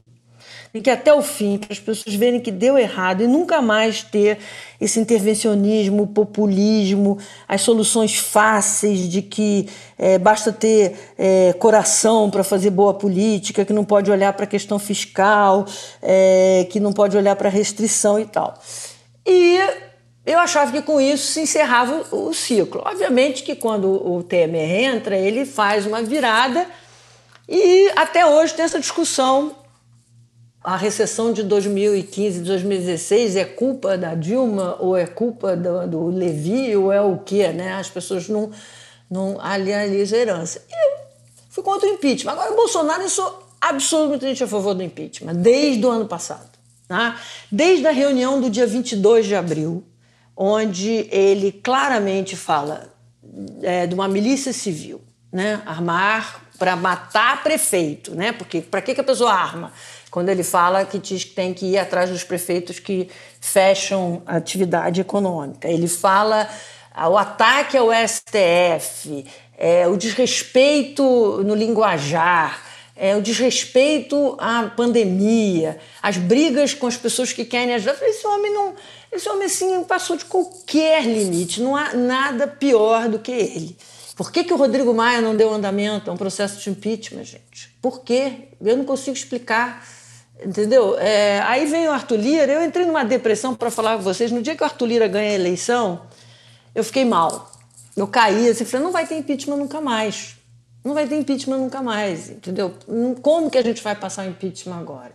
que 0.82 0.90
até 0.90 1.14
o 1.14 1.22
fim, 1.22 1.58
para 1.58 1.72
as 1.72 1.80
pessoas 1.80 2.16
verem 2.16 2.40
que 2.40 2.52
deu 2.52 2.78
errado 2.78 3.24
e 3.24 3.28
nunca 3.28 3.62
mais 3.62 4.02
ter 4.04 4.38
esse 4.80 5.00
intervencionismo, 5.00 6.08
populismo, 6.08 7.18
as 7.48 7.62
soluções 7.62 8.18
fáceis 8.18 9.10
de 9.10 9.22
que 9.22 9.68
é, 9.98 10.18
basta 10.18 10.52
ter 10.52 11.14
é, 11.18 11.54
coração 11.54 12.30
para 12.30 12.44
fazer 12.44 12.70
boa 12.70 12.94
política, 12.94 13.66
que 13.66 13.74
não 13.74 13.84
pode 13.84 14.12
olhar 14.12 14.34
para 14.34 14.44
a 14.44 14.48
questão 14.48 14.78
fiscal, 14.78 15.66
é, 16.02 16.68
que 16.70 16.80
não 16.80 16.94
pode 16.94 17.18
olhar 17.18 17.36
para 17.36 17.50
a 17.50 17.52
restrição 17.52 18.20
e 18.20 18.26
tal. 18.26 18.54
E 19.26 19.60
eu 20.26 20.40
achava 20.40 20.72
que 20.72 20.82
com 20.82 21.00
isso 21.00 21.34
se 21.34 21.42
encerrava 21.42 22.06
o, 22.12 22.30
o 22.30 22.34
ciclo. 22.34 22.82
Obviamente 22.86 23.44
que 23.44 23.56
quando 23.56 23.90
o 23.90 24.22
Temer 24.22 24.86
entra, 24.86 25.18
ele 25.18 25.46
faz 25.46 25.86
uma 25.86 26.02
virada 26.02 26.68
e 27.48 27.90
até 27.96 28.26
hoje 28.26 28.54
tem 28.54 28.66
essa 28.66 28.80
discussão 28.80 29.56
a 30.68 30.76
recessão 30.76 31.32
de 31.32 31.44
2015, 31.44 32.42
2016 32.42 33.38
é 33.38 33.46
culpa 33.46 33.98
da 33.98 34.14
Dilma 34.14 34.76
ou 34.82 34.98
é 34.98 35.08
culpa 35.08 35.56
do, 35.56 35.88
do 35.88 36.08
Levi 36.08 36.76
ou 36.76 36.92
é 36.92 37.00
o 37.00 37.20
quê, 37.20 37.48
né? 37.54 37.76
As 37.76 37.90
pessoas 37.90 38.28
não, 38.28 38.52
não 39.10 39.40
alienalizam 39.40 40.20
a 40.20 40.22
herança. 40.22 40.62
E 40.70 40.74
eu 40.74 41.06
fui 41.50 41.64
contra 41.64 41.88
o 41.88 41.94
impeachment. 41.94 42.34
Agora, 42.34 42.52
o 42.52 42.58
Bolsonaro, 42.58 43.02
eu 43.02 43.10
sou 43.10 43.48
absolutamente 43.62 44.44
a 44.44 44.48
favor 44.48 44.74
do 44.74 44.84
impeachment, 44.84 45.36
desde 45.36 45.86
o 45.86 45.90
ano 45.90 46.06
passado. 46.06 46.50
Tá? 46.86 47.18
Desde 47.50 47.88
a 47.88 47.92
reunião 47.92 48.42
do 48.42 48.50
dia 48.50 48.68
22 48.68 49.26
de 49.26 49.36
abril, 49.36 49.86
onde 50.36 51.08
ele 51.10 51.54
claramente 51.54 52.36
fala 52.36 52.94
é, 53.62 53.88
de 53.88 53.96
uma 53.96 54.10
milícia 54.10 54.52
civil, 54.52 55.00
né? 55.32 55.62
armar 55.66 56.42
para 56.60 56.76
matar 56.76 57.42
prefeito, 57.42 58.14
né? 58.14 58.34
porque 58.34 58.60
para 58.60 58.82
que, 58.82 58.94
que 58.94 59.00
a 59.00 59.04
pessoa 59.04 59.32
arma? 59.32 59.72
Quando 60.10 60.30
ele 60.30 60.44
fala 60.44 60.86
que 60.86 60.98
diz 60.98 61.24
que 61.24 61.32
tem 61.32 61.54
que 61.54 61.66
ir 61.66 61.78
atrás 61.78 62.10
dos 62.10 62.24
prefeitos 62.24 62.80
que 62.80 63.10
fecham 63.40 64.22
a 64.26 64.38
atividade 64.38 65.02
econômica. 65.02 65.68
Ele 65.68 65.88
fala 65.88 66.50
ah, 66.94 67.10
o 67.10 67.18
ataque 67.18 67.78
ao 67.78 67.90
STF, 67.92 69.26
é, 69.58 69.88
o 69.88 69.98
desrespeito 69.98 71.04
no 71.44 71.54
linguajar, 71.54 72.64
é, 72.96 73.16
o 73.16 73.22
desrespeito 73.22 74.36
à 74.40 74.64
pandemia, 74.76 75.78
as 76.02 76.18
brigas 76.18 76.74
com 76.74 76.88
as 76.88 76.98
pessoas 76.98 77.32
que 77.32 77.46
querem 77.46 77.76
ajudar. 77.76 77.98
Esse 78.02 78.26
homem 78.26 78.52
não, 78.52 78.74
esse 79.12 79.30
homem 79.30 79.46
assim 79.46 79.84
passou 79.84 80.16
de 80.16 80.26
qualquer 80.26 81.04
limite. 81.04 81.62
Não 81.62 81.76
há 81.76 81.94
nada 81.94 82.48
pior 82.48 83.08
do 83.08 83.20
que 83.20 83.32
ele. 83.32 83.78
Por 84.16 84.32
que, 84.32 84.44
que 84.44 84.52
o 84.52 84.58
Rodrigo 84.58 84.94
Maia 84.96 85.22
não 85.22 85.36
deu 85.36 85.54
andamento 85.54 86.10
a 86.10 86.14
um 86.14 86.18
processo 86.18 86.60
de 86.60 86.72
impeachment, 86.72 87.24
gente? 87.24 87.72
Por 87.80 88.02
quê? 88.02 88.48
Eu 88.60 88.76
não 88.76 88.84
consigo 88.84 89.16
explicar. 89.16 89.88
Entendeu? 90.44 90.98
É, 91.00 91.40
aí 91.42 91.66
vem 91.66 91.88
o 91.88 91.92
Arthur 91.92 92.18
Lira, 92.18 92.52
eu 92.52 92.64
entrei 92.64 92.86
numa 92.86 93.04
depressão 93.04 93.56
para 93.56 93.72
falar 93.72 93.98
com 93.98 94.04
vocês. 94.04 94.32
No 94.32 94.42
dia 94.42 94.56
que 94.56 94.62
o 94.62 94.66
Arthur 94.66 94.86
Lira 94.86 95.08
ganha 95.08 95.32
a 95.32 95.34
eleição, 95.34 96.02
eu 96.76 96.84
fiquei 96.84 97.06
mal. 97.06 97.52
Eu 97.96 98.08
caí 98.08 98.48
assim, 98.48 98.64
falei, 98.64 98.86
não 98.86 98.92
vai 98.94 99.08
ter 99.08 99.18
impeachment 99.18 99.58
nunca 99.58 99.82
mais. 99.82 100.36
Não 100.84 100.94
vai 100.94 101.08
ter 101.08 101.18
impeachment 101.18 101.58
nunca 101.58 101.82
mais, 101.82 102.30
entendeu? 102.30 102.74
Como 103.22 103.50
que 103.50 103.58
a 103.58 103.64
gente 103.64 103.82
vai 103.82 103.96
passar 103.96 104.26
o 104.26 104.30
impeachment 104.30 104.78
agora? 104.78 105.12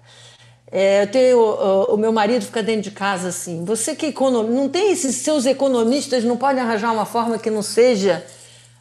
É, 0.71 1.03
eu 1.03 1.07
tenho, 1.07 1.39
o, 1.39 1.95
o, 1.95 1.97
meu 1.97 2.13
marido 2.13 2.45
fica 2.45 2.63
dentro 2.63 2.83
de 2.83 2.91
casa 2.91 3.29
assim, 3.29 3.63
você 3.63 3.95
que 3.95 4.07
econom... 4.07 4.45
não 4.45 4.71
tem 4.71 4.91
esses 4.91 5.17
seus 5.17 5.45
economistas, 5.45 6.25
não 6.25 6.37
podem 6.37 6.63
arranjar 6.63 6.91
uma 6.93 7.05
forma 7.05 7.39
que 7.39 7.51
não 7.51 7.63
seja 7.63 8.25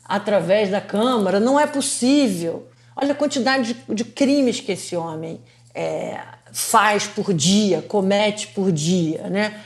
através 0.06 0.70
da 0.70 0.80
Câmara, 0.80 1.40
não 1.40 1.60
é 1.60 1.68
possível. 1.68 2.68
Olha 2.96 3.12
a 3.12 3.16
quantidade 3.16 3.74
de, 3.74 3.94
de 3.94 4.06
crimes 4.06 4.60
que 4.60 4.72
esse 4.72 4.96
homem 4.96 5.42
é, 5.74 6.20
faz 6.52 7.08
por 7.08 7.34
dia, 7.34 7.82
comete 7.82 8.48
por 8.48 8.72
dia, 8.72 9.30
né? 9.30 9.62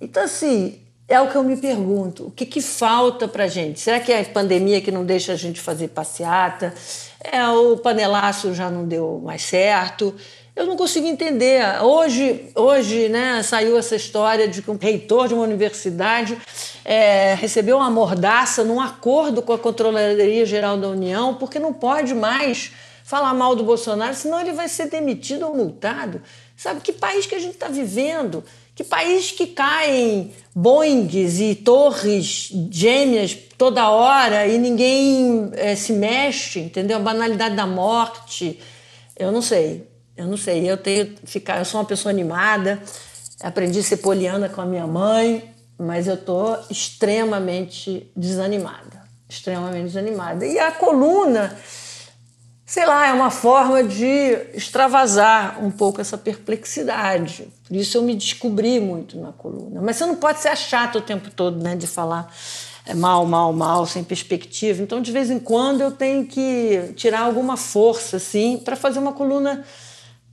Então, 0.00 0.22
assim, 0.22 0.78
é 1.08 1.20
o 1.20 1.28
que 1.30 1.36
eu 1.36 1.44
me 1.44 1.56
pergunto. 1.56 2.26
O 2.26 2.30
que, 2.30 2.44
que 2.44 2.60
falta 2.60 3.28
para 3.28 3.46
gente? 3.46 3.78
Será 3.78 4.00
que 4.00 4.12
é 4.12 4.20
a 4.20 4.24
pandemia 4.24 4.80
que 4.80 4.90
não 4.90 5.04
deixa 5.04 5.32
a 5.32 5.36
gente 5.36 5.60
fazer 5.60 5.88
passeata? 5.88 6.74
É, 7.22 7.46
o 7.48 7.76
panelaço 7.76 8.54
já 8.54 8.68
não 8.68 8.86
deu 8.86 9.20
mais 9.24 9.42
certo? 9.42 10.14
Eu 10.54 10.66
não 10.66 10.76
consigo 10.76 11.06
entender. 11.06 11.62
Hoje, 11.82 12.50
hoje 12.54 13.08
né, 13.08 13.42
saiu 13.42 13.76
essa 13.76 13.94
história 13.94 14.48
de 14.48 14.62
que 14.62 14.70
um 14.70 14.78
reitor 14.78 15.28
de 15.28 15.34
uma 15.34 15.42
universidade 15.42 16.36
é, 16.84 17.34
recebeu 17.34 17.76
uma 17.76 17.90
mordaça 17.90 18.64
num 18.64 18.80
acordo 18.80 19.42
com 19.42 19.52
a 19.52 19.58
Controladoria 19.58 20.46
Geral 20.46 20.78
da 20.78 20.88
União, 20.88 21.34
porque 21.34 21.58
não 21.58 21.72
pode 21.72 22.14
mais 22.14 22.72
falar 23.06 23.32
mal 23.34 23.54
do 23.54 23.62
Bolsonaro, 23.62 24.16
senão 24.16 24.40
ele 24.40 24.52
vai 24.52 24.68
ser 24.68 24.90
demitido 24.90 25.46
ou 25.46 25.54
multado. 25.54 26.20
Sabe 26.56 26.80
que 26.80 26.92
país 26.92 27.24
que 27.24 27.36
a 27.36 27.38
gente 27.38 27.54
está 27.54 27.68
vivendo? 27.68 28.42
Que 28.74 28.82
país 28.82 29.30
que 29.30 29.46
caem 29.46 30.32
boings 30.52 31.38
e 31.38 31.54
torres 31.54 32.50
gêmeas 32.68 33.38
toda 33.56 33.88
hora 33.90 34.48
e 34.48 34.58
ninguém 34.58 35.50
é, 35.54 35.76
se 35.76 35.92
mexe, 35.92 36.58
entendeu? 36.58 36.96
A 36.96 37.00
banalidade 37.00 37.54
da 37.54 37.64
morte. 37.64 38.60
Eu 39.16 39.30
não 39.30 39.40
sei, 39.40 39.88
eu 40.16 40.26
não 40.26 40.36
sei. 40.36 40.68
Eu 40.68 40.76
tenho 40.76 41.14
ficar, 41.24 41.60
eu 41.60 41.64
sou 41.64 41.78
uma 41.78 41.86
pessoa 41.86 42.10
animada, 42.10 42.82
aprendi 43.40 43.78
a 43.78 43.82
ser 43.84 43.98
poliana 43.98 44.48
com 44.48 44.60
a 44.60 44.66
minha 44.66 44.86
mãe, 44.86 45.54
mas 45.78 46.08
eu 46.08 46.14
estou 46.14 46.58
extremamente 46.68 48.10
desanimada, 48.16 49.00
extremamente 49.28 49.84
desanimada. 49.84 50.44
E 50.44 50.58
a 50.58 50.72
coluna 50.72 51.56
sei 52.66 52.84
lá, 52.84 53.06
é 53.06 53.12
uma 53.12 53.30
forma 53.30 53.84
de 53.84 54.36
extravasar 54.52 55.64
um 55.64 55.70
pouco 55.70 56.00
essa 56.00 56.18
perplexidade. 56.18 57.46
Por 57.66 57.76
isso 57.76 57.96
eu 57.96 58.02
me 58.02 58.14
descobri 58.14 58.80
muito 58.80 59.16
na 59.16 59.30
coluna. 59.30 59.80
Mas 59.80 59.96
você 59.96 60.04
não 60.04 60.16
pode 60.16 60.40
ser 60.40 60.56
chato 60.56 60.98
o 60.98 61.00
tempo 61.00 61.30
todo, 61.30 61.62
né, 61.62 61.76
de 61.76 61.86
falar 61.86 62.34
é 62.84 62.94
mal, 62.94 63.24
mal, 63.26 63.52
mal, 63.52 63.86
sem 63.86 64.04
perspectiva. 64.04 64.82
Então, 64.82 65.00
de 65.00 65.10
vez 65.10 65.28
em 65.28 65.40
quando, 65.40 65.80
eu 65.80 65.90
tenho 65.90 66.24
que 66.24 66.92
tirar 66.94 67.20
alguma 67.20 67.56
força, 67.56 68.16
assim, 68.16 68.58
para 68.58 68.76
fazer 68.76 69.00
uma 69.00 69.12
coluna 69.12 69.64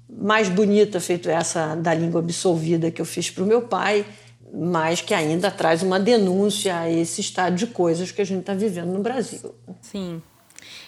mais 0.07 0.49
bonita, 0.49 0.99
feito 0.99 1.29
essa 1.29 1.75
da 1.75 1.93
língua 1.93 2.21
absolvida 2.21 2.91
que 2.91 3.01
eu 3.01 3.05
fiz 3.05 3.31
para 3.31 3.43
o 3.43 3.47
meu 3.47 3.63
pai, 3.63 4.05
mas 4.53 5.01
que 5.01 5.15
ainda 5.15 5.49
traz 5.49 5.81
uma 5.81 5.99
denúncia 5.99 6.77
a 6.77 6.89
esse 6.89 7.21
estado 7.21 7.55
de 7.55 7.65
coisas 7.65 8.11
que 8.11 8.21
a 8.21 8.25
gente 8.25 8.41
está 8.41 8.53
vivendo 8.53 8.91
no 8.91 8.99
Brasil. 8.99 9.55
Sim. 9.81 10.21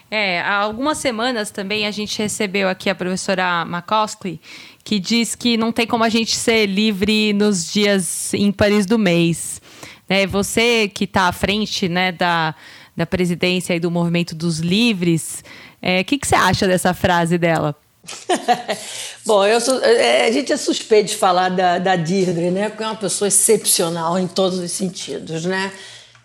É, 0.09 0.39
há 0.41 0.57
algumas 0.57 0.97
semanas 0.99 1.49
também 1.49 1.87
a 1.87 1.91
gente 1.91 2.17
recebeu 2.19 2.69
aqui 2.69 2.89
a 2.89 2.95
professora 2.95 3.63
McCoskey, 3.67 4.39
que 4.83 4.99
diz 4.99 5.33
que 5.35 5.57
não 5.57 5.71
tem 5.71 5.87
como 5.87 6.03
a 6.03 6.09
gente 6.09 6.35
ser 6.35 6.67
livre 6.67 7.33
nos 7.33 7.71
dias 7.71 8.33
ímpares 8.33 8.85
do 8.85 8.99
mês. 8.99 9.61
Né? 10.07 10.27
Você 10.27 10.87
que 10.93 11.05
está 11.05 11.23
à 11.23 11.31
frente 11.31 11.89
né, 11.89 12.11
da, 12.11 12.53
da 12.95 13.05
presidência 13.05 13.73
e 13.75 13.79
do 13.79 13.89
movimento 13.89 14.35
dos 14.35 14.59
livres, 14.59 15.43
o 15.43 15.77
é, 15.81 16.03
que, 16.03 16.17
que 16.17 16.27
você 16.27 16.35
acha 16.35 16.67
dessa 16.67 16.93
frase 16.93 17.37
dela? 17.37 17.75
Bom, 19.25 19.43
eu 19.45 19.59
sou, 19.59 19.83
é, 19.83 20.27
a 20.27 20.31
gente 20.31 20.53
é 20.53 20.57
suspeito 20.57 21.09
de 21.09 21.15
falar 21.15 21.49
da, 21.49 21.79
da 21.79 21.95
Deirdre, 21.95 22.51
né? 22.51 22.69
Porque 22.69 22.83
é 22.83 22.87
uma 22.87 22.95
pessoa 22.95 23.27
excepcional 23.27 24.19
em 24.19 24.27
todos 24.27 24.59
os 24.59 24.71
sentidos, 24.71 25.45
né? 25.45 25.71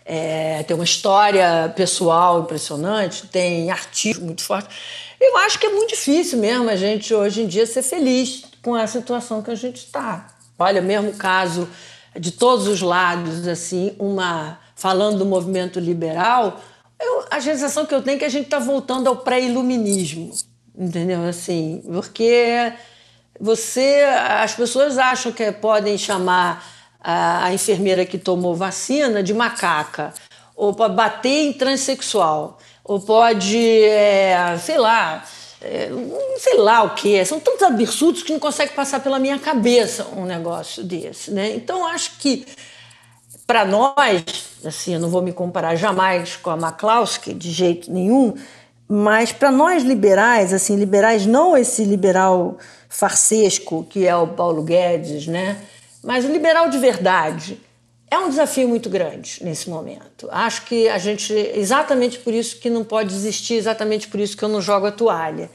É, 0.05 0.63
tem 0.63 0.75
uma 0.75 0.83
história 0.83 1.71
pessoal 1.75 2.41
impressionante, 2.41 3.27
tem 3.27 3.69
artistas 3.69 4.23
muito 4.23 4.43
forte. 4.43 4.67
Eu 5.19 5.37
acho 5.37 5.59
que 5.59 5.67
é 5.67 5.69
muito 5.69 5.89
difícil 5.89 6.39
mesmo 6.39 6.69
a 6.69 6.75
gente 6.75 7.13
hoje 7.13 7.43
em 7.43 7.47
dia 7.47 7.65
ser 7.65 7.83
feliz 7.83 8.43
com 8.61 8.73
a 8.73 8.87
situação 8.87 9.41
que 9.41 9.51
a 9.51 9.55
gente 9.55 9.77
está. 9.77 10.27
Olha, 10.57 10.81
mesmo 10.81 11.13
caso 11.13 11.69
de 12.19 12.31
todos 12.31 12.67
os 12.67 12.81
lados, 12.81 13.47
assim, 13.47 13.95
uma 13.97 14.59
falando 14.75 15.19
do 15.19 15.25
movimento 15.25 15.79
liberal, 15.79 16.59
eu, 16.99 17.25
a 17.29 17.39
sensação 17.39 17.85
que 17.85 17.93
eu 17.93 18.01
tenho 18.01 18.15
é 18.15 18.19
que 18.19 18.25
a 18.25 18.29
gente 18.29 18.45
está 18.45 18.59
voltando 18.59 19.07
ao 19.07 19.17
pré-iluminismo, 19.17 20.31
entendeu? 20.75 21.23
Assim, 21.27 21.81
porque 21.91 22.73
você, 23.39 24.03
as 24.39 24.53
pessoas 24.53 24.97
acham 24.97 25.31
que 25.31 25.51
podem 25.51 25.97
chamar 25.97 26.63
a, 27.01 27.45
a 27.45 27.53
enfermeira 27.53 28.05
que 28.05 28.17
tomou 28.17 28.55
vacina 28.55 29.23
de 29.23 29.33
macaca, 29.33 30.13
ou 30.55 30.73
para 30.73 30.89
bater 30.89 31.47
em 31.47 31.53
transexual, 31.53 32.59
ou 32.83 32.99
pode, 32.99 33.57
é, 33.57 34.57
sei 34.59 34.77
lá, 34.77 35.23
é, 35.61 35.89
sei 36.37 36.57
lá 36.57 36.83
o 36.83 36.95
que, 36.95 37.23
são 37.25 37.39
tantos 37.39 37.63
absurdos 37.63 38.23
que 38.23 38.31
não 38.31 38.39
consegue 38.39 38.73
passar 38.73 38.99
pela 38.99 39.19
minha 39.19 39.39
cabeça 39.39 40.07
um 40.15 40.25
negócio 40.25 40.83
desse, 40.83 41.31
né? 41.31 41.55
Então 41.55 41.85
acho 41.85 42.17
que 42.17 42.45
para 43.45 43.65
nós, 43.65 44.23
assim, 44.65 44.93
eu 44.93 44.99
não 44.99 45.09
vou 45.09 45.21
me 45.21 45.33
comparar 45.33 45.75
jamais 45.75 46.35
com 46.35 46.49
a 46.49 46.57
McCloskey 46.57 47.33
de 47.33 47.51
jeito 47.51 47.91
nenhum, 47.91 48.33
mas 48.87 49.31
para 49.31 49.51
nós 49.51 49.83
liberais, 49.83 50.53
assim, 50.53 50.75
liberais 50.75 51.25
não 51.25 51.57
esse 51.57 51.83
liberal 51.83 52.57
farsesco 52.89 53.85
que 53.89 54.05
é 54.07 54.15
o 54.15 54.27
Paulo 54.27 54.63
Guedes, 54.63 55.27
né? 55.27 55.57
Mas 56.03 56.25
o 56.25 56.31
liberal 56.31 56.69
de 56.69 56.77
verdade 56.77 57.59
é 58.09 58.17
um 58.17 58.29
desafio 58.29 58.67
muito 58.67 58.89
grande 58.89 59.39
nesse 59.41 59.69
momento. 59.69 60.27
Acho 60.31 60.65
que 60.65 60.89
a 60.89 60.97
gente, 60.97 61.33
exatamente 61.33 62.19
por 62.19 62.33
isso 62.33 62.57
que 62.57 62.69
não 62.69 62.83
pode 62.83 63.09
desistir, 63.09 63.53
exatamente 63.53 64.07
por 64.07 64.19
isso 64.19 64.35
que 64.35 64.43
eu 64.43 64.49
não 64.49 64.61
jogo 64.61 64.87
a 64.87 64.91
toalha. 64.91 65.49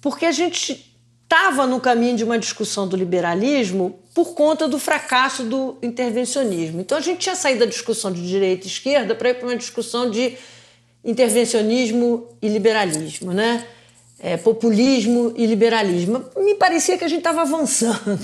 Porque 0.00 0.26
a 0.26 0.32
gente 0.32 0.92
estava 1.24 1.66
no 1.66 1.80
caminho 1.80 2.16
de 2.16 2.22
uma 2.22 2.38
discussão 2.38 2.86
do 2.86 2.96
liberalismo 2.96 3.98
por 4.14 4.34
conta 4.34 4.68
do 4.68 4.78
fracasso 4.78 5.42
do 5.42 5.76
intervencionismo. 5.82 6.80
Então 6.80 6.98
a 6.98 7.00
gente 7.00 7.20
tinha 7.20 7.34
saído 7.34 7.60
da 7.60 7.66
discussão 7.66 8.12
de 8.12 8.26
direita 8.26 8.66
e 8.66 8.70
esquerda 8.70 9.14
para 9.14 9.30
ir 9.30 9.34
para 9.34 9.48
uma 9.48 9.56
discussão 9.56 10.10
de 10.10 10.36
intervencionismo 11.04 12.28
e 12.42 12.48
liberalismo, 12.48 13.32
né? 13.32 13.66
É, 14.26 14.36
populismo 14.36 15.32
e 15.36 15.46
liberalismo. 15.46 16.24
Me 16.38 16.56
parecia 16.56 16.98
que 16.98 17.04
a 17.04 17.08
gente 17.08 17.18
estava 17.18 17.42
avançando. 17.42 18.18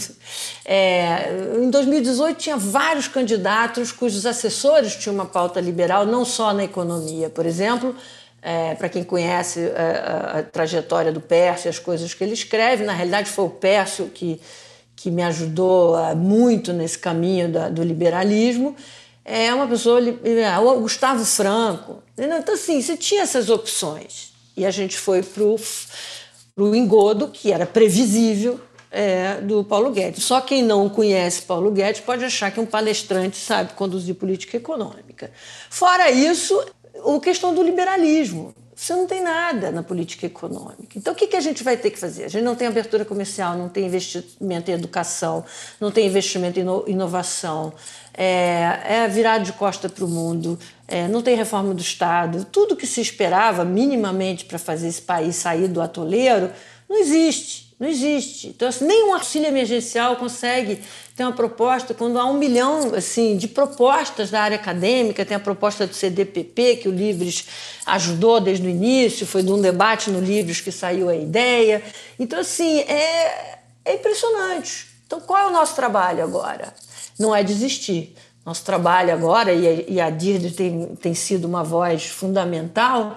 É, 0.64 1.28
em 1.60 1.70
2018 1.70 2.36
tinha 2.38 2.56
vários 2.56 3.06
candidatos 3.06 3.92
cujos 3.92 4.26
assessores 4.26 4.96
tinham 4.96 5.14
uma 5.14 5.26
pauta 5.26 5.60
liberal, 5.60 6.04
não 6.04 6.24
só 6.24 6.52
na 6.52 6.64
economia, 6.64 7.30
por 7.30 7.46
exemplo. 7.46 7.94
É, 8.40 8.74
para 8.74 8.88
quem 8.88 9.04
conhece 9.04 9.60
a, 9.60 9.62
é, 9.62 9.98
a, 9.98 10.38
a, 10.38 10.42
trajetória 10.42 11.12
do 11.12 11.20
Pércio, 11.20 11.70
as 11.70 11.78
coisas 11.78 12.12
que 12.14 12.24
ele 12.24 12.32
escreve, 12.32 12.84
na 12.84 12.92
realidade 12.92 13.30
foi 13.30 13.44
o 13.44 13.50
Pércio 13.50 14.06
que, 14.06 14.40
que 14.96 15.08
me 15.08 15.22
ajudou 15.22 15.96
é, 15.96 16.16
muito 16.16 16.72
nesse 16.72 16.98
caminho 16.98 17.48
da, 17.48 17.68
do 17.68 17.84
liberalismo. 17.84 18.74
É 19.24 19.54
uma 19.54 19.68
pessoa, 19.68 20.00
é, 20.00 20.58
o 20.58 20.80
Gustavo 20.80 21.24
Franco. 21.24 22.02
Então, 22.18 22.54
assim, 22.54 22.82
você 22.82 22.96
tinha 22.96 23.22
essas 23.22 23.48
opções. 23.48 24.31
E 24.56 24.66
a 24.66 24.70
gente 24.70 24.96
foi 24.96 25.22
para 25.22 25.42
o 26.64 26.74
engodo, 26.74 27.28
que 27.28 27.52
era 27.52 27.66
previsível, 27.66 28.60
é, 28.92 29.40
do 29.40 29.64
Paulo 29.64 29.90
Guedes. 29.90 30.22
Só 30.22 30.40
quem 30.40 30.62
não 30.62 30.88
conhece 30.88 31.42
Paulo 31.42 31.70
Guedes 31.70 32.02
pode 32.02 32.24
achar 32.24 32.50
que 32.50 32.60
um 32.60 32.66
palestrante 32.66 33.38
sabe 33.38 33.72
conduzir 33.72 34.14
política 34.14 34.58
econômica. 34.58 35.32
Fora 35.70 36.10
isso, 36.10 36.62
a 36.94 37.20
questão 37.20 37.54
do 37.54 37.62
liberalismo. 37.62 38.54
Você 38.74 38.94
não 38.94 39.06
tem 39.06 39.22
nada 39.22 39.70
na 39.70 39.82
política 39.82 40.26
econômica. 40.26 40.96
Então, 40.98 41.12
o 41.12 41.16
que, 41.16 41.28
que 41.28 41.36
a 41.36 41.40
gente 41.40 41.62
vai 41.62 41.76
ter 41.76 41.90
que 41.90 41.98
fazer? 41.98 42.24
A 42.24 42.28
gente 42.28 42.42
não 42.42 42.56
tem 42.56 42.66
abertura 42.66 43.04
comercial, 43.04 43.56
não 43.56 43.68
tem 43.68 43.86
investimento 43.86 44.70
em 44.70 44.74
educação, 44.74 45.44
não 45.80 45.92
tem 45.92 46.06
investimento 46.06 46.58
em 46.58 46.90
inovação, 46.90 47.72
é, 48.12 48.80
é 48.84 49.08
virar 49.08 49.38
de 49.38 49.52
costa 49.52 49.88
para 49.88 50.04
o 50.04 50.08
mundo, 50.08 50.58
é, 50.92 51.08
não 51.08 51.22
tem 51.22 51.34
reforma 51.34 51.72
do 51.72 51.80
Estado. 51.80 52.46
Tudo 52.52 52.76
que 52.76 52.86
se 52.86 53.00
esperava 53.00 53.64
minimamente 53.64 54.44
para 54.44 54.58
fazer 54.58 54.88
esse 54.88 55.00
país 55.00 55.36
sair 55.36 55.66
do 55.66 55.80
atoleiro 55.80 56.52
não 56.86 56.98
existe. 56.98 57.74
Não 57.80 57.88
existe. 57.88 58.48
Então, 58.48 58.68
assim, 58.68 58.84
nenhum 58.84 59.14
auxílio 59.14 59.48
emergencial 59.48 60.16
consegue 60.16 60.80
ter 61.16 61.24
uma 61.24 61.32
proposta 61.32 61.94
quando 61.94 62.18
há 62.18 62.26
um 62.26 62.34
milhão 62.34 62.94
assim, 62.94 63.38
de 63.38 63.48
propostas 63.48 64.30
da 64.30 64.42
área 64.42 64.56
acadêmica. 64.56 65.24
Tem 65.24 65.34
a 65.34 65.40
proposta 65.40 65.86
do 65.86 65.94
CDPP, 65.94 66.76
que 66.76 66.88
o 66.88 66.92
Livres 66.92 67.46
ajudou 67.86 68.38
desde 68.38 68.66
o 68.66 68.70
início, 68.70 69.26
foi 69.26 69.42
de 69.42 69.50
um 69.50 69.60
debate 69.60 70.10
no 70.10 70.20
Livres 70.20 70.60
que 70.60 70.70
saiu 70.70 71.08
a 71.08 71.16
ideia. 71.16 71.82
Então, 72.18 72.38
assim, 72.38 72.80
é, 72.80 73.58
é 73.82 73.94
impressionante. 73.94 74.88
Então, 75.06 75.20
qual 75.22 75.40
é 75.40 75.46
o 75.46 75.52
nosso 75.52 75.74
trabalho 75.74 76.22
agora? 76.22 76.72
Não 77.18 77.34
é 77.34 77.42
desistir. 77.42 78.14
Nosso 78.44 78.64
trabalho 78.64 79.12
agora, 79.12 79.52
e 79.52 80.00
a, 80.00 80.10
e 80.10 80.50
tem, 80.50 80.96
tem 80.96 81.14
sido 81.14 81.44
uma 81.44 81.62
voz 81.62 82.06
fundamental, 82.06 83.16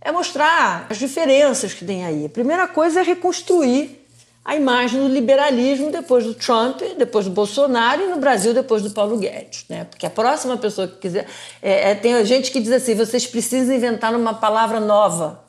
é 0.00 0.10
mostrar 0.10 0.86
as 0.90 0.98
diferenças 0.98 1.72
que 1.72 1.84
tem 1.84 2.04
aí. 2.04 2.26
A 2.26 2.28
primeira 2.28 2.66
coisa 2.66 3.00
é 3.00 3.02
reconstruir 3.02 4.04
a 4.44 4.54
imagem 4.54 5.00
do 5.00 5.08
liberalismo 5.08 5.90
depois 5.90 6.24
do 6.24 6.34
Trump, 6.34 6.82
depois 6.98 7.24
do 7.24 7.30
Bolsonaro 7.30 8.02
e 8.02 8.06
no 8.08 8.18
Brasil 8.18 8.52
depois 8.52 8.82
do 8.82 8.90
Paulo 8.90 9.16
Guedes. 9.16 9.64
Né? 9.70 9.84
Porque 9.84 10.04
a 10.04 10.10
próxima 10.10 10.58
pessoa 10.58 10.86
que 10.86 10.96
quiser. 10.96 11.26
É, 11.62 11.92
é, 11.92 11.94
tem 11.94 12.22
gente 12.26 12.50
que 12.50 12.60
diz 12.60 12.72
assim: 12.72 12.94
vocês 12.94 13.26
precisam 13.26 13.74
inventar 13.74 14.14
uma 14.14 14.34
palavra 14.34 14.80
nova, 14.80 15.42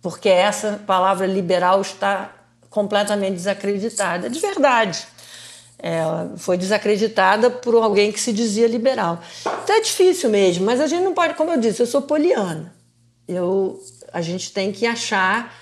porque 0.00 0.28
essa 0.28 0.80
palavra 0.86 1.26
liberal 1.26 1.80
está 1.80 2.30
completamente 2.70 3.34
desacreditada. 3.34 4.30
De 4.30 4.38
verdade. 4.38 5.04
É, 5.84 6.00
foi 6.36 6.56
desacreditada 6.56 7.50
por 7.50 7.74
alguém 7.74 8.12
que 8.12 8.20
se 8.20 8.32
dizia 8.32 8.68
liberal. 8.68 9.18
Então 9.64 9.74
é 9.74 9.80
difícil 9.80 10.30
mesmo, 10.30 10.64
mas 10.64 10.80
a 10.80 10.86
gente 10.86 11.02
não 11.02 11.12
pode, 11.12 11.34
como 11.34 11.50
eu 11.50 11.58
disse, 11.58 11.82
eu 11.82 11.86
sou 11.86 12.02
poliana. 12.02 12.72
Eu, 13.26 13.80
a 14.12 14.20
gente 14.20 14.52
tem 14.52 14.70
que 14.70 14.86
achar, 14.86 15.52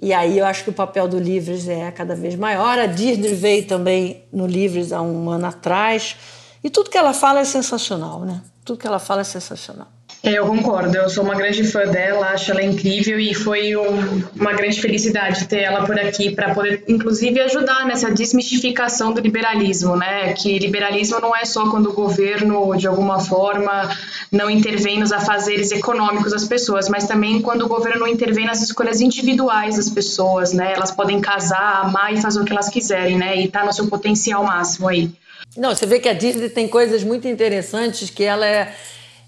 e 0.00 0.14
aí 0.14 0.38
eu 0.38 0.46
acho 0.46 0.64
que 0.64 0.70
o 0.70 0.72
papel 0.72 1.06
do 1.06 1.18
Livres 1.18 1.68
é 1.68 1.90
cada 1.90 2.14
vez 2.14 2.34
maior. 2.36 2.78
A 2.78 2.86
Deirdre 2.86 3.34
veio 3.34 3.66
também 3.66 4.24
no 4.32 4.46
Livres 4.46 4.92
há 4.92 5.02
um 5.02 5.28
ano 5.28 5.46
atrás, 5.46 6.16
e 6.64 6.70
tudo 6.70 6.88
que 6.88 6.96
ela 6.96 7.12
fala 7.12 7.40
é 7.40 7.44
sensacional, 7.44 8.20
né? 8.20 8.40
Tudo 8.64 8.78
que 8.78 8.86
ela 8.86 8.98
fala 8.98 9.20
é 9.20 9.24
sensacional. 9.24 9.88
É, 10.22 10.32
eu 10.32 10.46
concordo, 10.46 10.96
eu 10.96 11.08
sou 11.08 11.22
uma 11.22 11.34
grande 11.34 11.62
fã 11.62 11.86
dela, 11.86 12.30
acho 12.30 12.50
ela 12.50 12.62
incrível 12.62 13.18
e 13.18 13.32
foi 13.32 13.76
um, 13.76 14.22
uma 14.34 14.52
grande 14.54 14.80
felicidade 14.80 15.46
ter 15.46 15.60
ela 15.60 15.84
por 15.84 15.98
aqui 15.98 16.34
para 16.34 16.52
poder, 16.52 16.82
inclusive, 16.88 17.38
ajudar 17.40 17.86
nessa 17.86 18.10
desmistificação 18.10 19.12
do 19.12 19.20
liberalismo, 19.20 19.96
né? 19.96 20.32
Que 20.32 20.58
liberalismo 20.58 21.20
não 21.20 21.34
é 21.34 21.44
só 21.44 21.70
quando 21.70 21.90
o 21.90 21.92
governo, 21.92 22.74
de 22.76 22.88
alguma 22.88 23.20
forma, 23.20 23.88
não 24.32 24.50
intervém 24.50 24.98
nos 24.98 25.12
afazeres 25.12 25.70
econômicos 25.70 26.32
das 26.32 26.44
pessoas, 26.44 26.88
mas 26.88 27.06
também 27.06 27.40
quando 27.40 27.62
o 27.62 27.68
governo 27.68 28.00
não 28.00 28.08
intervém 28.08 28.46
nas 28.46 28.62
escolhas 28.62 29.00
individuais 29.00 29.76
das 29.76 29.88
pessoas, 29.88 30.52
né? 30.52 30.72
Elas 30.74 30.90
podem 30.90 31.20
casar, 31.20 31.82
amar 31.84 32.12
e 32.12 32.20
fazer 32.20 32.40
o 32.40 32.44
que 32.44 32.52
elas 32.52 32.68
quiserem, 32.68 33.16
né? 33.16 33.36
E 33.36 33.48
tá 33.48 33.64
no 33.64 33.72
seu 33.72 33.86
potencial 33.86 34.42
máximo 34.42 34.88
aí. 34.88 35.10
Não, 35.56 35.74
você 35.74 35.86
vê 35.86 36.00
que 36.00 36.08
a 36.08 36.12
Disney 36.12 36.48
tem 36.48 36.66
coisas 36.66 37.04
muito 37.04 37.28
interessantes 37.28 38.10
que 38.10 38.24
ela 38.24 38.44
é 38.44 38.74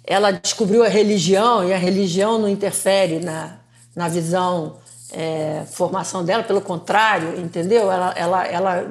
ela 0.08 0.30
descobriu 0.30 0.82
a 0.82 0.88
religião 0.88 1.68
e 1.68 1.72
a 1.74 1.76
religião 1.76 2.38
não 2.38 2.48
interfere 2.48 3.20
na, 3.20 3.58
na 3.94 4.08
visão 4.08 4.78
é, 5.12 5.64
formação 5.70 6.24
dela, 6.24 6.42
pelo 6.42 6.62
contrário, 6.62 7.38
entendeu? 7.38 7.92
Ela, 7.92 8.14
ela, 8.16 8.46
ela, 8.46 8.86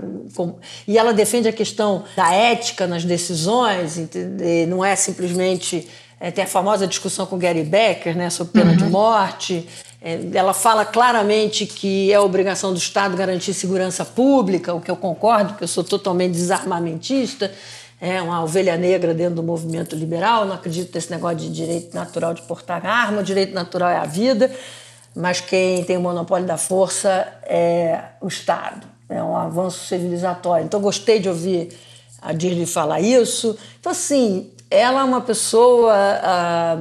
e 0.87 0.95
ela 0.95 1.13
defende 1.13 1.47
a 1.47 1.51
questão 1.51 2.03
da 2.15 2.31
ética 2.31 2.85
nas 2.85 3.03
decisões, 3.03 3.97
entendeu? 3.97 4.67
não 4.67 4.85
é 4.85 4.95
simplesmente 4.95 5.87
É, 6.19 6.31
tem 6.31 6.43
a 6.43 6.47
famosa 6.47 6.87
discussão 6.87 7.27
com 7.27 7.37
Gary 7.37 7.63
Becker 7.63 8.17
né, 8.17 8.31
sobre 8.31 8.53
pena 8.53 8.71
uhum. 8.71 8.77
de 8.77 8.85
morte. 8.85 9.67
É, 10.01 10.19
ela 10.33 10.51
fala 10.51 10.83
claramente 10.83 11.67
que 11.67 12.11
é 12.11 12.19
obrigação 12.19 12.71
do 12.73 12.79
Estado 12.79 13.15
garantir 13.15 13.53
segurança 13.53 14.03
pública, 14.03 14.73
o 14.73 14.81
que 14.81 14.89
eu 14.89 14.95
concordo, 14.95 15.49
porque 15.49 15.63
eu 15.63 15.67
sou 15.67 15.83
totalmente 15.83 16.31
desarmamentista, 16.31 17.51
é 17.99 18.21
uma 18.21 18.43
ovelha 18.43 18.77
negra 18.77 19.13
dentro 19.13 19.35
do 19.35 19.43
movimento 19.43 19.95
liberal, 19.95 20.45
não 20.45 20.55
acredito 20.55 20.93
nesse 20.93 21.09
negócio 21.09 21.37
de 21.37 21.49
direito 21.49 21.95
natural 21.95 22.33
de 22.33 22.41
portar 22.43 22.85
arma, 22.85 23.21
o 23.21 23.23
direito 23.23 23.53
natural 23.53 23.89
é 23.89 23.97
a 23.97 24.05
vida, 24.05 24.51
mas 25.15 25.41
quem 25.41 25.83
tem 25.83 25.97
o 25.97 26.01
monopólio 26.01 26.45
da 26.45 26.57
força 26.57 27.27
é 27.43 28.01
o 28.21 28.27
Estado, 28.27 28.85
é 29.09 29.21
um 29.21 29.35
avanço 29.35 29.85
civilizatório. 29.85 30.65
Então, 30.65 30.79
gostei 30.79 31.19
de 31.19 31.27
ouvir 31.27 31.69
a 32.21 32.33
Dirle 32.33 32.65
falar 32.65 32.99
isso. 32.99 33.57
Então, 33.79 33.91
assim, 33.91 34.51
ela 34.69 35.01
é 35.01 35.03
uma 35.03 35.21
pessoa. 35.21 35.93
Ah, 35.95 36.77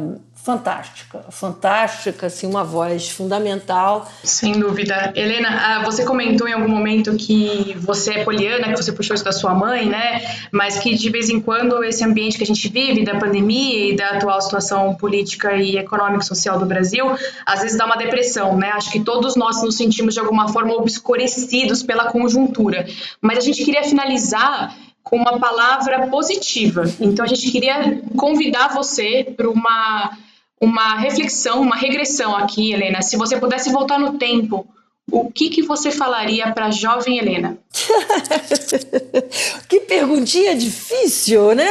fantástica, 0.47 1.25
fantástica, 1.29 2.27
assim, 2.29 2.47
uma 2.47 2.63
voz 2.63 3.11
fundamental. 3.11 4.09
Sem 4.23 4.53
dúvida. 4.53 5.13
Helena, 5.17 5.49
ah, 5.51 5.85
você 5.85 6.05
comentou 6.05 6.47
em 6.47 6.53
algum 6.53 6.69
momento 6.69 7.17
que 7.17 7.77
você 7.81 8.21
é 8.21 8.25
poliana, 8.25 8.69
que 8.69 8.77
você 8.81 8.93
puxou 8.93 9.15
isso 9.17 9.25
da 9.25 9.33
sua 9.33 9.53
mãe, 9.53 9.89
né? 9.89 10.23
Mas 10.53 10.79
que 10.79 10.95
de 10.95 11.11
vez 11.11 11.29
em 11.29 11.41
quando 11.41 11.83
esse 11.83 12.05
ambiente 12.05 12.39
que 12.39 12.45
a 12.45 12.47
gente 12.47 12.69
vive, 12.69 13.05
da 13.05 13.19
pandemia 13.19 13.91
e 13.91 13.97
da 13.97 14.11
atual 14.11 14.41
situação 14.41 14.95
política 14.95 15.57
e 15.57 15.77
econômica 15.79 16.23
e 16.23 16.27
social 16.27 16.61
do 16.61 16.65
Brasil, 16.65 17.07
às 17.45 17.63
vezes 17.63 17.77
dá 17.77 17.85
uma 17.85 17.97
depressão, 17.97 18.57
né? 18.57 18.71
Acho 18.71 18.93
que 18.93 19.01
todos 19.01 19.35
nós 19.35 19.61
nos 19.65 19.77
sentimos 19.77 20.15
de 20.15 20.21
alguma 20.21 20.47
forma 20.47 20.75
obscurecidos 20.75 21.83
pela 21.83 22.13
conjuntura. 22.13 22.87
Mas 23.21 23.39
a 23.39 23.41
gente 23.41 23.65
queria 23.65 23.83
finalizar 23.83 24.77
com 25.03 25.17
uma 25.17 25.41
palavra 25.41 26.07
positiva. 26.07 26.85
Então 27.01 27.25
a 27.25 27.29
gente 27.29 27.51
queria 27.51 28.01
convidar 28.17 28.69
você 28.69 29.25
para 29.37 29.51
uma 29.51 30.17
uma 30.61 30.97
reflexão, 30.99 31.61
uma 31.61 31.77
regressão 31.77 32.35
aqui, 32.37 32.73
Helena. 32.73 33.03
Se 33.03 33.17
você 33.17 33.39
pudesse 33.39 33.71
voltar 33.71 33.99
no 33.99 34.19
tempo, 34.19 34.67
o 35.11 35.31
que, 35.31 35.51
que 35.51 35.63
você 35.63 35.91
falaria 35.91 36.51
para 36.53 36.67
a 36.67 36.71
jovem 36.71 37.19
Helena? 37.19 37.59
que 39.69 39.81
perguntinha 39.81 40.57
difícil, 40.57 41.55
né? 41.55 41.69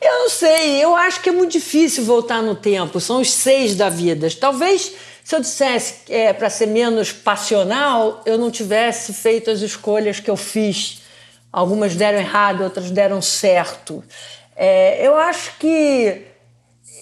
Eu 0.00 0.12
não 0.20 0.28
sei, 0.28 0.84
eu 0.84 0.94
acho 0.94 1.22
que 1.22 1.30
é 1.30 1.32
muito 1.32 1.52
difícil 1.52 2.04
voltar 2.04 2.42
no 2.42 2.54
tempo. 2.54 3.00
São 3.00 3.20
os 3.20 3.32
seis 3.32 3.74
da 3.74 3.88
vida. 3.88 4.28
Talvez 4.38 4.92
se 5.26 5.34
eu 5.34 5.40
dissesse 5.40 6.02
é, 6.08 6.32
para 6.32 6.48
ser 6.48 6.66
menos 6.66 7.10
passional, 7.10 8.22
eu 8.24 8.38
não 8.38 8.48
tivesse 8.48 9.12
feito 9.12 9.50
as 9.50 9.60
escolhas 9.60 10.20
que 10.20 10.30
eu 10.30 10.36
fiz. 10.36 11.02
Algumas 11.52 11.96
deram 11.96 12.18
errado, 12.18 12.62
outras 12.62 12.92
deram 12.92 13.20
certo. 13.20 14.04
É, 14.54 15.04
eu 15.04 15.16
acho 15.16 15.58
que 15.58 16.22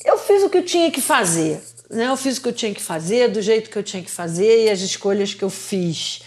eu 0.04 0.18
fiz 0.18 0.42
o 0.42 0.50
que 0.50 0.58
eu 0.58 0.64
tinha 0.64 0.90
que 0.90 1.00
fazer. 1.00 1.60
Né? 1.90 2.08
Eu 2.08 2.16
fiz 2.16 2.36
o 2.36 2.42
que 2.42 2.48
eu 2.48 2.52
tinha 2.52 2.74
que 2.74 2.82
fazer, 2.82 3.28
do 3.28 3.40
jeito 3.40 3.70
que 3.70 3.76
eu 3.76 3.82
tinha 3.82 4.02
que 4.02 4.10
fazer 4.10 4.64
e 4.64 4.70
as 4.70 4.80
escolhas 4.80 5.32
que 5.32 5.42
eu 5.42 5.50
fiz. 5.50 6.22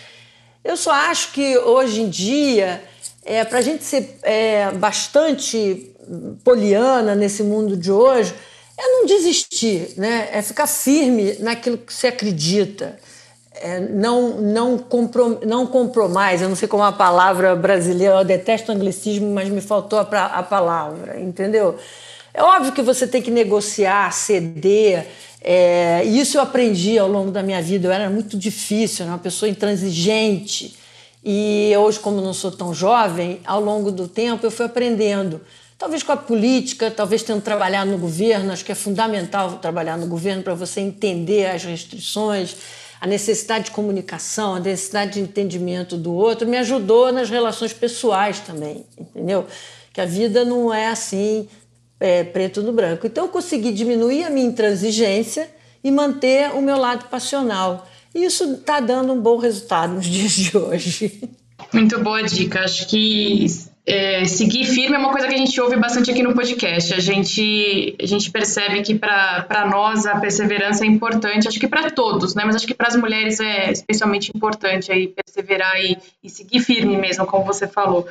Eu 0.64 0.76
só 0.76 0.92
acho 0.92 1.32
que 1.32 1.58
hoje 1.58 2.02
em 2.02 2.10
dia, 2.10 2.82
é, 3.24 3.44
para 3.46 3.60
a 3.60 3.62
gente 3.62 3.84
ser 3.84 4.18
é, 4.24 4.72
bastante 4.72 5.94
poliana 6.44 7.16
nesse 7.16 7.44
mundo 7.44 7.78
de 7.78 7.92
hoje, 7.92 8.34
é 8.78 8.88
não 8.88 9.06
desistir, 9.06 9.94
né? 9.98 10.30
é 10.32 10.42
ficar 10.42 10.68
firme 10.68 11.36
naquilo 11.40 11.78
que 11.78 11.94
você 11.94 12.08
acredita. 12.08 12.98
É, 13.60 13.80
não, 13.80 14.40
não, 14.40 14.78
comprom, 14.78 15.40
não 15.44 15.66
compromise, 15.66 16.44
eu 16.44 16.50
não 16.50 16.56
sei 16.56 16.68
como 16.68 16.84
a 16.84 16.92
palavra 16.92 17.56
brasileira, 17.56 18.16
eu 18.16 18.26
detesto 18.26 18.72
anglicismo, 18.72 19.34
mas 19.34 19.50
me 19.50 19.62
faltou 19.62 19.98
a, 19.98 20.02
a 20.02 20.44
palavra, 20.44 21.20
entendeu? 21.20 21.76
É 22.38 22.44
óbvio 22.44 22.72
que 22.72 22.84
você 22.84 23.08
tem 23.08 23.20
que 23.20 23.32
negociar, 23.32 24.14
ceder. 24.14 25.08
É, 25.42 26.04
e 26.06 26.20
isso 26.20 26.38
eu 26.38 26.42
aprendi 26.44 26.96
ao 27.00 27.08
longo 27.08 27.32
da 27.32 27.42
minha 27.42 27.60
vida. 27.64 27.88
Eu 27.88 27.92
era 27.92 28.12
muito 28.12 28.38
difícil, 28.38 29.06
era 29.06 29.12
uma 29.12 29.18
pessoa 29.18 29.50
intransigente. 29.50 30.78
E 31.26 31.74
hoje, 31.76 32.00
como 32.00 32.22
não 32.22 32.36
sou 32.36 32.52
tão 32.52 32.76
jovem, 32.76 33.40
ao 33.44 33.60
longo 33.60 33.92
do 33.92 34.08
tempo 34.08 34.46
eu 34.46 34.52
fui 34.52 34.68
aprendendo. 34.68 35.42
Talvez 35.80 36.04
com 36.04 36.12
a 36.12 36.18
política, 36.18 36.92
talvez 36.92 37.24
tendo 37.24 37.42
trabalhado 37.42 37.90
no 37.90 37.98
governo, 37.98 38.52
acho 38.52 38.64
que 38.64 38.72
é 38.72 38.76
fundamental 38.76 39.54
trabalhar 39.54 39.98
no 39.98 40.06
governo 40.06 40.44
para 40.44 40.54
você 40.54 40.80
entender 40.80 41.48
as 41.48 41.64
restrições, 41.64 42.56
a 43.02 43.08
necessidade 43.08 43.66
de 43.66 43.72
comunicação, 43.72 44.54
a 44.54 44.60
necessidade 44.60 45.14
de 45.14 45.22
entendimento 45.22 45.98
do 45.98 46.14
outro, 46.14 46.48
me 46.48 46.58
ajudou 46.58 47.12
nas 47.12 47.32
relações 47.32 47.74
pessoais 47.74 48.40
também, 48.42 48.86
entendeu? 48.96 49.48
Que 49.92 50.02
a 50.02 50.06
vida 50.06 50.46
não 50.46 50.72
é 50.72 50.88
assim 50.88 51.48
é, 52.00 52.24
preto 52.24 52.62
no 52.62 52.72
branco. 52.72 53.08
Então 53.08 53.26
eu 53.26 53.30
consegui 53.30 53.72
diminuir 53.72 54.24
a 54.24 54.30
minha 54.30 54.48
intransigência 54.48 55.50
e 55.84 55.92
manter 55.92 56.52
o 56.52 56.62
meu 56.62 56.78
lado 56.78 57.06
passional. 57.06 57.88
E 58.14 58.24
isso 58.24 58.56
está 58.56 58.80
dando 58.80 59.14
um 59.14 59.22
bom 59.22 59.38
resultado 59.38 59.94
nos 59.94 60.06
dias 60.08 60.32
de 60.32 60.58
hoje. 60.58 61.30
Muito 61.74 62.00
boa 62.00 62.24
dica. 62.24 62.62
Acho 62.62 62.88
que 62.88 63.46
é, 63.86 64.26
seguir 64.26 64.66
firme 64.66 64.96
é 64.96 65.00
uma 65.00 65.12
coisa 65.12 65.28
que 65.28 65.34
a 65.34 65.38
gente 65.38 65.60
ouve 65.62 65.78
bastante 65.78 66.12
aqui 66.12 66.22
no 66.22 66.34
podcast. 66.34 66.94
A 66.94 67.00
gente, 67.00 67.96
a 68.02 68.06
gente 68.06 68.30
percebe 68.30 68.82
que 68.82 68.96
para 68.96 69.68
nós 69.72 70.06
a 70.06 70.20
perseverança 70.20 70.84
é 70.84 70.88
importante, 70.88 71.48
acho 71.48 71.60
que 71.60 71.68
para 71.68 71.90
todos, 71.90 72.36
né? 72.36 72.44
Mas 72.46 72.58
acho 72.58 72.68
que 72.68 72.74
para 72.74 72.90
as 72.90 72.96
mulheres 72.96 73.40
é 73.40 73.72
especialmente 73.72 74.30
importante 74.36 74.92
aí 74.92 75.08
perseverar 75.08 75.80
e, 75.82 75.98
e 76.24 76.30
seguir 76.30 76.60
firme 76.60 76.98
mesmo, 76.98 77.26
como 77.26 77.46
você 77.46 77.68
falou 77.68 78.08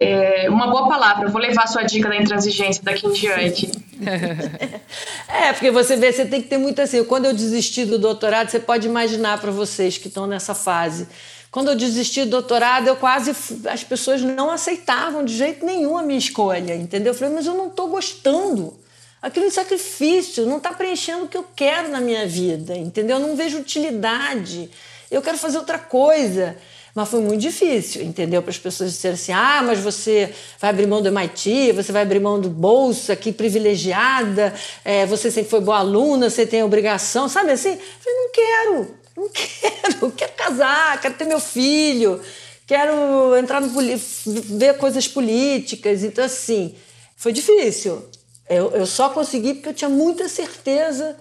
é, 0.00 0.48
uma 0.48 0.68
boa 0.68 0.88
palavra. 0.88 1.26
Eu 1.26 1.30
vou 1.30 1.40
levar 1.40 1.66
sua 1.68 1.82
dica 1.82 2.08
da 2.08 2.16
intransigência 2.16 2.82
daqui 2.82 3.06
em 3.06 3.12
diante. 3.12 3.70
é, 5.28 5.52
porque 5.52 5.70
você 5.70 5.94
vê, 5.94 6.10
você 6.10 6.24
tem 6.24 6.40
que 6.40 6.48
ter 6.48 6.56
muito 6.56 6.80
assim. 6.80 7.04
Quando 7.04 7.26
eu 7.26 7.34
desisti 7.34 7.84
do 7.84 7.98
doutorado, 7.98 8.48
você 8.48 8.58
pode 8.58 8.88
imaginar 8.88 9.38
para 9.38 9.50
vocês 9.50 9.98
que 9.98 10.08
estão 10.08 10.26
nessa 10.26 10.54
fase. 10.54 11.06
Quando 11.50 11.68
eu 11.68 11.76
desisti 11.76 12.24
do 12.24 12.30
doutorado, 12.30 12.86
eu 12.86 12.96
quase. 12.96 13.32
As 13.68 13.84
pessoas 13.84 14.22
não 14.22 14.50
aceitavam 14.50 15.22
de 15.22 15.36
jeito 15.36 15.66
nenhum 15.66 15.98
a 15.98 16.02
minha 16.02 16.18
escolha, 16.18 16.74
entendeu? 16.74 17.12
Eu 17.12 17.18
falei, 17.18 17.34
mas 17.34 17.46
eu 17.46 17.54
não 17.54 17.66
estou 17.66 17.88
gostando. 17.88 18.78
Aquilo 19.20 19.46
é 19.46 19.50
sacrifício, 19.50 20.46
não 20.46 20.56
está 20.56 20.72
preenchendo 20.72 21.24
o 21.24 21.28
que 21.28 21.36
eu 21.36 21.44
quero 21.54 21.90
na 21.90 22.00
minha 22.00 22.26
vida, 22.26 22.74
entendeu? 22.74 23.18
Eu 23.18 23.26
não 23.26 23.36
vejo 23.36 23.58
utilidade. 23.58 24.70
Eu 25.10 25.20
quero 25.20 25.36
fazer 25.36 25.58
outra 25.58 25.78
coisa. 25.78 26.56
Mas 26.94 27.08
foi 27.08 27.20
muito 27.20 27.40
difícil, 27.40 28.02
entendeu? 28.02 28.42
Para 28.42 28.50
as 28.50 28.58
pessoas 28.58 28.92
disserem 28.92 29.14
assim: 29.14 29.32
ah, 29.32 29.62
mas 29.64 29.78
você 29.78 30.34
vai 30.58 30.70
abrir 30.70 30.86
mão 30.86 31.00
do 31.00 31.08
MIT, 31.08 31.72
você 31.72 31.92
vai 31.92 32.02
abrir 32.02 32.20
mão 32.20 32.40
do 32.40 32.50
bolsa, 32.50 33.14
que 33.14 33.32
privilegiada, 33.32 34.52
é, 34.84 35.06
você 35.06 35.30
sempre 35.30 35.50
foi 35.50 35.60
boa 35.60 35.78
aluna, 35.78 36.28
você 36.28 36.44
tem 36.44 36.62
obrigação, 36.62 37.28
sabe 37.28 37.52
assim? 37.52 37.70
Eu 37.70 37.78
falei: 37.78 38.18
não 38.18 38.32
quero, 38.32 38.94
não 39.16 39.28
quero, 39.28 40.10
quero 40.16 40.32
casar, 40.32 41.00
quero 41.00 41.14
ter 41.14 41.24
meu 41.24 41.40
filho, 41.40 42.20
quero 42.66 43.36
entrar 43.36 43.60
no 43.60 43.68
ver 43.68 44.76
coisas 44.76 45.06
políticas. 45.06 46.02
Então, 46.02 46.24
assim, 46.24 46.74
foi 47.16 47.32
difícil. 47.32 48.04
Eu, 48.48 48.72
eu 48.72 48.86
só 48.86 49.10
consegui 49.10 49.54
porque 49.54 49.68
eu 49.68 49.74
tinha 49.74 49.88
muita 49.88 50.28
certeza 50.28 51.16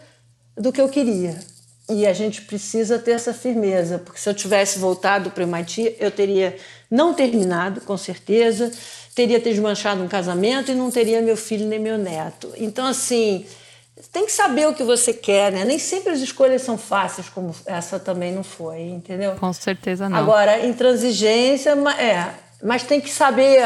do 0.58 0.74
que 0.74 0.82
eu 0.82 0.90
queria. 0.90 1.40
E 1.90 2.06
a 2.06 2.14
gente 2.14 2.44
precisa 2.44 3.00
ter 3.00 3.12
essa 3.12 3.34
firmeza, 3.34 3.98
porque 3.98 4.20
se 4.20 4.30
eu 4.30 4.34
tivesse 4.34 4.78
voltado 4.78 5.32
para 5.32 5.44
o 5.44 5.48
MIT, 5.48 5.96
eu 6.00 6.12
teria 6.12 6.56
não 6.90 7.14
terminado, 7.14 7.82
com 7.82 7.98
certeza, 7.98 8.72
teria 9.16 9.40
desmanchado 9.40 10.04
um 10.04 10.08
casamento 10.08 10.72
e 10.72 10.76
não 10.76 10.92
teria 10.92 11.22
meu 11.22 11.36
filho 11.36 11.66
nem 11.66 11.80
meu 11.80 11.98
neto. 11.98 12.54
Então, 12.58 12.86
assim, 12.86 13.46
tem 14.12 14.26
que 14.26 14.32
saber 14.32 14.68
o 14.68 14.74
que 14.74 14.84
você 14.84 15.14
quer, 15.14 15.52
né? 15.52 15.66
Nem 15.66 15.78
sempre 15.78 16.12
as 16.12 16.20
escolhas 16.20 16.62
são 16.62 16.78
fáceis, 16.78 17.28
como 17.28 17.54
essa 17.66 18.00
também 18.00 18.32
não 18.32 18.44
foi, 18.44 18.82
entendeu? 18.82 19.36
Com 19.36 19.52
certeza 19.52 20.08
não. 20.08 20.18
Agora, 20.18 20.66
intransigência, 20.66 21.72
é, 22.00 22.34
mas 22.64 22.84
tem 22.84 23.02
que 23.02 23.10
saber 23.10 23.66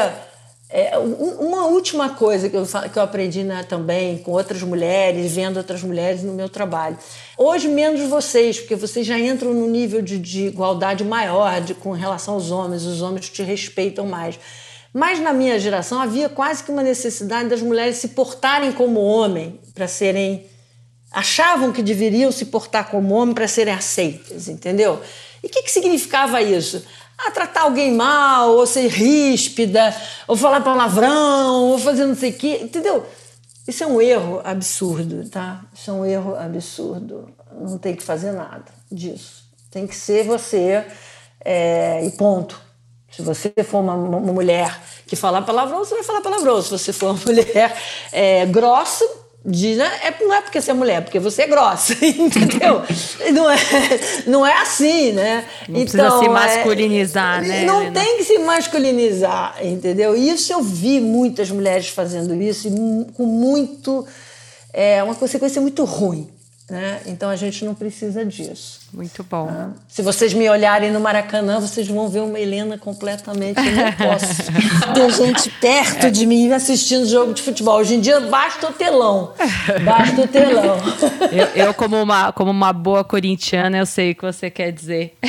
é, 0.76 0.98
uma 0.98 1.66
última 1.66 2.08
coisa 2.10 2.50
que 2.50 2.56
eu, 2.56 2.66
que 2.92 2.98
eu 2.98 3.02
aprendi 3.04 3.44
né, 3.44 3.62
também 3.62 4.18
com 4.18 4.32
outras 4.32 4.60
mulheres, 4.60 5.30
vendo 5.30 5.56
outras 5.56 5.84
mulheres 5.84 6.24
no 6.24 6.32
meu 6.32 6.48
trabalho. 6.48 6.98
Hoje, 7.38 7.68
menos 7.68 8.00
vocês, 8.08 8.58
porque 8.58 8.74
vocês 8.74 9.06
já 9.06 9.16
entram 9.16 9.54
no 9.54 9.68
nível 9.68 10.02
de, 10.02 10.18
de 10.18 10.46
igualdade 10.46 11.04
maior 11.04 11.60
de, 11.60 11.74
com 11.74 11.92
relação 11.92 12.34
aos 12.34 12.50
homens, 12.50 12.82
os 12.82 13.02
homens 13.02 13.30
te 13.30 13.40
respeitam 13.40 14.04
mais. 14.06 14.36
Mas 14.92 15.20
na 15.20 15.32
minha 15.32 15.60
geração 15.60 16.00
havia 16.00 16.28
quase 16.28 16.64
que 16.64 16.72
uma 16.72 16.82
necessidade 16.82 17.48
das 17.48 17.62
mulheres 17.62 17.98
se 17.98 18.08
portarem 18.08 18.72
como 18.72 18.98
homem 18.98 19.60
para 19.72 19.86
serem. 19.86 20.44
achavam 21.12 21.70
que 21.70 21.84
deveriam 21.84 22.32
se 22.32 22.46
portar 22.46 22.90
como 22.90 23.14
homem 23.14 23.32
para 23.32 23.46
serem 23.46 23.72
aceitas, 23.74 24.48
entendeu? 24.48 25.00
E 25.40 25.46
o 25.46 25.50
que, 25.50 25.62
que 25.62 25.70
significava 25.70 26.42
isso? 26.42 26.84
A 27.18 27.30
tratar 27.30 27.62
alguém 27.62 27.92
mal, 27.92 28.50
ou 28.50 28.66
ser 28.66 28.88
ríspida, 28.88 29.94
ou 30.26 30.36
falar 30.36 30.60
palavrão, 30.60 31.70
ou 31.70 31.78
fazer 31.78 32.04
não 32.06 32.14
sei 32.14 32.30
o 32.30 32.34
quê, 32.34 32.60
entendeu? 32.62 33.06
Isso 33.66 33.82
é 33.82 33.86
um 33.86 34.00
erro 34.00 34.40
absurdo, 34.44 35.28
tá? 35.28 35.64
Isso 35.72 35.90
é 35.90 35.94
um 35.94 36.04
erro 36.04 36.36
absurdo. 36.36 37.28
Não 37.58 37.78
tem 37.78 37.94
que 37.94 38.02
fazer 38.02 38.32
nada 38.32 38.66
disso. 38.90 39.44
Tem 39.70 39.86
que 39.86 39.96
ser 39.96 40.24
você 40.24 40.84
é, 41.44 42.04
e 42.04 42.10
ponto. 42.12 42.60
Se 43.10 43.22
você 43.22 43.52
for 43.62 43.78
uma, 43.78 43.94
uma, 43.94 44.32
mulher 44.32 44.78
que 45.06 45.14
falar 45.14 45.42
palavrão, 45.42 45.78
você 45.78 45.94
vai 45.94 46.02
falar 46.02 46.20
palavrão. 46.20 46.60
Se 46.60 46.70
você 46.70 46.92
for 46.92 47.12
uma 47.12 47.20
mulher 47.24 47.74
é, 48.12 48.44
grossa, 48.46 49.04
de, 49.44 49.74
né? 49.74 49.90
é, 50.02 50.24
não 50.24 50.32
é 50.32 50.40
porque 50.40 50.58
você 50.58 50.70
é 50.70 50.74
mulher, 50.74 50.98
é 50.98 51.00
porque 51.02 51.20
você 51.20 51.42
é 51.42 51.46
grossa, 51.46 51.92
entendeu? 52.02 52.82
não, 53.32 53.50
é, 53.50 53.58
não 54.26 54.46
é 54.46 54.62
assim, 54.62 55.12
né? 55.12 55.44
Não 55.68 55.80
então, 55.80 56.18
precisa 56.18 56.18
se 56.18 56.28
masculinizar, 56.28 57.44
é, 57.44 57.46
né? 57.46 57.64
Não 57.66 57.82
Helena? 57.82 58.00
tem 58.00 58.16
que 58.16 58.24
se 58.24 58.38
masculinizar, 58.38 59.56
entendeu? 59.62 60.16
Isso 60.16 60.50
eu 60.50 60.62
vi 60.62 60.98
muitas 60.98 61.50
mulheres 61.50 61.88
fazendo 61.88 62.34
isso 62.34 62.68
e 62.68 63.12
com 63.12 63.26
muito. 63.26 64.06
É 64.72 65.02
uma 65.02 65.14
consequência 65.14 65.60
muito 65.60 65.84
ruim. 65.84 66.33
Né? 66.68 67.02
Então 67.04 67.28
a 67.28 67.36
gente 67.36 67.62
não 67.62 67.74
precisa 67.74 68.24
disso. 68.24 68.80
Muito 68.90 69.22
bom. 69.22 69.48
Ah, 69.50 69.68
se 69.86 70.00
vocês 70.00 70.32
me 70.32 70.48
olharem 70.48 70.90
no 70.90 70.98
Maracanã, 70.98 71.60
vocês 71.60 71.86
vão 71.86 72.08
ver 72.08 72.20
uma 72.20 72.40
Helena 72.40 72.78
completamente. 72.78 73.60
Posso 73.98 74.50
ter 74.94 75.12
gente 75.12 75.50
perto 75.60 76.10
de 76.10 76.24
mim 76.24 76.50
assistindo 76.52 77.06
jogo 77.06 77.34
de 77.34 77.42
futebol. 77.42 77.78
Hoje 77.78 77.96
em 77.96 78.00
dia 78.00 78.18
basta 78.18 78.68
o 78.68 78.72
telão. 78.72 79.32
Basta 79.84 80.22
o 80.22 80.26
telão. 80.26 80.78
Eu, 81.30 81.66
eu 81.66 81.74
como, 81.74 82.00
uma, 82.00 82.32
como 82.32 82.50
uma 82.50 82.72
boa 82.72 83.04
corintiana, 83.04 83.76
eu 83.76 83.84
sei 83.84 84.12
o 84.12 84.14
que 84.14 84.22
você 84.22 84.48
quer 84.48 84.72
dizer. 84.72 85.18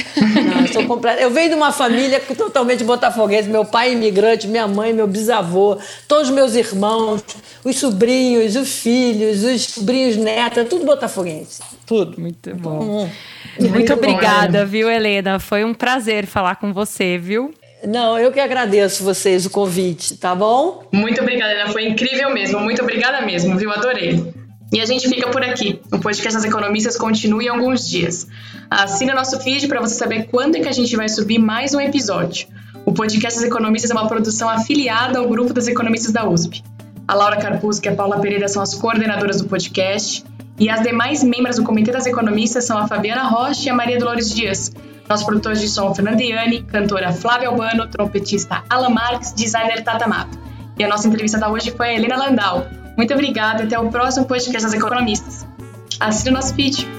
Sou 0.75 1.01
eu 1.19 1.31
venho 1.31 1.49
de 1.49 1.55
uma 1.55 1.71
família 1.71 2.19
totalmente 2.19 2.83
botafoguense. 2.83 3.47
Meu 3.47 3.63
pai 3.63 3.89
é 3.89 3.93
imigrante, 3.93 4.47
minha 4.47 4.67
mãe, 4.67 4.91
meu 4.91 5.07
bisavô, 5.07 5.77
todos 6.07 6.29
meus 6.29 6.53
irmãos, 6.53 7.23
os 7.63 7.77
sobrinhos, 7.77 8.55
os 8.57 8.79
filhos, 8.79 9.43
os 9.43 9.61
sobrinhos 9.63 10.17
netos, 10.17 10.67
tudo 10.67 10.85
botafoguense. 10.85 11.61
Tudo. 11.85 12.19
Muito 12.19 12.53
bom. 12.55 12.81
Hum. 12.81 13.09
Muito, 13.57 13.73
Muito 13.73 13.93
obrigada, 13.93 14.65
bom, 14.65 14.69
viu, 14.69 14.89
Helena? 14.89 15.39
Foi 15.39 15.63
um 15.63 15.73
prazer 15.73 16.25
falar 16.25 16.55
com 16.57 16.73
você, 16.73 17.17
viu? 17.17 17.53
Não, 17.85 18.19
eu 18.19 18.31
que 18.31 18.39
agradeço 18.39 19.03
vocês 19.03 19.45
o 19.45 19.49
convite, 19.49 20.17
tá 20.17 20.35
bom? 20.35 20.83
Muito 20.91 21.21
obrigada, 21.21 21.53
Helena. 21.53 21.71
Foi 21.71 21.87
incrível 21.87 22.33
mesmo. 22.33 22.59
Muito 22.59 22.81
obrigada 22.81 23.25
mesmo, 23.25 23.57
viu? 23.57 23.71
Adorei. 23.71 24.33
E 24.75 24.81
a 24.81 24.85
gente 24.85 25.07
fica 25.07 25.29
por 25.29 25.41
aqui. 25.41 25.79
O 25.89 25.99
podcast 25.99 26.33
das 26.33 26.43
economistas 26.43 26.97
continua 26.97 27.41
em 27.41 27.47
alguns 27.47 27.87
dias. 27.87 28.27
Assine 28.69 29.13
o 29.13 29.15
nosso 29.15 29.39
feed 29.39 29.69
para 29.69 29.79
você 29.79 29.95
saber 29.95 30.27
quando 30.29 30.57
é 30.57 30.59
que 30.59 30.67
a 30.67 30.73
gente 30.73 30.97
vai 30.97 31.07
subir 31.07 31.39
mais 31.39 31.73
um 31.73 31.79
episódio. 31.79 32.49
O 32.85 32.91
podcast 32.91 33.39
das 33.39 33.47
economistas 33.49 33.89
é 33.89 33.93
uma 33.93 34.09
produção 34.09 34.49
afiliada 34.49 35.17
ao 35.17 35.29
grupo 35.29 35.53
das 35.53 35.69
economistas 35.69 36.11
da 36.11 36.27
USP. 36.27 36.61
A 37.07 37.15
Laura 37.15 37.37
Carpuz 37.37 37.79
e 37.81 37.87
a 37.87 37.95
Paula 37.95 38.19
Pereira 38.19 38.49
são 38.49 38.61
as 38.61 38.73
coordenadoras 38.73 39.39
do 39.39 39.47
podcast. 39.47 40.25
E 40.59 40.69
as 40.69 40.81
demais 40.81 41.23
membros 41.23 41.55
do 41.55 41.63
Comitê 41.63 41.93
das 41.93 42.05
Economistas 42.05 42.65
são 42.65 42.77
a 42.77 42.85
Fabiana 42.85 43.29
Rocha 43.29 43.67
e 43.67 43.69
a 43.69 43.73
Maria 43.73 43.97
Dolores 43.97 44.29
Dias. 44.29 44.73
Nosso 45.07 45.25
produtor 45.25 45.53
de 45.53 45.69
som, 45.69 45.95
Fernandiane, 45.95 46.63
cantora 46.63 47.13
Flávia 47.13 47.47
Albano, 47.47 47.87
trompetista 47.87 48.65
Alan 48.69 48.89
Marques, 48.89 49.31
designer 49.31 49.81
Tata 49.85 50.05
Mato. 50.05 50.37
E 50.77 50.83
a 50.83 50.89
nossa 50.89 51.07
entrevistada 51.07 51.49
hoje 51.49 51.71
foi 51.71 51.87
a 51.87 51.93
Helena 51.93 52.17
Landau. 52.17 52.84
Muito 52.95 53.13
obrigada 53.13 53.63
e 53.63 53.65
até 53.65 53.77
o 53.77 53.89
próximo 53.89 54.25
podcast 54.25 54.63
das 54.63 54.73
Economistas. 54.73 55.45
Assine 55.99 56.31
o 56.31 56.33
nosso 56.33 56.53
feed. 56.53 56.94